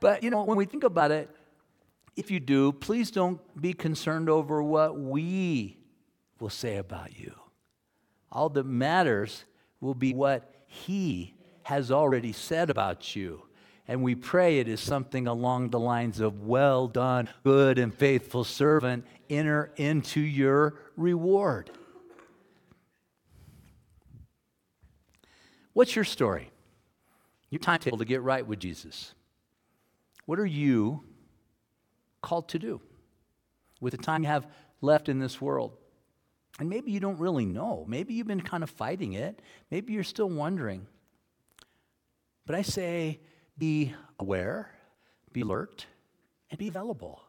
But, 0.00 0.24
you 0.24 0.30
know, 0.30 0.42
when 0.42 0.56
we 0.56 0.64
think 0.64 0.82
about 0.82 1.12
it, 1.12 1.30
if 2.16 2.28
you 2.28 2.40
do, 2.40 2.72
please 2.72 3.12
don't 3.12 3.38
be 3.60 3.72
concerned 3.72 4.28
over 4.28 4.60
what 4.60 4.98
we 4.98 5.78
will 6.40 6.50
say 6.50 6.78
about 6.78 7.16
you. 7.16 7.32
All 8.32 8.48
that 8.48 8.66
matters 8.66 9.44
will 9.80 9.94
be 9.94 10.12
what 10.12 10.52
He 10.66 11.34
has 11.62 11.92
already 11.92 12.32
said 12.32 12.68
about 12.68 13.14
you. 13.14 13.44
And 13.90 14.04
we 14.04 14.14
pray 14.14 14.60
it 14.60 14.68
is 14.68 14.80
something 14.80 15.26
along 15.26 15.70
the 15.70 15.80
lines 15.80 16.20
of, 16.20 16.46
Well 16.46 16.86
done, 16.86 17.28
good 17.42 17.76
and 17.76 17.92
faithful 17.92 18.44
servant, 18.44 19.04
enter 19.28 19.72
into 19.74 20.20
your 20.20 20.76
reward. 20.96 21.72
What's 25.72 25.96
your 25.96 26.04
story? 26.04 26.52
Your 27.50 27.58
timetable 27.58 27.98
to 27.98 28.04
get 28.04 28.22
right 28.22 28.46
with 28.46 28.60
Jesus. 28.60 29.12
What 30.24 30.38
are 30.38 30.46
you 30.46 31.02
called 32.22 32.48
to 32.50 32.60
do 32.60 32.80
with 33.80 33.90
the 33.90 33.98
time 33.98 34.22
you 34.22 34.28
have 34.28 34.46
left 34.80 35.08
in 35.08 35.18
this 35.18 35.40
world? 35.40 35.76
And 36.60 36.70
maybe 36.70 36.92
you 36.92 37.00
don't 37.00 37.18
really 37.18 37.44
know. 37.44 37.84
Maybe 37.88 38.14
you've 38.14 38.28
been 38.28 38.40
kind 38.40 38.62
of 38.62 38.70
fighting 38.70 39.14
it. 39.14 39.42
Maybe 39.68 39.94
you're 39.94 40.04
still 40.04 40.30
wondering. 40.30 40.86
But 42.46 42.54
I 42.54 42.62
say 42.62 43.18
be 43.60 43.94
aware, 44.18 44.72
be 45.32 45.42
alert, 45.42 45.86
and 46.50 46.58
be 46.58 46.66
available. 46.66 47.22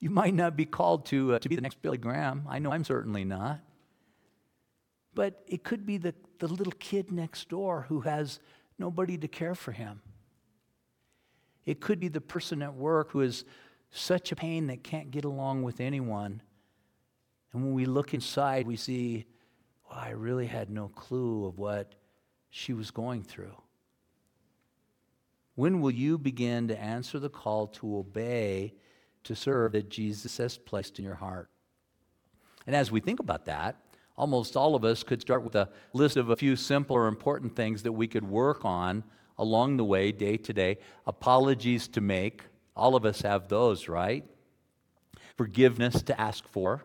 You 0.00 0.10
might 0.10 0.34
not 0.34 0.56
be 0.56 0.66
called 0.66 1.06
to, 1.06 1.34
uh, 1.34 1.38
to 1.38 1.48
be 1.48 1.54
the 1.54 1.62
next 1.62 1.80
Billy 1.80 1.96
Graham. 1.96 2.44
I 2.48 2.58
know 2.58 2.72
I'm 2.72 2.84
certainly 2.84 3.24
not. 3.24 3.60
But 5.14 5.42
it 5.46 5.62
could 5.62 5.86
be 5.86 5.96
the, 5.96 6.14
the 6.40 6.48
little 6.48 6.72
kid 6.78 7.12
next 7.12 7.48
door 7.48 7.86
who 7.88 8.00
has 8.00 8.40
nobody 8.78 9.16
to 9.18 9.28
care 9.28 9.54
for 9.54 9.72
him. 9.72 10.02
It 11.64 11.80
could 11.80 12.00
be 12.00 12.08
the 12.08 12.20
person 12.20 12.62
at 12.62 12.74
work 12.74 13.12
who 13.12 13.20
is 13.20 13.44
such 13.90 14.32
a 14.32 14.36
pain 14.36 14.66
that 14.66 14.82
can't 14.82 15.12
get 15.12 15.24
along 15.24 15.62
with 15.62 15.80
anyone. 15.80 16.42
And 17.52 17.62
when 17.62 17.74
we 17.74 17.84
look 17.84 18.12
inside, 18.12 18.66
we 18.66 18.76
see, 18.76 19.26
well, 19.88 20.00
I 20.00 20.10
really 20.10 20.46
had 20.46 20.68
no 20.68 20.88
clue 20.88 21.46
of 21.46 21.58
what 21.58 21.94
she 22.50 22.72
was 22.72 22.90
going 22.90 23.22
through. 23.22 23.54
When 25.54 25.80
will 25.80 25.90
you 25.90 26.18
begin 26.18 26.68
to 26.68 26.80
answer 26.80 27.18
the 27.18 27.28
call 27.28 27.66
to 27.68 27.98
obey, 27.98 28.74
to 29.24 29.34
serve 29.34 29.72
that 29.72 29.90
Jesus 29.90 30.36
has 30.38 30.56
placed 30.56 30.98
in 30.98 31.04
your 31.04 31.14
heart? 31.14 31.50
And 32.66 32.74
as 32.74 32.90
we 32.90 33.00
think 33.00 33.20
about 33.20 33.44
that, 33.46 33.76
almost 34.16 34.56
all 34.56 34.74
of 34.74 34.84
us 34.84 35.02
could 35.02 35.20
start 35.20 35.42
with 35.42 35.54
a 35.54 35.68
list 35.92 36.16
of 36.16 36.30
a 36.30 36.36
few 36.36 36.56
simple 36.56 36.96
or 36.96 37.06
important 37.06 37.54
things 37.54 37.82
that 37.82 37.92
we 37.92 38.06
could 38.06 38.24
work 38.24 38.64
on 38.64 39.04
along 39.38 39.76
the 39.76 39.84
way, 39.84 40.12
day 40.12 40.36
to 40.36 40.52
day. 40.52 40.78
Apologies 41.06 41.88
to 41.88 42.00
make. 42.00 42.42
All 42.76 42.94
of 42.94 43.04
us 43.04 43.20
have 43.22 43.48
those, 43.48 43.88
right? 43.88 44.24
Forgiveness 45.36 46.02
to 46.02 46.20
ask 46.20 46.46
for. 46.48 46.84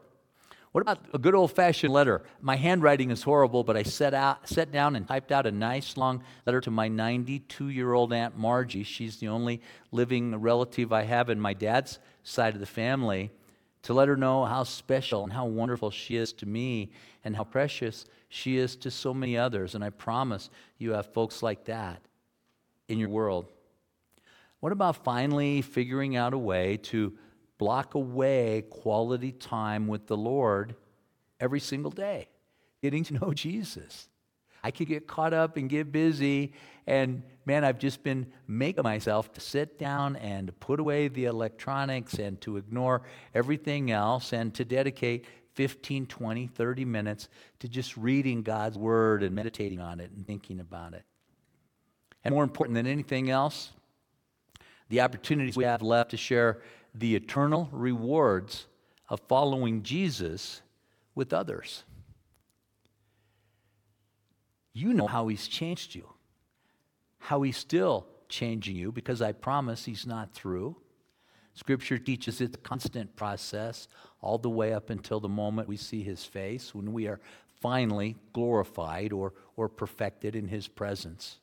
What 0.77 0.83
about 0.83 1.05
a 1.11 1.17
good 1.17 1.33
old 1.33 1.53
fashioned 1.53 1.91
letter? 1.91 2.21
My 2.39 2.55
handwriting 2.55 3.09
is 3.09 3.23
horrible, 3.23 3.63
but 3.63 3.75
I 3.75 3.81
set, 3.81 4.13
out, 4.13 4.47
set 4.47 4.71
down 4.71 4.95
and 4.95 5.07
typed 5.07 5.31
out 5.31 5.47
a 5.47 5.51
nice 5.51 5.97
long 5.97 6.21
letter 6.45 6.61
to 6.61 6.69
my 6.69 6.87
92 6.87 7.69
year 7.69 7.93
old 7.93 8.13
Aunt 8.13 8.37
Margie. 8.37 8.83
She's 8.83 9.17
the 9.17 9.27
only 9.27 9.59
living 9.91 10.35
relative 10.35 10.93
I 10.93 11.01
have 11.01 11.31
in 11.31 11.39
my 11.39 11.55
dad's 11.55 11.97
side 12.21 12.53
of 12.53 12.59
the 12.59 12.67
family 12.67 13.31
to 13.81 13.95
let 13.95 14.07
her 14.07 14.15
know 14.15 14.45
how 14.45 14.61
special 14.65 15.23
and 15.23 15.33
how 15.33 15.47
wonderful 15.47 15.89
she 15.89 16.15
is 16.15 16.31
to 16.33 16.45
me 16.45 16.91
and 17.23 17.35
how 17.35 17.43
precious 17.43 18.05
she 18.29 18.57
is 18.57 18.75
to 18.75 18.91
so 18.91 19.15
many 19.15 19.35
others. 19.35 19.73
And 19.73 19.83
I 19.83 19.89
promise 19.89 20.51
you 20.77 20.91
have 20.91 21.11
folks 21.11 21.41
like 21.41 21.65
that 21.65 22.03
in 22.87 22.99
your 22.99 23.09
world. 23.09 23.47
What 24.59 24.73
about 24.73 25.03
finally 25.03 25.63
figuring 25.63 26.15
out 26.15 26.35
a 26.35 26.37
way 26.37 26.77
to 26.83 27.17
block 27.57 27.95
away 27.95 28.63
quality 28.69 29.31
time 29.31 29.87
with 29.87 30.07
the 30.07 30.17
Lord 30.17 30.75
every 31.39 31.59
single 31.59 31.91
day, 31.91 32.29
getting 32.81 33.03
to 33.05 33.13
know 33.13 33.33
Jesus? 33.35 34.09
I 34.63 34.71
could 34.71 34.87
get 34.87 35.07
caught 35.07 35.33
up 35.33 35.55
and 35.55 35.69
get 35.69 35.91
busy. 35.91 36.53
And 36.87 37.23
man, 37.45 37.63
I've 37.63 37.79
just 37.79 38.03
been 38.03 38.27
making 38.47 38.83
myself 38.83 39.31
to 39.33 39.41
sit 39.41 39.79
down 39.79 40.15
and 40.17 40.57
put 40.59 40.79
away 40.79 41.07
the 41.07 41.25
electronics 41.25 42.15
and 42.15 42.39
to 42.41 42.57
ignore 42.57 43.03
everything 43.33 43.91
else 43.91 44.33
and 44.33 44.53
to 44.55 44.65
dedicate 44.65 45.25
15, 45.53 46.05
20, 46.05 46.47
30 46.47 46.85
minutes 46.85 47.29
to 47.59 47.67
just 47.67 47.97
reading 47.97 48.43
God's 48.43 48.77
word 48.77 49.23
and 49.23 49.33
meditating 49.33 49.79
on 49.79 49.99
it 49.99 50.11
and 50.11 50.25
thinking 50.25 50.59
about 50.59 50.93
it. 50.93 51.03
And 52.23 52.33
more 52.33 52.43
important 52.43 52.75
than 52.75 52.87
anything 52.87 53.29
else, 53.29 53.71
the 54.89 55.01
opportunities 55.01 55.57
we 55.57 55.63
have 55.63 55.81
left 55.81 56.11
to 56.11 56.17
share 56.17 56.61
the 56.93 57.15
eternal 57.15 57.69
rewards 57.71 58.65
of 59.09 59.19
following 59.27 59.83
Jesus 59.83 60.61
with 61.15 61.33
others. 61.33 61.83
You 64.73 64.93
know 64.93 65.07
how 65.07 65.27
He's 65.27 65.47
changed 65.47 65.95
you, 65.95 66.07
how 67.19 67.41
He's 67.41 67.57
still 67.57 68.05
changing 68.29 68.75
you, 68.75 68.91
because 68.91 69.21
I 69.21 69.31
promise 69.31 69.85
He's 69.85 70.05
not 70.05 70.33
through. 70.33 70.75
Scripture 71.53 71.97
teaches 71.97 72.39
it's 72.39 72.55
a 72.55 72.59
constant 72.59 73.15
process 73.15 73.87
all 74.21 74.37
the 74.37 74.49
way 74.49 74.73
up 74.73 74.91
until 74.91 75.19
the 75.19 75.27
moment 75.27 75.67
we 75.67 75.77
see 75.77 76.03
His 76.03 76.23
face, 76.23 76.75
when 76.75 76.93
we 76.93 77.07
are 77.07 77.19
finally 77.59 78.15
glorified 78.33 79.11
or, 79.11 79.33
or 79.55 79.67
perfected 79.67 80.35
in 80.35 80.47
His 80.47 80.67
presence. 80.67 81.39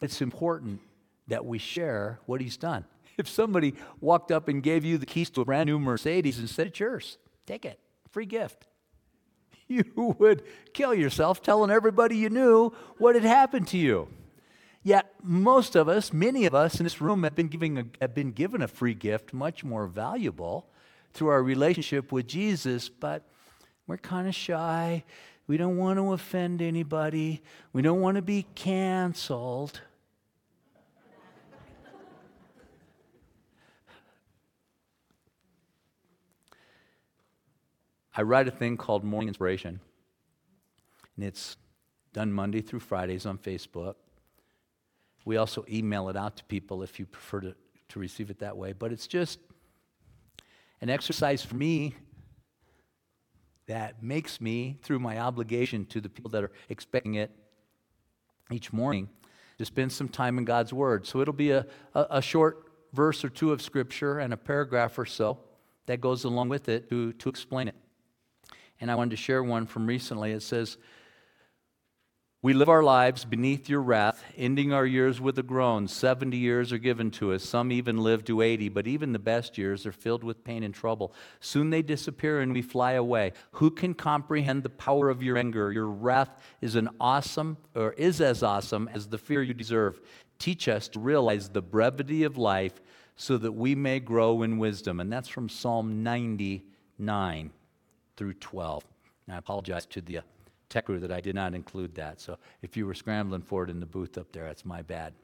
It's 0.00 0.22
important 0.22 0.80
that 1.28 1.44
we 1.44 1.58
share 1.58 2.18
what 2.26 2.40
He's 2.40 2.56
done. 2.56 2.84
If 3.16 3.28
somebody 3.28 3.74
walked 4.00 4.30
up 4.30 4.48
and 4.48 4.62
gave 4.62 4.84
you 4.84 4.98
the 4.98 5.06
keys 5.06 5.30
to 5.30 5.40
a 5.40 5.44
brand 5.44 5.68
new 5.68 5.78
Mercedes 5.78 6.38
and 6.38 6.48
said, 6.48 6.68
It's 6.68 6.80
yours, 6.80 7.18
take 7.46 7.64
it, 7.64 7.78
free 8.10 8.26
gift 8.26 8.66
you 9.68 9.84
would 10.18 10.42
kill 10.72 10.94
yourself 10.94 11.42
telling 11.42 11.70
everybody 11.70 12.16
you 12.16 12.30
knew 12.30 12.72
what 12.96 13.14
had 13.14 13.24
happened 13.24 13.68
to 13.68 13.78
you. 13.78 14.08
Yet, 14.82 15.12
most 15.22 15.76
of 15.76 15.88
us, 15.88 16.12
many 16.12 16.46
of 16.46 16.54
us 16.54 16.80
in 16.80 16.84
this 16.84 17.00
room, 17.00 17.24
have 17.24 17.34
been, 17.34 17.48
giving 17.48 17.78
a, 17.78 17.84
have 18.00 18.14
been 18.14 18.32
given 18.32 18.62
a 18.62 18.68
free 18.68 18.94
gift, 18.94 19.34
much 19.34 19.62
more 19.62 19.86
valuable, 19.86 20.66
through 21.12 21.28
our 21.28 21.42
relationship 21.42 22.12
with 22.12 22.26
Jesus, 22.26 22.88
but 22.88 23.28
we're 23.86 23.98
kind 23.98 24.28
of 24.28 24.34
shy. 24.34 25.04
We 25.46 25.56
don't 25.56 25.76
want 25.76 25.98
to 25.98 26.12
offend 26.12 26.62
anybody. 26.62 27.42
We 27.72 27.82
don't 27.82 28.00
want 28.00 28.16
to 28.16 28.22
be 28.22 28.46
canceled. 28.54 29.80
I 38.18 38.22
write 38.22 38.48
a 38.48 38.50
thing 38.50 38.76
called 38.76 39.04
Morning 39.04 39.28
Inspiration, 39.28 39.78
and 41.14 41.24
it's 41.24 41.56
done 42.12 42.32
Monday 42.32 42.60
through 42.60 42.80
Fridays 42.80 43.26
on 43.26 43.38
Facebook. 43.38 43.94
We 45.24 45.36
also 45.36 45.64
email 45.70 46.08
it 46.08 46.16
out 46.16 46.36
to 46.38 46.44
people 46.46 46.82
if 46.82 46.98
you 46.98 47.06
prefer 47.06 47.42
to, 47.42 47.54
to 47.90 47.98
receive 48.00 48.28
it 48.28 48.40
that 48.40 48.56
way. 48.56 48.72
But 48.72 48.90
it's 48.90 49.06
just 49.06 49.38
an 50.80 50.90
exercise 50.90 51.44
for 51.44 51.54
me 51.54 51.94
that 53.68 54.02
makes 54.02 54.40
me, 54.40 54.80
through 54.82 54.98
my 54.98 55.20
obligation 55.20 55.86
to 55.86 56.00
the 56.00 56.08
people 56.08 56.32
that 56.32 56.42
are 56.42 56.50
expecting 56.68 57.14
it 57.14 57.30
each 58.50 58.72
morning, 58.72 59.08
to 59.58 59.64
spend 59.64 59.92
some 59.92 60.08
time 60.08 60.38
in 60.38 60.44
God's 60.44 60.72
Word. 60.72 61.06
So 61.06 61.20
it'll 61.20 61.32
be 61.32 61.52
a, 61.52 61.64
a, 61.94 62.06
a 62.10 62.22
short 62.22 62.68
verse 62.92 63.24
or 63.24 63.28
two 63.28 63.52
of 63.52 63.62
Scripture 63.62 64.18
and 64.18 64.32
a 64.32 64.36
paragraph 64.36 64.98
or 64.98 65.06
so 65.06 65.38
that 65.86 66.00
goes 66.00 66.24
along 66.24 66.48
with 66.48 66.68
it 66.68 66.90
to, 66.90 67.12
to 67.12 67.28
explain 67.28 67.68
it 67.68 67.76
and 68.80 68.90
I 68.90 68.94
wanted 68.94 69.10
to 69.10 69.16
share 69.16 69.42
one 69.42 69.66
from 69.66 69.86
recently. 69.86 70.32
It 70.32 70.42
says, 70.42 70.76
We 72.42 72.52
live 72.52 72.68
our 72.68 72.82
lives 72.82 73.24
beneath 73.24 73.68
your 73.68 73.82
wrath, 73.82 74.22
ending 74.36 74.72
our 74.72 74.86
years 74.86 75.20
with 75.20 75.38
a 75.38 75.42
groan. 75.42 75.88
70 75.88 76.36
years 76.36 76.72
are 76.72 76.78
given 76.78 77.10
to 77.12 77.32
us. 77.32 77.42
Some 77.42 77.72
even 77.72 77.98
live 77.98 78.24
to 78.26 78.40
80, 78.40 78.68
but 78.68 78.86
even 78.86 79.12
the 79.12 79.18
best 79.18 79.58
years 79.58 79.84
are 79.84 79.92
filled 79.92 80.22
with 80.22 80.44
pain 80.44 80.62
and 80.62 80.72
trouble. 80.72 81.12
Soon 81.40 81.70
they 81.70 81.82
disappear 81.82 82.40
and 82.40 82.52
we 82.52 82.62
fly 82.62 82.92
away. 82.92 83.32
Who 83.52 83.70
can 83.70 83.94
comprehend 83.94 84.62
the 84.62 84.70
power 84.70 85.10
of 85.10 85.22
your 85.22 85.36
anger? 85.36 85.72
Your 85.72 85.88
wrath 85.88 86.40
is 86.60 86.76
an 86.76 86.88
awesome, 87.00 87.56
or 87.74 87.92
is 87.94 88.20
as 88.20 88.42
awesome 88.42 88.88
as 88.94 89.08
the 89.08 89.18
fear 89.18 89.42
you 89.42 89.54
deserve. 89.54 90.00
Teach 90.38 90.68
us 90.68 90.86
to 90.90 91.00
realize 91.00 91.48
the 91.48 91.62
brevity 91.62 92.22
of 92.22 92.38
life 92.38 92.80
so 93.16 93.36
that 93.38 93.50
we 93.50 93.74
may 93.74 93.98
grow 93.98 94.42
in 94.42 94.58
wisdom. 94.58 95.00
And 95.00 95.12
that's 95.12 95.28
from 95.28 95.48
Psalm 95.48 96.04
99 96.04 97.50
through 98.18 98.34
12. 98.34 98.84
And 99.26 99.36
I 99.36 99.38
apologize 99.38 99.86
to 99.86 100.02
the 100.02 100.18
uh, 100.18 100.22
tech 100.68 100.86
crew 100.86 100.98
that 100.98 101.12
I 101.12 101.20
did 101.20 101.34
not 101.34 101.54
include 101.54 101.94
that. 101.94 102.20
So 102.20 102.36
if 102.60 102.76
you 102.76 102.86
were 102.86 102.94
scrambling 102.94 103.42
for 103.42 103.64
it 103.64 103.70
in 103.70 103.80
the 103.80 103.86
booth 103.86 104.18
up 104.18 104.32
there, 104.32 104.44
that's 104.44 104.66
my 104.66 104.82
bad. 104.82 105.14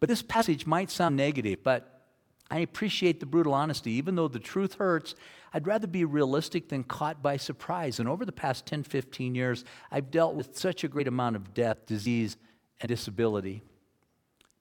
But 0.00 0.08
this 0.08 0.22
passage 0.22 0.66
might 0.66 0.90
sound 0.90 1.16
negative, 1.16 1.58
but 1.62 2.04
I 2.50 2.60
appreciate 2.60 3.18
the 3.18 3.26
brutal 3.26 3.54
honesty. 3.54 3.92
Even 3.92 4.14
though 4.14 4.28
the 4.28 4.38
truth 4.38 4.74
hurts, 4.74 5.14
I'd 5.52 5.66
rather 5.66 5.86
be 5.86 6.04
realistic 6.04 6.68
than 6.68 6.84
caught 6.84 7.22
by 7.22 7.38
surprise. 7.38 7.98
And 7.98 8.08
over 8.08 8.24
the 8.24 8.32
past 8.32 8.66
10, 8.66 8.84
15 8.84 9.34
years, 9.34 9.64
I've 9.90 10.10
dealt 10.10 10.34
with 10.34 10.56
such 10.56 10.84
a 10.84 10.88
great 10.88 11.08
amount 11.08 11.36
of 11.36 11.54
death, 11.54 11.86
disease, 11.86 12.36
and 12.80 12.88
disability. 12.88 13.62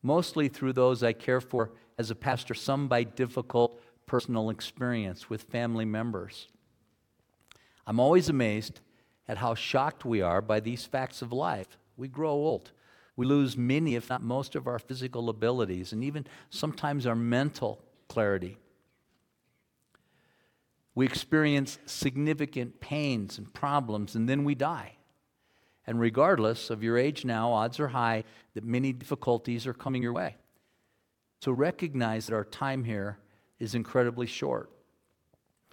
Mostly 0.01 0.47
through 0.47 0.73
those 0.73 1.03
I 1.03 1.13
care 1.13 1.41
for 1.41 1.71
as 1.97 2.11
a 2.11 2.15
pastor, 2.15 2.53
some 2.53 2.87
by 2.87 3.03
difficult 3.03 3.81
personal 4.05 4.49
experience 4.49 5.29
with 5.29 5.43
family 5.43 5.85
members. 5.85 6.47
I'm 7.87 7.99
always 7.99 8.29
amazed 8.29 8.81
at 9.27 9.37
how 9.37 9.55
shocked 9.55 10.05
we 10.05 10.21
are 10.21 10.41
by 10.41 10.59
these 10.59 10.85
facts 10.85 11.21
of 11.21 11.31
life. 11.31 11.77
We 11.97 12.07
grow 12.07 12.31
old. 12.31 12.71
We 13.15 13.25
lose 13.25 13.55
many, 13.55 13.95
if 13.95 14.09
not 14.09 14.21
most, 14.21 14.55
of 14.55 14.67
our 14.67 14.79
physical 14.79 15.29
abilities 15.29 15.93
and 15.93 16.03
even 16.03 16.25
sometimes 16.49 17.05
our 17.05 17.15
mental 17.15 17.81
clarity. 18.07 18.57
We 20.93 21.05
experience 21.05 21.77
significant 21.85 22.79
pains 22.79 23.37
and 23.37 23.53
problems, 23.53 24.15
and 24.15 24.29
then 24.29 24.45
we 24.45 24.55
die. 24.55 24.93
And 25.85 25.99
regardless 25.99 26.69
of 26.69 26.83
your 26.83 26.97
age 26.97 27.25
now, 27.25 27.51
odds 27.51 27.79
are 27.79 27.89
high 27.89 28.23
that 28.53 28.63
many 28.63 28.93
difficulties 28.93 29.67
are 29.67 29.73
coming 29.73 30.01
your 30.01 30.13
way. 30.13 30.37
So 31.41 31.51
recognize 31.51 32.27
that 32.27 32.35
our 32.35 32.45
time 32.45 32.85
here 32.85 33.19
is 33.59 33.75
incredibly 33.75 34.25
short. 34.25 34.71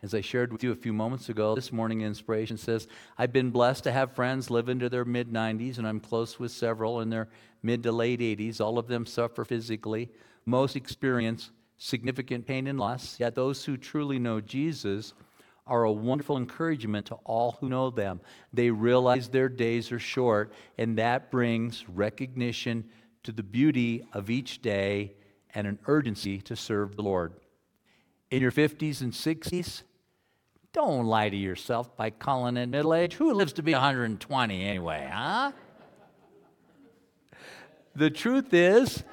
As 0.02 0.14
I 0.14 0.20
shared 0.20 0.52
with 0.52 0.64
you 0.64 0.72
a 0.72 0.76
few 0.76 0.92
moments 0.92 1.28
ago, 1.28 1.54
this 1.54 1.70
morning 1.70 2.00
inspiration 2.00 2.56
says, 2.56 2.88
I've 3.16 3.32
been 3.32 3.50
blessed 3.50 3.84
to 3.84 3.92
have 3.92 4.16
friends 4.16 4.50
live 4.50 4.68
into 4.68 4.88
their 4.88 5.04
mid 5.04 5.32
90s, 5.32 5.78
and 5.78 5.86
I'm 5.86 6.00
close 6.00 6.40
with 6.40 6.50
several 6.50 7.00
in 7.00 7.08
their 7.08 7.28
mid 7.62 7.84
to 7.84 7.92
late 7.92 8.18
80s. 8.18 8.60
All 8.60 8.78
of 8.78 8.88
them 8.88 9.06
suffer 9.06 9.44
physically. 9.44 10.10
Most 10.44 10.74
experience 10.74 11.52
significant 11.78 12.48
pain 12.48 12.66
and 12.66 12.80
loss. 12.80 13.20
Yet 13.20 13.36
those 13.36 13.64
who 13.64 13.76
truly 13.76 14.18
know 14.18 14.40
Jesus 14.40 15.14
are 15.68 15.84
a 15.84 15.92
wonderful 15.92 16.36
encouragement 16.36 17.06
to 17.06 17.14
all 17.24 17.52
who 17.60 17.68
know 17.68 17.90
them. 17.90 18.20
They 18.52 18.70
realize 18.70 19.28
their 19.28 19.48
days 19.48 19.92
are 19.92 20.00
short, 20.00 20.52
and 20.78 20.98
that 20.98 21.30
brings 21.30 21.88
recognition 21.88 22.88
to 23.22 23.30
the 23.30 23.44
beauty 23.44 24.04
of 24.12 24.30
each 24.30 24.62
day 24.62 25.14
and 25.54 25.64
an 25.64 25.78
urgency 25.86 26.40
to 26.40 26.56
serve 26.56 26.96
the 26.96 27.02
Lord. 27.02 27.34
In 28.32 28.42
your 28.42 28.50
50s 28.50 29.00
and 29.00 29.12
60s, 29.12 29.82
don't 30.72 31.06
lie 31.06 31.28
to 31.28 31.36
yourself 31.36 31.94
by 31.96 32.10
calling 32.10 32.56
it 32.56 32.68
middle 32.68 32.94
age. 32.94 33.14
Who 33.14 33.34
lives 33.34 33.52
to 33.54 33.62
be 33.62 33.72
120 33.72 34.64
anyway, 34.64 35.10
huh? 35.12 35.52
the 37.94 38.10
truth 38.10 38.54
is, 38.54 39.04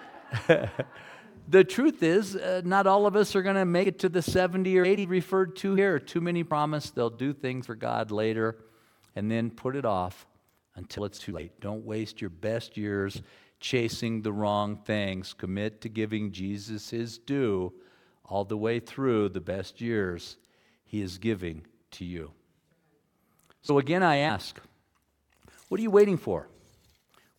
the 1.48 1.64
truth 1.64 2.02
is, 2.02 2.36
uh, 2.36 2.62
not 2.64 2.88
all 2.88 3.06
of 3.06 3.16
us 3.16 3.36
are 3.36 3.42
going 3.42 3.58
to 3.58 3.66
make 3.66 3.88
it 3.88 4.00
to 4.00 4.10
the 4.10 4.22
70 4.22 4.78
or 4.78 4.86
80 4.86 5.06
referred 5.08 5.56
to 5.58 5.76
here. 5.76 6.00
Too 6.00 6.22
many 6.22 6.44
promise 6.44 6.90
they'll 6.90 7.10
do 7.10 7.34
things 7.34 7.66
for 7.66 7.76
God 7.76 8.12
later 8.12 8.58
and 9.16 9.30
then 9.30 9.52
put 9.52 9.76
it 9.76 9.86
off 9.86 10.26
until 10.76 11.04
it's 11.04 11.20
too 11.20 11.34
late. 11.34 11.60
Don't 11.60 11.86
waste 11.86 12.22
your 12.22 12.30
best 12.30 12.78
years 12.78 13.22
chasing 13.60 14.22
the 14.22 14.32
wrong 14.32 14.78
things. 14.78 15.34
Commit 15.34 15.82
to 15.82 15.90
giving 15.90 16.32
Jesus 16.32 16.92
his 16.92 17.18
due 17.18 17.74
all 18.24 18.46
the 18.46 18.58
way 18.58 18.80
through 18.80 19.28
the 19.28 19.42
best 19.42 19.82
years 19.82 20.38
he 20.90 21.02
is 21.02 21.20
giving 21.20 21.62
to 21.92 22.04
you. 22.04 22.32
So 23.62 23.78
again, 23.78 24.02
I 24.02 24.18
ask, 24.18 24.60
what 25.68 25.80
are 25.80 25.84
you 25.84 25.92
waiting 25.92 26.18
for? 26.18 26.48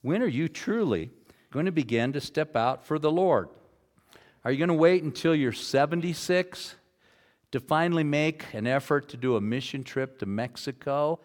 When 0.02 0.22
are 0.22 0.28
you 0.28 0.48
truly 0.48 1.10
going 1.50 1.66
to 1.66 1.72
begin 1.72 2.12
to 2.12 2.20
step 2.20 2.54
out 2.54 2.86
for 2.86 2.96
the 2.96 3.10
Lord? 3.10 3.48
Are 4.44 4.52
you 4.52 4.58
going 4.58 4.68
to 4.68 4.74
wait 4.74 5.02
until 5.02 5.34
you're 5.34 5.52
76 5.52 6.76
to 7.50 7.58
finally 7.58 8.04
make 8.04 8.44
an 8.54 8.68
effort 8.68 9.08
to 9.08 9.16
do 9.16 9.34
a 9.34 9.40
mission 9.40 9.82
trip 9.82 10.20
to 10.20 10.26
Mexico 10.26 11.18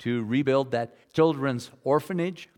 to 0.00 0.22
rebuild 0.24 0.72
that 0.72 0.94
children's 1.14 1.70
orphanage? 1.84 2.50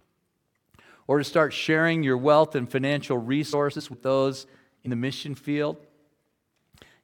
Or 1.06 1.18
to 1.18 1.24
start 1.24 1.52
sharing 1.52 2.02
your 2.02 2.18
wealth 2.18 2.56
and 2.56 2.68
financial 2.68 3.16
resources 3.16 3.88
with 3.88 4.02
those 4.02 4.48
in 4.82 4.90
the 4.90 4.96
mission 4.96 5.36
field? 5.36 5.76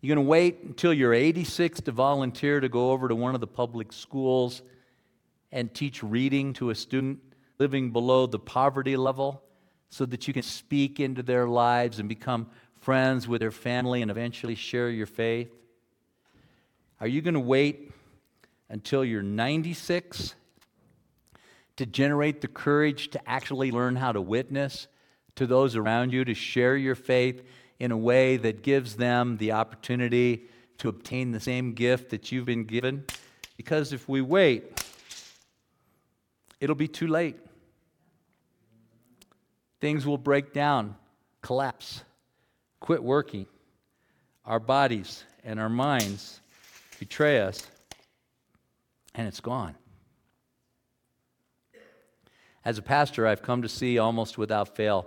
You're 0.01 0.14
going 0.14 0.24
to 0.24 0.30
wait 0.30 0.62
until 0.62 0.94
you're 0.94 1.12
86 1.12 1.82
to 1.82 1.92
volunteer 1.92 2.59
to 2.61 2.70
go 2.70 2.90
over 2.90 3.07
to 3.07 3.14
one 3.14 3.34
of 3.34 3.40
the 3.42 3.46
public 3.46 3.92
schools 3.92 4.62
and 5.53 5.72
teach 5.74 6.03
reading 6.03 6.55
to 6.55 6.70
a 6.70 6.74
student 6.74 7.18
living 7.59 7.90
below 7.90 8.26
the 8.26 8.38
poverty 8.38 8.96
level 8.96 9.42
so 9.90 10.07
that 10.07 10.26
you 10.26 10.32
can 10.32 10.42
speak 10.42 11.01
into 11.01 11.22
their 11.22 11.46
lives 11.46 11.98
and 11.98 12.09
become 12.09 12.48
friends 12.80 13.28
with 13.28 13.42
their 13.42 13.51
family 13.51 14.01
and 14.01 14.11
eventually 14.11 14.55
share 14.55 14.88
your 14.88 15.07
faith? 15.07 15.53
Are 16.98 17.09
you 17.09 17.20
going 17.20 17.34
to 17.34 17.40
wait 17.40 17.92
until 18.70 19.05
you're 19.05 19.22
96 19.22 20.34
to 21.76 21.84
generate 21.84 22.40
the 22.40 22.48
courage 22.48 23.11
to 23.11 23.28
actually 23.28 23.70
learn 23.70 23.96
how 23.96 24.12
to 24.12 24.20
witness 24.20 24.88
to 25.34 25.46
those 25.46 25.76
around 25.76 26.12
you, 26.12 26.24
to 26.24 26.34
share 26.34 26.76
your 26.76 26.94
faith 26.94 27.42
in 27.80 27.90
a 27.90 27.96
way 27.96 28.36
that 28.36 28.62
gives 28.62 28.94
them 28.96 29.38
the 29.38 29.52
opportunity 29.52 30.44
to 30.78 30.88
obtain 30.88 31.32
the 31.32 31.40
same 31.40 31.72
gift 31.72 32.10
that 32.10 32.30
you've 32.30 32.44
been 32.44 32.64
given. 32.64 33.04
Because 33.56 33.92
if 33.92 34.08
we 34.08 34.20
wait, 34.20 34.84
it'll 36.60 36.76
be 36.76 36.88
too 36.88 37.06
late. 37.06 37.38
Things 39.80 40.06
will 40.06 40.18
break 40.18 40.52
down, 40.52 40.94
collapse, 41.40 42.04
quit 42.80 43.02
working. 43.02 43.46
Our 44.44 44.60
bodies 44.60 45.24
and 45.42 45.58
our 45.58 45.68
minds 45.70 46.40
betray 46.98 47.40
us, 47.40 47.66
and 49.14 49.26
it's 49.26 49.40
gone. 49.40 49.74
As 52.62 52.76
a 52.76 52.82
pastor, 52.82 53.26
I've 53.26 53.42
come 53.42 53.62
to 53.62 53.68
see 53.70 53.98
almost 53.98 54.36
without 54.36 54.76
fail 54.76 55.06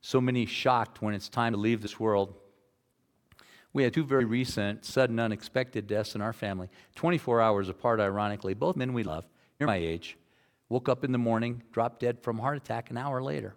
so 0.00 0.20
many 0.20 0.46
shocked 0.46 1.02
when 1.02 1.14
it's 1.14 1.28
time 1.28 1.52
to 1.52 1.58
leave 1.58 1.82
this 1.82 1.98
world. 1.98 2.34
We 3.72 3.82
had 3.82 3.92
two 3.92 4.04
very 4.04 4.24
recent, 4.24 4.84
sudden, 4.84 5.20
unexpected 5.20 5.86
deaths 5.86 6.14
in 6.14 6.22
our 6.22 6.32
family, 6.32 6.68
24 6.96 7.40
hours 7.40 7.68
apart, 7.68 8.00
ironically. 8.00 8.54
Both 8.54 8.76
men 8.76 8.92
we 8.92 9.02
love, 9.02 9.26
near 9.60 9.66
my 9.66 9.76
age, 9.76 10.16
woke 10.68 10.88
up 10.88 11.04
in 11.04 11.12
the 11.12 11.18
morning, 11.18 11.62
dropped 11.72 12.00
dead 12.00 12.20
from 12.22 12.38
heart 12.38 12.56
attack 12.56 12.90
an 12.90 12.96
hour 12.96 13.22
later. 13.22 13.54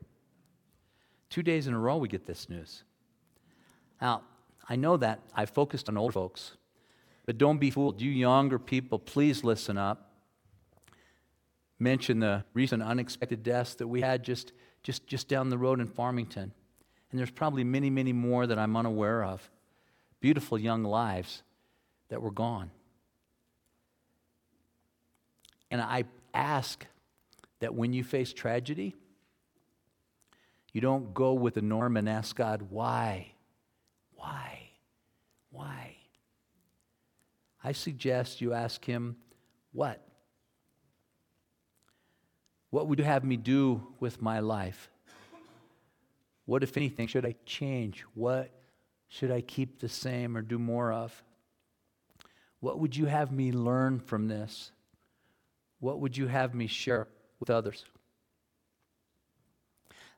Two 1.29 1.43
days 1.43 1.67
in 1.67 1.73
a 1.73 1.79
row, 1.79 1.97
we 1.97 2.09
get 2.09 2.25
this 2.25 2.49
news. 2.49 2.83
Now, 4.01 4.23
I 4.67 4.75
know 4.75 4.97
that 4.97 5.21
I've 5.33 5.49
focused 5.49 5.87
on 5.87 5.97
old 5.97 6.13
folks, 6.13 6.57
but 7.25 7.37
don't 7.37 7.57
be 7.57 7.71
fooled. 7.71 8.01
You 8.01 8.11
younger 8.11 8.59
people, 8.59 8.99
please 8.99 9.43
listen 9.43 9.77
up. 9.77 10.11
Mention 11.79 12.19
the 12.19 12.43
recent 12.53 12.83
unexpected 12.83 13.43
deaths 13.43 13.75
that 13.75 13.87
we 13.87 14.01
had 14.01 14.23
just 14.23 14.51
just, 14.83 15.05
just 15.07 15.27
down 15.27 15.49
the 15.49 15.57
road 15.57 15.79
in 15.79 15.87
Farmington. 15.87 16.51
And 17.11 17.19
there's 17.19 17.31
probably 17.31 17.63
many, 17.63 17.89
many 17.89 18.13
more 18.13 18.47
that 18.47 18.57
I'm 18.57 18.75
unaware 18.75 19.23
of. 19.23 19.49
Beautiful 20.19 20.57
young 20.57 20.83
lives 20.83 21.43
that 22.09 22.21
were 22.21 22.31
gone. 22.31 22.71
And 25.69 25.81
I 25.81 26.05
ask 26.33 26.85
that 27.59 27.73
when 27.73 27.93
you 27.93 28.03
face 28.03 28.33
tragedy, 28.33 28.95
you 30.73 30.81
don't 30.81 31.13
go 31.13 31.33
with 31.33 31.55
the 31.55 31.61
norm 31.61 31.97
and 31.97 32.07
ask 32.07 32.35
God, 32.35 32.63
why? 32.69 33.31
Why? 34.15 34.69
Why? 35.51 35.95
I 37.63 37.73
suggest 37.73 38.41
you 38.41 38.53
ask 38.53 38.83
Him, 38.83 39.17
what? 39.73 40.01
What 42.71 42.87
would 42.87 42.99
you 42.99 43.05
have 43.05 43.23
me 43.23 43.37
do 43.37 43.85
with 43.99 44.21
my 44.21 44.39
life? 44.39 44.89
What, 46.45 46.63
if 46.63 46.75
anything, 46.75 47.07
should 47.07 47.25
I 47.25 47.35
change? 47.45 48.03
What 48.15 48.49
should 49.07 49.29
I 49.29 49.41
keep 49.41 49.79
the 49.79 49.89
same 49.89 50.35
or 50.35 50.41
do 50.41 50.57
more 50.57 50.91
of? 50.91 51.23
What 52.61 52.79
would 52.79 52.95
you 52.95 53.05
have 53.05 53.31
me 53.31 53.51
learn 53.51 53.99
from 53.99 54.27
this? 54.27 54.71
What 55.79 55.99
would 55.99 56.15
you 56.15 56.27
have 56.27 56.53
me 56.53 56.67
share 56.67 57.07
with 57.39 57.49
others? 57.49 57.85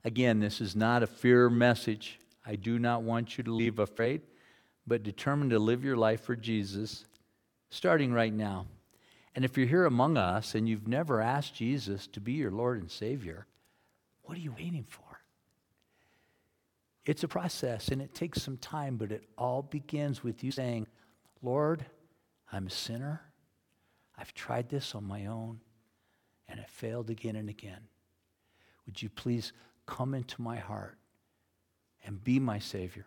Again, 0.05 0.39
this 0.39 0.61
is 0.61 0.75
not 0.75 1.01
a 1.01 1.07
fear 1.07 1.49
message. 1.49 2.19
I 2.45 2.55
do 2.55 2.77
not 2.77 3.03
want 3.03 3.37
you 3.37 3.43
to 3.45 3.53
leave 3.53 3.79
afraid, 3.79 4.21
but 4.85 5.01
determined 5.01 5.51
to 5.51 5.59
live 5.59 5.83
your 5.83 5.95
life 5.95 6.21
for 6.21 6.35
Jesus, 6.35 7.05
starting 7.69 8.11
right 8.13 8.33
now. 8.33 8.67
And 9.35 9.43
if 9.43 9.57
you're 9.57 9.67
here 9.67 9.85
among 9.85 10.17
us 10.17 10.53
and 10.53 10.69
you've 10.69 10.87
never 10.87 11.21
asked 11.21 11.55
Jesus 11.55 12.07
to 12.07 12.19
be 12.19 12.33
your 12.33 12.51
Lord 12.51 12.79
and 12.79 12.91
Savior, 12.91 13.47
what 14.23 14.37
are 14.37 14.41
you 14.41 14.51
waiting 14.51 14.85
for? 14.87 15.03
It's 17.05 17.23
a 17.23 17.27
process 17.27 17.89
and 17.89 18.01
it 18.01 18.13
takes 18.13 18.41
some 18.41 18.57
time, 18.57 18.95
but 18.95 19.11
it 19.11 19.23
all 19.37 19.61
begins 19.61 20.23
with 20.23 20.43
you 20.43 20.51
saying, 20.51 20.87
Lord, 21.41 21.85
I'm 22.51 22.67
a 22.67 22.71
sinner. 22.71 23.21
I've 24.17 24.33
tried 24.33 24.69
this 24.69 24.95
on 24.95 25.03
my 25.03 25.25
own 25.25 25.59
and 26.47 26.59
it 26.59 26.69
failed 26.69 27.09
again 27.09 27.35
and 27.35 27.49
again. 27.49 27.87
Would 28.85 29.01
you 29.01 29.09
please 29.09 29.51
come 29.85 30.13
into 30.13 30.41
my 30.41 30.57
heart 30.57 30.97
and 32.05 32.23
be 32.23 32.39
my 32.39 32.59
Savior? 32.59 33.05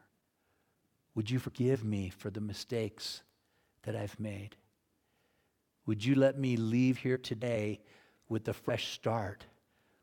Would 1.15 1.31
you 1.31 1.39
forgive 1.39 1.85
me 1.85 2.11
for 2.11 2.31
the 2.31 2.41
mistakes 2.41 3.23
that 3.85 3.97
I've 3.97 4.19
made? 4.21 4.57
Would 5.87 6.05
you 6.05 6.17
let 6.17 6.39
me 6.39 6.57
leave 6.57 6.99
here 6.99 7.17
today 7.17 7.81
with 8.29 8.49
a 8.49 8.53
fresh 8.53 8.93
start, 8.93 9.47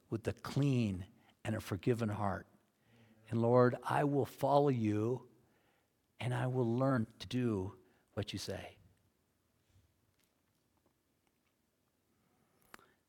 with 0.10 0.28
a 0.28 0.34
clean 0.34 1.06
and 1.44 1.56
a 1.56 1.62
forgiven 1.62 2.10
heart? 2.10 2.48
And 3.30 3.42
Lord, 3.42 3.76
I 3.84 4.06
will 4.06 4.26
follow 4.26 4.70
you 4.70 5.24
and 6.20 6.34
I 6.34 6.48
will 6.48 6.78
learn 6.78 7.06
to 7.20 7.28
do 7.28 7.74
what 8.14 8.32
you 8.32 8.40
say. 8.40 8.78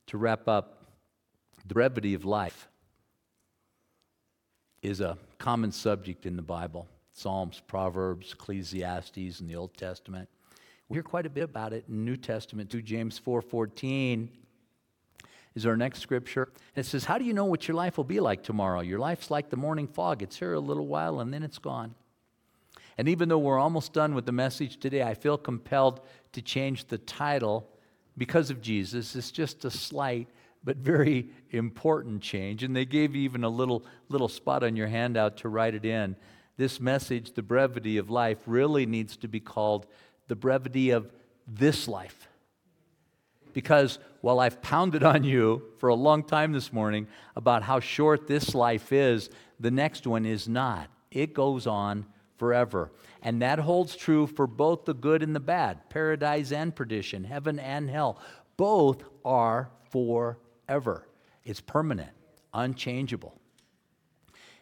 To 0.08 0.18
wrap 0.18 0.48
up, 0.48 0.86
the 1.66 1.74
brevity 1.74 2.14
of 2.14 2.24
life 2.24 2.68
is 4.82 5.00
a 5.00 5.16
common 5.38 5.72
subject 5.72 6.26
in 6.26 6.36
the 6.36 6.42
Bible 6.42 6.88
Psalms, 7.12 7.62
Proverbs, 7.66 8.32
Ecclesiastes, 8.32 9.38
and 9.40 9.48
the 9.48 9.54
Old 9.54 9.76
Testament. 9.76 10.28
We 10.88 10.96
hear 10.96 11.02
quite 11.02 11.26
a 11.26 11.30
bit 11.30 11.44
about 11.44 11.72
it 11.72 11.84
in 11.88 12.04
New 12.04 12.16
Testament 12.16 12.70
too. 12.70 12.82
James 12.82 13.18
4:14 13.18 14.28
is 15.54 15.66
our 15.66 15.76
next 15.76 16.00
scripture. 16.00 16.48
And 16.74 16.84
it 16.84 16.88
says, 16.88 17.04
How 17.04 17.18
do 17.18 17.24
you 17.24 17.32
know 17.32 17.44
what 17.44 17.68
your 17.68 17.76
life 17.76 17.96
will 17.96 18.04
be 18.04 18.20
like 18.20 18.42
tomorrow? 18.42 18.80
Your 18.80 18.98
life's 18.98 19.30
like 19.30 19.50
the 19.50 19.56
morning 19.56 19.86
fog. 19.86 20.22
It's 20.22 20.38
here 20.38 20.54
a 20.54 20.60
little 20.60 20.86
while 20.86 21.20
and 21.20 21.32
then 21.32 21.42
it's 21.42 21.58
gone. 21.58 21.94
And 22.98 23.08
even 23.08 23.28
though 23.28 23.38
we're 23.38 23.58
almost 23.58 23.92
done 23.92 24.14
with 24.14 24.26
the 24.26 24.32
message 24.32 24.78
today, 24.78 25.02
I 25.02 25.14
feel 25.14 25.36
compelled 25.36 26.00
to 26.32 26.42
change 26.42 26.86
the 26.86 26.98
title 26.98 27.68
because 28.16 28.50
of 28.50 28.60
Jesus. 28.60 29.16
It's 29.16 29.32
just 29.32 29.64
a 29.64 29.70
slight 29.70 30.28
but 30.62 30.76
very 30.76 31.28
important 31.50 32.22
change. 32.22 32.62
And 32.62 32.74
they 32.74 32.84
gave 32.84 33.14
you 33.14 33.22
even 33.22 33.44
a 33.44 33.48
little, 33.48 33.84
little 34.08 34.28
spot 34.28 34.62
on 34.62 34.76
your 34.76 34.86
handout 34.86 35.36
to 35.38 35.48
write 35.48 35.74
it 35.74 35.84
in. 35.84 36.16
This 36.56 36.80
message, 36.80 37.32
the 37.32 37.42
brevity 37.42 37.96
of 37.98 38.10
life, 38.10 38.38
really 38.46 38.86
needs 38.86 39.16
to 39.18 39.28
be 39.28 39.40
called 39.40 39.86
the 40.28 40.36
brevity 40.36 40.90
of 40.90 41.10
this 41.46 41.88
life. 41.88 42.28
Because 43.52 43.98
while 44.20 44.40
I've 44.40 44.62
pounded 44.62 45.02
on 45.02 45.22
you 45.22 45.62
for 45.78 45.88
a 45.88 45.94
long 45.94 46.24
time 46.24 46.52
this 46.52 46.72
morning 46.72 47.06
about 47.36 47.62
how 47.62 47.80
short 47.80 48.26
this 48.26 48.54
life 48.54 48.92
is, 48.92 49.30
the 49.60 49.70
next 49.70 50.06
one 50.06 50.26
is 50.26 50.48
not. 50.48 50.88
It 51.10 51.34
goes 51.34 51.66
on 51.66 52.06
forever. 52.36 52.90
And 53.22 53.40
that 53.42 53.58
holds 53.58 53.96
true 53.96 54.26
for 54.26 54.46
both 54.46 54.84
the 54.84 54.94
good 54.94 55.22
and 55.22 55.34
the 55.34 55.40
bad, 55.40 55.88
paradise 55.88 56.52
and 56.52 56.74
perdition, 56.74 57.24
heaven 57.24 57.58
and 57.58 57.88
hell. 57.88 58.18
Both 58.56 59.04
are 59.24 59.70
forever. 59.90 61.06
It's 61.44 61.60
permanent, 61.60 62.10
unchangeable. 62.52 63.38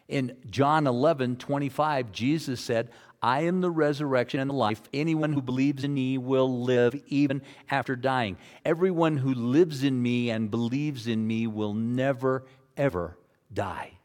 In 0.07 0.35
John 0.49 0.87
11, 0.87 1.37
25, 1.37 2.11
Jesus 2.11 2.59
said, 2.59 2.89
I 3.21 3.41
am 3.41 3.61
the 3.61 3.71
resurrection 3.71 4.41
and 4.41 4.49
the 4.49 4.55
life. 4.55 4.81
Anyone 4.93 5.31
who 5.31 5.41
believes 5.41 5.85
in 5.85 5.93
me 5.93 6.17
will 6.17 6.63
live 6.63 6.93
even 7.07 7.41
after 7.71 7.95
dying. 7.95 8.37
Everyone 8.65 9.15
who 9.15 9.33
lives 9.33 9.83
in 9.83 10.01
me 10.01 10.29
and 10.29 10.51
believes 10.51 11.07
in 11.07 11.25
me 11.25 11.47
will 11.47 11.73
never, 11.73 12.45
ever 12.75 13.17
die. 13.53 13.97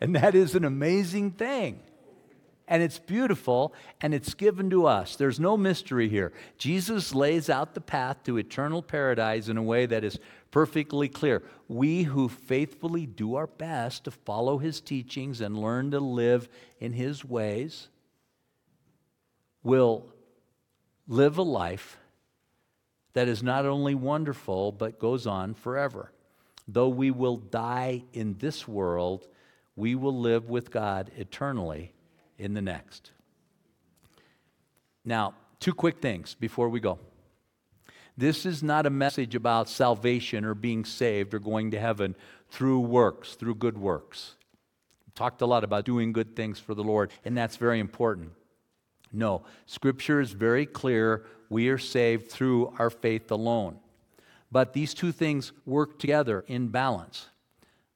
And 0.00 0.16
that 0.16 0.34
is 0.34 0.54
an 0.54 0.64
amazing 0.64 1.32
thing 1.32 1.80
and 2.66 2.82
it's 2.82 2.98
beautiful 2.98 3.74
and 4.00 4.14
it's 4.14 4.34
given 4.34 4.70
to 4.70 4.86
us. 4.86 5.16
There's 5.16 5.38
no 5.38 5.56
mystery 5.56 6.08
here. 6.08 6.32
Jesus 6.58 7.14
lays 7.14 7.50
out 7.50 7.74
the 7.74 7.80
path 7.80 8.22
to 8.24 8.38
eternal 8.38 8.82
paradise 8.82 9.48
in 9.48 9.56
a 9.56 9.62
way 9.62 9.86
that 9.86 10.04
is 10.04 10.18
perfectly 10.54 11.08
clear. 11.08 11.42
We 11.66 12.04
who 12.04 12.28
faithfully 12.28 13.06
do 13.06 13.34
our 13.34 13.48
best 13.48 14.04
to 14.04 14.12
follow 14.12 14.58
his 14.58 14.80
teachings 14.80 15.40
and 15.40 15.58
learn 15.58 15.90
to 15.90 15.98
live 15.98 16.48
in 16.78 16.92
his 16.92 17.24
ways 17.24 17.88
will 19.64 20.06
live 21.08 21.38
a 21.38 21.42
life 21.42 21.98
that 23.14 23.26
is 23.26 23.42
not 23.42 23.66
only 23.66 23.96
wonderful 23.96 24.70
but 24.70 25.00
goes 25.00 25.26
on 25.26 25.54
forever. 25.54 26.12
Though 26.68 26.88
we 26.88 27.10
will 27.10 27.38
die 27.38 28.04
in 28.12 28.36
this 28.38 28.68
world, 28.68 29.26
we 29.74 29.96
will 29.96 30.16
live 30.16 30.48
with 30.48 30.70
God 30.70 31.10
eternally 31.16 31.92
in 32.38 32.54
the 32.54 32.62
next. 32.62 33.10
Now, 35.04 35.34
two 35.58 35.74
quick 35.74 36.00
things 36.00 36.36
before 36.36 36.68
we 36.68 36.78
go. 36.78 37.00
This 38.16 38.46
is 38.46 38.62
not 38.62 38.86
a 38.86 38.90
message 38.90 39.34
about 39.34 39.68
salvation 39.68 40.44
or 40.44 40.54
being 40.54 40.84
saved 40.84 41.34
or 41.34 41.40
going 41.40 41.72
to 41.72 41.80
heaven 41.80 42.14
through 42.48 42.80
works, 42.80 43.34
through 43.34 43.56
good 43.56 43.76
works. 43.76 44.34
We 45.06 45.12
talked 45.14 45.42
a 45.42 45.46
lot 45.46 45.64
about 45.64 45.84
doing 45.84 46.12
good 46.12 46.36
things 46.36 46.60
for 46.60 46.74
the 46.74 46.84
Lord, 46.84 47.10
and 47.24 47.36
that's 47.36 47.56
very 47.56 47.80
important. 47.80 48.30
No, 49.12 49.42
Scripture 49.66 50.20
is 50.20 50.32
very 50.32 50.66
clear. 50.66 51.24
We 51.48 51.68
are 51.68 51.78
saved 51.78 52.30
through 52.30 52.72
our 52.78 52.90
faith 52.90 53.30
alone. 53.30 53.78
But 54.50 54.72
these 54.72 54.94
two 54.94 55.10
things 55.10 55.52
work 55.66 55.98
together 55.98 56.44
in 56.46 56.68
balance. 56.68 57.28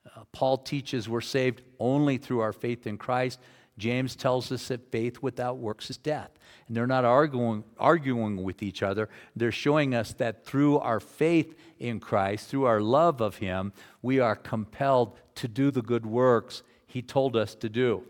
Uh, 0.04 0.24
Paul 0.32 0.58
teaches 0.58 1.08
we're 1.08 1.20
saved 1.20 1.62
only 1.78 2.18
through 2.18 2.40
our 2.40 2.52
faith 2.52 2.86
in 2.86 2.98
Christ. 2.98 3.38
James 3.78 4.16
tells 4.16 4.52
us 4.52 4.68
that 4.68 4.90
faith 4.90 5.22
without 5.22 5.58
works 5.58 5.88
is 5.88 5.96
death. 5.96 6.30
And 6.66 6.76
they're 6.76 6.86
not 6.86 7.04
arguing, 7.04 7.64
arguing 7.78 8.42
with 8.42 8.62
each 8.62 8.82
other. 8.82 9.08
They're 9.34 9.52
showing 9.52 9.94
us 9.94 10.12
that 10.14 10.44
through 10.44 10.78
our 10.78 11.00
faith 11.00 11.54
in 11.78 12.00
Christ, 12.00 12.48
through 12.48 12.64
our 12.64 12.80
love 12.80 13.20
of 13.20 13.36
Him, 13.36 13.72
we 14.02 14.20
are 14.20 14.36
compelled 14.36 15.16
to 15.36 15.48
do 15.48 15.70
the 15.70 15.82
good 15.82 16.04
works 16.04 16.62
He 16.86 17.00
told 17.00 17.36
us 17.36 17.54
to 17.56 17.68
do. 17.68 18.02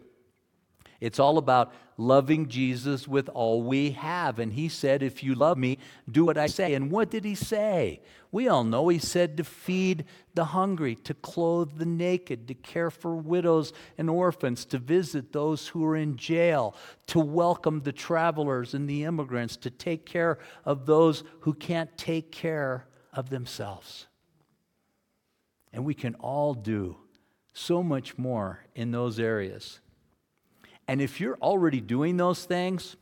It's 1.01 1.21
all 1.21 1.39
about 1.39 1.73
loving 1.99 2.49
Jesus 2.49 3.07
with 3.07 3.29
all 3.29 3.63
we 3.63 3.91
have. 3.91 4.39
And 4.39 4.55
he 4.55 4.69
said, 4.71 5.03
If 5.03 5.23
you 5.23 5.35
love 5.35 5.59
me, 5.59 5.77
do 6.11 6.25
what 6.25 6.39
I 6.39 6.47
say. 6.47 6.73
And 6.73 6.91
what 6.91 7.11
did 7.11 7.25
he 7.25 7.35
say? 7.35 8.01
We 8.31 8.49
all 8.49 8.65
know 8.65 8.89
he 8.89 8.99
said 8.99 9.37
to 9.39 9.45
feed 9.45 10.05
the 10.35 10.47
hungry, 10.47 10.95
to 10.95 11.15
clothe 11.15 11.77
the 11.77 11.87
naked, 11.87 12.47
to 12.49 12.55
care 12.55 12.91
for 12.91 13.17
widows 13.17 13.73
and 13.97 14.09
orphans, 14.09 14.65
to 14.67 14.79
visit 14.79 15.33
those 15.33 15.69
who 15.69 15.85
are 15.85 15.97
in 15.97 16.17
jail, 16.17 16.75
to 17.09 17.21
welcome 17.21 17.81
the 17.81 17.93
travelers 17.93 18.75
and 18.75 18.89
the 18.89 19.05
immigrants, 19.05 19.57
to 19.57 19.71
take 19.71 20.07
care 20.07 20.39
of 20.65 20.87
those 20.87 21.25
who 21.41 21.55
can't 21.55 21.97
take 21.99 22.31
care 22.31 22.87
of 23.13 23.31
themselves. 23.31 24.07
And 25.73 25.85
we 25.85 25.95
can 25.95 26.15
all 26.17 26.55
do 26.55 26.97
so 27.53 27.83
much 27.83 28.17
more 28.17 28.65
in 28.75 28.91
those 28.93 29.19
areas. 29.19 29.81
And 30.89 31.01
if 31.03 31.21
you're 31.21 31.39
already 31.41 31.81
doing 31.81 32.17
those 32.17 32.45
things, 32.45 32.97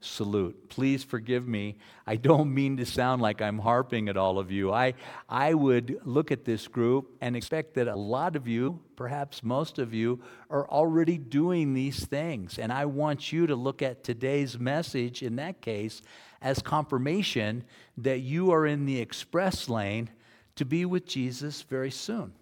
salute. 0.00 0.68
Please 0.68 1.04
forgive 1.04 1.46
me. 1.46 1.76
I 2.06 2.16
don't 2.16 2.52
mean 2.54 2.76
to 2.78 2.86
sound 2.86 3.22
like 3.22 3.40
I'm 3.40 3.58
harping 3.58 4.08
at 4.08 4.16
all 4.16 4.38
of 4.38 4.50
you. 4.50 4.72
I, 4.72 4.94
I 5.28 5.54
would 5.54 6.00
look 6.04 6.32
at 6.32 6.44
this 6.44 6.68
group 6.68 7.16
and 7.20 7.36
expect 7.36 7.74
that 7.74 7.88
a 7.88 7.94
lot 7.96 8.36
of 8.36 8.48
you, 8.48 8.80
perhaps 8.96 9.42
most 9.42 9.78
of 9.78 9.94
you, 9.94 10.20
are 10.50 10.68
already 10.68 11.18
doing 11.18 11.74
these 11.74 12.04
things. 12.04 12.58
And 12.58 12.72
I 12.72 12.86
want 12.86 13.32
you 13.32 13.46
to 13.46 13.54
look 13.54 13.82
at 13.82 14.02
today's 14.02 14.58
message, 14.58 15.22
in 15.22 15.36
that 15.36 15.60
case, 15.60 16.02
as 16.40 16.60
confirmation 16.60 17.64
that 17.98 18.20
you 18.20 18.50
are 18.50 18.66
in 18.66 18.86
the 18.86 19.00
express 19.00 19.68
lane 19.68 20.10
to 20.56 20.64
be 20.64 20.84
with 20.84 21.06
Jesus 21.06 21.62
very 21.62 21.90
soon. 21.90 22.32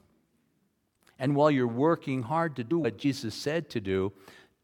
And 1.18 1.36
while 1.36 1.50
you're 1.50 1.66
working 1.66 2.22
hard 2.22 2.56
to 2.56 2.64
do 2.64 2.78
what 2.78 2.96
Jesus 2.96 3.34
said 3.34 3.68
to 3.70 3.80
do, 3.80 4.12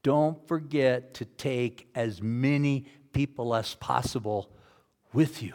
don't 0.07 0.47
forget 0.47 1.15
to 1.15 1.25
take 1.25 1.89
as 1.93 2.23
many 2.23 2.87
people 3.13 3.57
as 3.57 3.75
possible 3.75 4.49
with 5.13 5.43
you. 5.43 5.53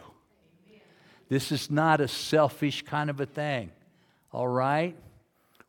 This 1.30 1.50
is 1.50 1.70
not 1.70 2.02
a 2.02 2.06
selfish 2.06 2.82
kind 2.82 3.08
of 3.08 3.18
a 3.18 3.24
thing, 3.24 3.72
all 4.30 4.46
right? 4.46 4.94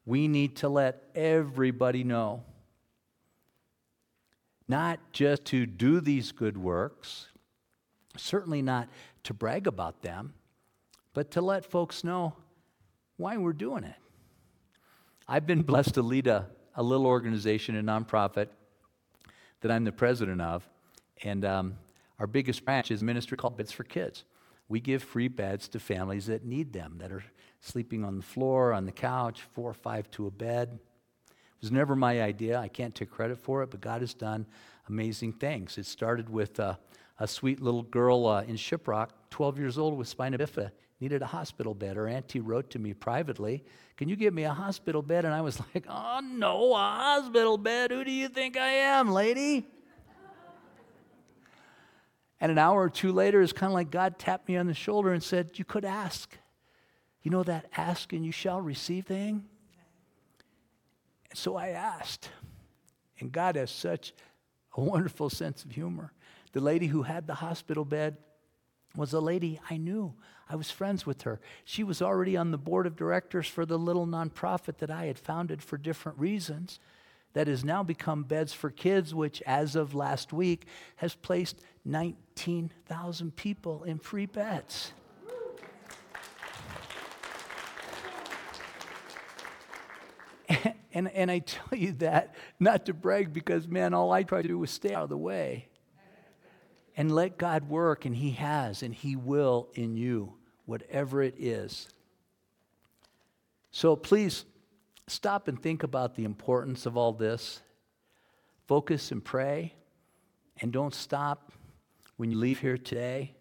We 0.05 0.27
need 0.27 0.57
to 0.57 0.67
let 0.67 1.01
everybody 1.15 2.03
know. 2.03 2.43
Not 4.67 4.99
just 5.13 5.45
to 5.45 5.65
do 5.65 6.01
these 6.01 6.33
good 6.33 6.57
works, 6.57 7.29
certainly 8.17 8.61
not 8.61 8.89
to 9.23 9.33
brag 9.33 9.65
about 9.65 10.01
them, 10.01 10.33
but 11.13 11.31
to 11.31 11.41
let 11.41 11.63
folks 11.63 12.03
know 12.03 12.33
why 13.15 13.37
we're 13.37 13.53
doing 13.53 13.85
it. 13.85 13.95
I've 15.25 15.47
been 15.47 15.61
blessed 15.61 15.93
to 15.93 16.01
lead 16.01 16.27
a, 16.27 16.49
a 16.75 16.83
little 16.83 17.05
organization, 17.05 17.77
a 17.77 17.81
nonprofit 17.81 18.49
that 19.63 19.71
I'm 19.71 19.85
the 19.85 19.91
president 19.91 20.41
of. 20.41 20.69
And 21.23 21.43
um, 21.43 21.77
our 22.19 22.27
biggest 22.27 22.63
branch 22.63 22.91
is 22.91 23.01
a 23.01 23.05
ministry 23.05 23.37
called 23.37 23.57
Beds 23.57 23.71
for 23.71 23.83
Kids. 23.83 24.25
We 24.67 24.79
give 24.79 25.01
free 25.01 25.29
beds 25.29 25.67
to 25.69 25.79
families 25.79 26.27
that 26.27 26.45
need 26.45 26.73
them, 26.73 26.97
that 26.99 27.11
are 27.11 27.23
sleeping 27.59 28.03
on 28.03 28.17
the 28.17 28.23
floor, 28.23 28.73
on 28.73 28.85
the 28.85 28.91
couch, 28.91 29.41
four 29.53 29.69
or 29.69 29.73
five 29.73 30.11
to 30.11 30.27
a 30.27 30.31
bed. 30.31 30.79
It 31.29 31.61
was 31.61 31.71
never 31.71 31.95
my 31.95 32.21
idea. 32.21 32.59
I 32.59 32.67
can't 32.67 32.93
take 32.93 33.09
credit 33.09 33.37
for 33.37 33.63
it, 33.63 33.71
but 33.71 33.79
God 33.79 34.01
has 34.01 34.13
done 34.13 34.45
amazing 34.89 35.33
things. 35.33 35.77
It 35.77 35.85
started 35.85 36.29
with 36.29 36.59
uh, 36.59 36.75
a 37.19 37.27
sweet 37.27 37.61
little 37.61 37.83
girl 37.83 38.27
uh, 38.27 38.41
in 38.43 38.55
Shiprock, 38.55 39.09
12 39.29 39.59
years 39.59 39.77
old 39.77 39.97
with 39.97 40.09
spina 40.09 40.37
bifida, 40.37 40.71
needed 41.03 41.21
a 41.21 41.27
hospital 41.27 41.73
bed. 41.73 41.97
Her 41.97 42.07
auntie 42.07 42.39
wrote 42.39 42.69
to 42.71 42.79
me 42.79 42.93
privately, 42.93 43.63
Can 43.97 44.07
you 44.07 44.15
give 44.15 44.33
me 44.33 44.43
a 44.43 44.53
hospital 44.53 45.01
bed? 45.01 45.25
And 45.25 45.33
I 45.33 45.41
was 45.41 45.59
like, 45.73 45.85
Oh, 45.87 46.21
no, 46.23 46.73
a 46.73 46.77
hospital 46.77 47.57
bed? 47.57 47.91
Who 47.91 48.03
do 48.03 48.11
you 48.11 48.29
think 48.29 48.57
I 48.57 48.69
am, 48.69 49.11
lady? 49.11 49.67
And 52.39 52.51
an 52.51 52.57
hour 52.57 52.81
or 52.81 52.89
two 52.89 53.11
later, 53.11 53.41
it's 53.41 53.53
kind 53.53 53.69
of 53.69 53.73
like 53.73 53.91
God 53.91 54.17
tapped 54.17 54.49
me 54.49 54.57
on 54.57 54.67
the 54.67 54.73
shoulder 54.73 55.13
and 55.13 55.21
said, 55.21 55.51
You 55.55 55.65
could 55.65 55.85
ask. 55.85 56.37
You 57.21 57.31
know 57.31 57.43
that 57.43 57.67
ask 57.77 58.11
and 58.11 58.25
you 58.25 58.31
shall 58.31 58.59
receive 58.59 59.05
thing? 59.05 59.45
And 61.29 61.39
so 61.39 61.55
I 61.55 61.69
asked. 61.69 62.29
And 63.19 63.31
God 63.31 63.55
has 63.55 63.71
such 63.71 64.13
a 64.75 64.81
wonderful 64.81 65.29
sense 65.29 65.63
of 65.63 65.71
humor. 65.71 66.11
The 66.51 66.59
lady 66.59 66.87
who 66.87 67.03
had 67.03 67.27
the 67.27 67.35
hospital 67.35 67.85
bed 67.85 68.17
was 68.95 69.13
a 69.13 69.19
lady 69.19 69.59
I 69.69 69.77
knew. 69.77 70.13
I 70.49 70.55
was 70.55 70.69
friends 70.69 71.05
with 71.05 71.23
her. 71.23 71.39
She 71.63 71.83
was 71.83 72.01
already 72.01 72.37
on 72.37 72.51
the 72.51 72.57
board 72.57 72.85
of 72.85 72.95
directors 72.95 73.47
for 73.47 73.65
the 73.65 73.79
little 73.79 74.05
nonprofit 74.05 74.77
that 74.77 74.91
I 74.91 75.05
had 75.05 75.17
founded 75.17 75.63
for 75.63 75.77
different 75.77 76.19
reasons 76.19 76.79
that 77.33 77.47
has 77.47 77.65
now 77.65 77.81
become 77.81 78.23
Beds 78.23 78.53
for 78.53 78.69
Kids, 78.69 79.15
which, 79.15 79.41
as 79.43 79.75
of 79.75 79.95
last 79.95 80.31
week, 80.31 80.67
has 80.97 81.15
placed 81.15 81.61
19,000 81.85 83.35
people 83.35 83.83
in 83.83 83.97
free 83.97 84.27
beds. 84.27 84.93
And, 90.95 91.07
and 91.09 91.31
I 91.31 91.39
tell 91.39 91.75
you 91.75 91.93
that 91.93 92.35
not 92.59 92.85
to 92.85 92.93
brag 92.93 93.33
because, 93.33 93.67
man, 93.67 93.95
all 93.95 94.11
I 94.11 94.21
try 94.21 94.43
to 94.43 94.47
do 94.47 94.63
is 94.63 94.69
stay 94.69 94.93
out 94.93 95.01
of 95.01 95.09
the 95.09 95.17
way 95.17 95.67
and 96.95 97.13
let 97.13 97.37
God 97.37 97.69
work, 97.69 98.05
and 98.05 98.15
He 98.15 98.31
has, 98.31 98.83
and 98.83 98.93
He 98.93 99.15
will 99.15 99.69
in 99.73 99.95
you, 99.95 100.33
whatever 100.65 101.21
it 101.21 101.35
is. 101.37 101.87
So 103.71 103.95
please 103.95 104.45
stop 105.07 105.47
and 105.47 105.61
think 105.61 105.83
about 105.83 106.15
the 106.15 106.23
importance 106.23 106.85
of 106.85 106.95
all 106.95 107.13
this. 107.13 107.61
Focus 108.67 109.11
and 109.11 109.23
pray, 109.23 109.73
and 110.61 110.71
don't 110.71 110.93
stop 110.93 111.51
when 112.17 112.31
you 112.31 112.37
leave 112.37 112.59
here 112.59 112.77
today. 112.77 113.35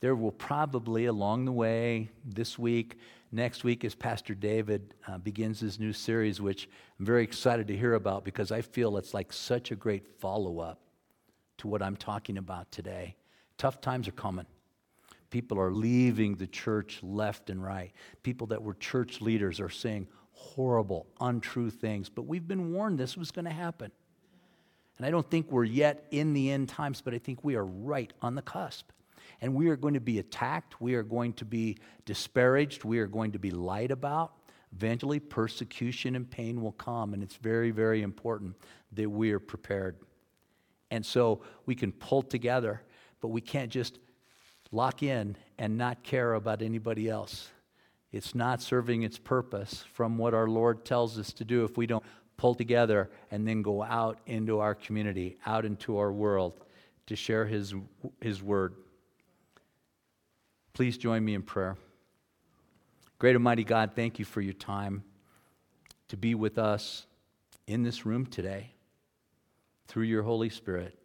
There 0.00 0.16
will 0.16 0.32
probably 0.32 1.06
along 1.06 1.44
the 1.44 1.52
way 1.52 2.10
this 2.24 2.58
week, 2.58 2.98
next 3.32 3.64
week, 3.64 3.84
as 3.84 3.94
Pastor 3.94 4.34
David 4.34 4.94
uh, 5.06 5.18
begins 5.18 5.60
his 5.60 5.78
new 5.78 5.92
series, 5.92 6.40
which 6.40 6.68
I'm 6.98 7.06
very 7.06 7.22
excited 7.22 7.68
to 7.68 7.76
hear 7.76 7.94
about 7.94 8.24
because 8.24 8.50
I 8.50 8.62
feel 8.62 8.96
it's 8.96 9.14
like 9.14 9.32
such 9.32 9.70
a 9.70 9.76
great 9.76 10.06
follow 10.18 10.58
up 10.58 10.85
to 11.58 11.68
what 11.68 11.82
I'm 11.82 11.96
talking 11.96 12.38
about 12.38 12.70
today. 12.70 13.16
Tough 13.58 13.80
times 13.80 14.08
are 14.08 14.12
coming. 14.12 14.46
People 15.30 15.58
are 15.58 15.72
leaving 15.72 16.36
the 16.36 16.46
church 16.46 17.00
left 17.02 17.50
and 17.50 17.62
right. 17.62 17.92
People 18.22 18.48
that 18.48 18.62
were 18.62 18.74
church 18.74 19.20
leaders 19.20 19.60
are 19.60 19.68
saying 19.68 20.08
horrible, 20.32 21.06
untrue 21.20 21.70
things. 21.70 22.08
But 22.08 22.22
we've 22.22 22.46
been 22.46 22.72
warned 22.72 22.98
this 22.98 23.16
was 23.16 23.30
going 23.30 23.46
to 23.46 23.50
happen. 23.50 23.90
And 24.98 25.06
I 25.06 25.10
don't 25.10 25.28
think 25.28 25.50
we're 25.50 25.64
yet 25.64 26.06
in 26.10 26.32
the 26.32 26.50
end 26.50 26.68
times, 26.68 27.00
but 27.00 27.12
I 27.12 27.18
think 27.18 27.44
we 27.44 27.56
are 27.56 27.64
right 27.64 28.12
on 28.22 28.34
the 28.34 28.42
cusp. 28.42 28.90
And 29.40 29.54
we 29.54 29.68
are 29.68 29.76
going 29.76 29.94
to 29.94 30.00
be 30.00 30.18
attacked. 30.18 30.80
We 30.80 30.94
are 30.94 31.02
going 31.02 31.34
to 31.34 31.44
be 31.44 31.76
disparaged. 32.06 32.84
We 32.84 32.98
are 33.00 33.06
going 33.06 33.32
to 33.32 33.38
be 33.38 33.50
lied 33.50 33.90
about. 33.90 34.32
Eventually, 34.72 35.20
persecution 35.20 36.16
and 36.16 36.30
pain 36.30 36.62
will 36.62 36.72
come. 36.72 37.12
And 37.12 37.22
it's 37.22 37.36
very, 37.36 37.70
very 37.70 38.02
important 38.02 38.56
that 38.92 39.10
we 39.10 39.32
are 39.32 39.40
prepared. 39.40 39.96
And 40.90 41.04
so 41.04 41.40
we 41.64 41.74
can 41.74 41.92
pull 41.92 42.22
together, 42.22 42.82
but 43.20 43.28
we 43.28 43.40
can't 43.40 43.70
just 43.70 43.98
lock 44.70 45.02
in 45.02 45.36
and 45.58 45.76
not 45.76 46.02
care 46.02 46.34
about 46.34 46.62
anybody 46.62 47.08
else. 47.08 47.50
It's 48.12 48.34
not 48.34 48.62
serving 48.62 49.02
its 49.02 49.18
purpose 49.18 49.84
from 49.92 50.16
what 50.16 50.34
our 50.34 50.48
Lord 50.48 50.84
tells 50.84 51.18
us 51.18 51.32
to 51.34 51.44
do 51.44 51.64
if 51.64 51.76
we 51.76 51.86
don't 51.86 52.04
pull 52.36 52.54
together 52.54 53.10
and 53.30 53.46
then 53.46 53.62
go 53.62 53.82
out 53.82 54.20
into 54.26 54.60
our 54.60 54.74
community, 54.74 55.38
out 55.46 55.64
into 55.64 55.98
our 55.98 56.12
world 56.12 56.60
to 57.06 57.16
share 57.16 57.46
His, 57.46 57.74
his 58.20 58.42
word. 58.42 58.74
Please 60.72 60.98
join 60.98 61.24
me 61.24 61.34
in 61.34 61.42
prayer. 61.42 61.76
Great 63.18 63.34
Almighty 63.34 63.64
God, 63.64 63.92
thank 63.94 64.18
you 64.18 64.24
for 64.24 64.40
your 64.40 64.52
time 64.52 65.02
to 66.08 66.16
be 66.16 66.34
with 66.34 66.58
us 66.58 67.06
in 67.66 67.82
this 67.82 68.04
room 68.04 68.26
today 68.26 68.75
through 69.86 70.04
your 70.04 70.22
Holy 70.22 70.50
Spirit. 70.50 70.98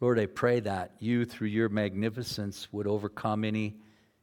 Lord, 0.00 0.18
I 0.18 0.26
pray 0.26 0.60
that 0.60 0.92
you, 0.98 1.24
through 1.24 1.48
your 1.48 1.68
magnificence, 1.68 2.68
would 2.72 2.86
overcome 2.86 3.44
any 3.44 3.76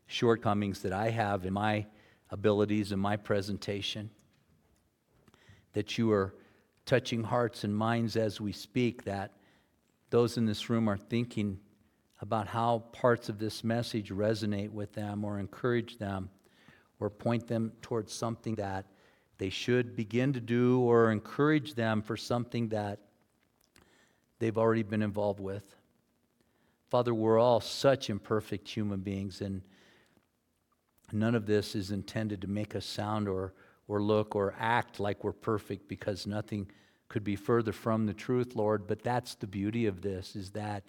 shortcomings 0.06 0.82
that 0.82 0.94
I 0.94 1.10
have 1.10 1.46
in 1.46 1.54
my 1.54 1.88
abilities 2.30 2.92
and 2.92 3.02
my 3.02 3.18
presentation. 3.18 4.10
That 5.74 5.98
you 5.98 6.12
are 6.12 6.36
touching 6.86 7.24
hearts 7.24 7.64
and 7.64 7.76
minds 7.76 8.16
as 8.16 8.42
we 8.42 8.52
speak, 8.52 9.06
that 9.06 9.32
those 10.10 10.38
in 10.38 10.46
this 10.46 10.70
room 10.70 10.90
are 10.90 10.98
thinking 10.98 11.60
about 12.22 12.48
how 12.48 12.80
parts 12.92 13.30
of 13.30 13.40
this 13.40 13.64
message 13.64 14.12
resonate 14.12 14.70
with 14.70 14.94
them 14.94 15.26
or 15.26 15.40
encourage 15.40 15.98
them 15.98 16.30
or 17.00 17.10
point 17.10 17.48
them 17.48 17.72
towards 17.82 18.14
something 18.14 18.56
that 18.56 18.86
they 19.42 19.50
should 19.50 19.96
begin 19.96 20.34
to 20.34 20.40
do 20.40 20.82
or 20.82 21.10
encourage 21.12 21.74
them 21.74 22.04
for 22.04 22.16
something 22.16 22.68
that 22.68 23.00
they've 24.38 24.60
already 24.60 24.84
been 24.84 25.02
involved 25.02 25.40
with. 25.40 25.64
Father, 26.92 27.12
we're 27.12 27.40
all 27.40 27.60
such 27.60 28.12
imperfect 28.12 28.70
human 28.70 29.00
beings, 29.00 29.42
and 29.42 29.64
none 31.12 31.34
of 31.34 31.48
this 31.48 31.74
is 31.74 31.90
intended 31.90 32.40
to 32.42 32.48
make 32.48 32.76
us 32.76 32.86
sound 32.86 33.28
or, 33.28 33.56
or 33.88 34.00
look 34.00 34.36
or 34.36 34.54
act 34.60 35.00
like 35.00 35.24
we're 35.24 35.32
perfect 35.32 35.88
because 35.88 36.28
nothing 36.28 36.70
could 37.10 37.24
be 37.24 37.36
further 37.36 37.72
from 37.72 38.06
the 38.06 38.14
truth, 38.14 38.56
Lord. 38.56 38.86
But 38.86 39.02
that's 39.02 39.34
the 39.34 39.48
beauty 39.48 39.88
of 39.88 40.04
this, 40.04 40.36
is 40.36 40.52
that 40.52 40.84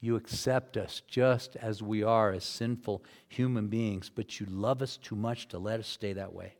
you 0.00 0.16
accept 0.16 0.78
us 0.78 1.02
just 1.06 1.56
as 1.56 1.82
we 1.82 2.02
are 2.02 2.32
as 2.32 2.44
sinful 2.44 3.04
human 3.28 3.66
beings, 3.66 4.08
but 4.08 4.40
you 4.40 4.46
love 4.48 4.80
us 4.80 4.96
too 4.96 5.14
much 5.14 5.48
to 5.48 5.58
let 5.58 5.78
us 5.78 5.86
stay 5.86 6.14
that 6.14 6.32
way. 6.32 6.54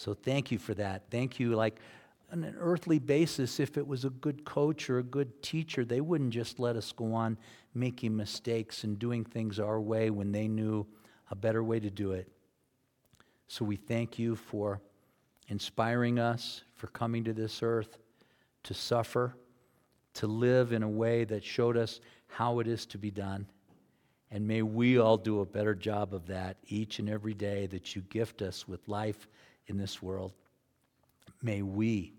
So 0.00 0.14
thank 0.14 0.50
you 0.50 0.58
for 0.58 0.72
that. 0.74 1.02
Thank 1.10 1.38
you. 1.38 1.54
Like 1.54 1.78
on 2.32 2.42
an 2.42 2.56
earthly 2.58 2.98
basis, 2.98 3.60
if 3.60 3.76
it 3.76 3.86
was 3.86 4.06
a 4.06 4.10
good 4.10 4.46
coach 4.46 4.88
or 4.88 4.98
a 4.98 5.02
good 5.02 5.42
teacher, 5.42 5.84
they 5.84 6.00
wouldn't 6.00 6.30
just 6.30 6.58
let 6.58 6.74
us 6.74 6.90
go 6.90 7.12
on 7.12 7.36
making 7.74 8.16
mistakes 8.16 8.84
and 8.84 8.98
doing 8.98 9.26
things 9.26 9.60
our 9.60 9.78
way 9.78 10.08
when 10.08 10.32
they 10.32 10.48
knew 10.48 10.86
a 11.30 11.34
better 11.36 11.62
way 11.62 11.78
to 11.80 11.90
do 11.90 12.12
it. 12.12 12.32
So 13.46 13.62
we 13.62 13.76
thank 13.76 14.18
you 14.18 14.36
for 14.36 14.80
inspiring 15.48 16.18
us, 16.18 16.62
for 16.76 16.86
coming 16.86 17.22
to 17.24 17.34
this 17.34 17.62
earth 17.62 17.98
to 18.62 18.72
suffer, 18.72 19.36
to 20.14 20.26
live 20.26 20.72
in 20.72 20.82
a 20.82 20.88
way 20.88 21.24
that 21.24 21.44
showed 21.44 21.76
us 21.76 22.00
how 22.26 22.60
it 22.60 22.66
is 22.66 22.86
to 22.86 22.96
be 22.96 23.10
done. 23.10 23.46
And 24.30 24.48
may 24.48 24.62
we 24.62 24.98
all 24.98 25.18
do 25.18 25.40
a 25.40 25.46
better 25.46 25.74
job 25.74 26.14
of 26.14 26.26
that 26.28 26.56
each 26.68 27.00
and 27.00 27.10
every 27.10 27.34
day 27.34 27.66
that 27.66 27.94
you 27.94 28.00
gift 28.00 28.40
us 28.40 28.66
with 28.66 28.88
life 28.88 29.28
in 29.70 29.78
this 29.78 30.02
world. 30.02 30.34
May 31.42 31.62
we 31.62 32.12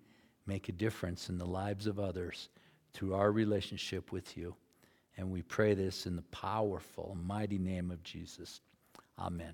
make 0.47 0.69
a 0.69 0.71
difference 0.71 1.29
in 1.29 1.37
the 1.37 1.45
lives 1.45 1.85
of 1.85 1.99
others 1.99 2.49
through 2.93 3.13
our 3.13 3.31
relationship 3.31 4.11
with 4.11 4.35
you. 4.35 4.55
And 5.17 5.29
we 5.29 5.43
pray 5.43 5.75
this 5.75 6.07
in 6.07 6.15
the 6.15 6.23
powerful, 6.23 7.15
mighty 7.23 7.59
name 7.59 7.91
of 7.91 8.01
Jesus. 8.01 8.61
Amen. 9.19 9.53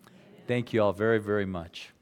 Amen. 0.00 0.18
Thank 0.48 0.72
you 0.72 0.82
all 0.82 0.92
very, 0.92 1.18
very 1.18 1.46
much. 1.46 1.93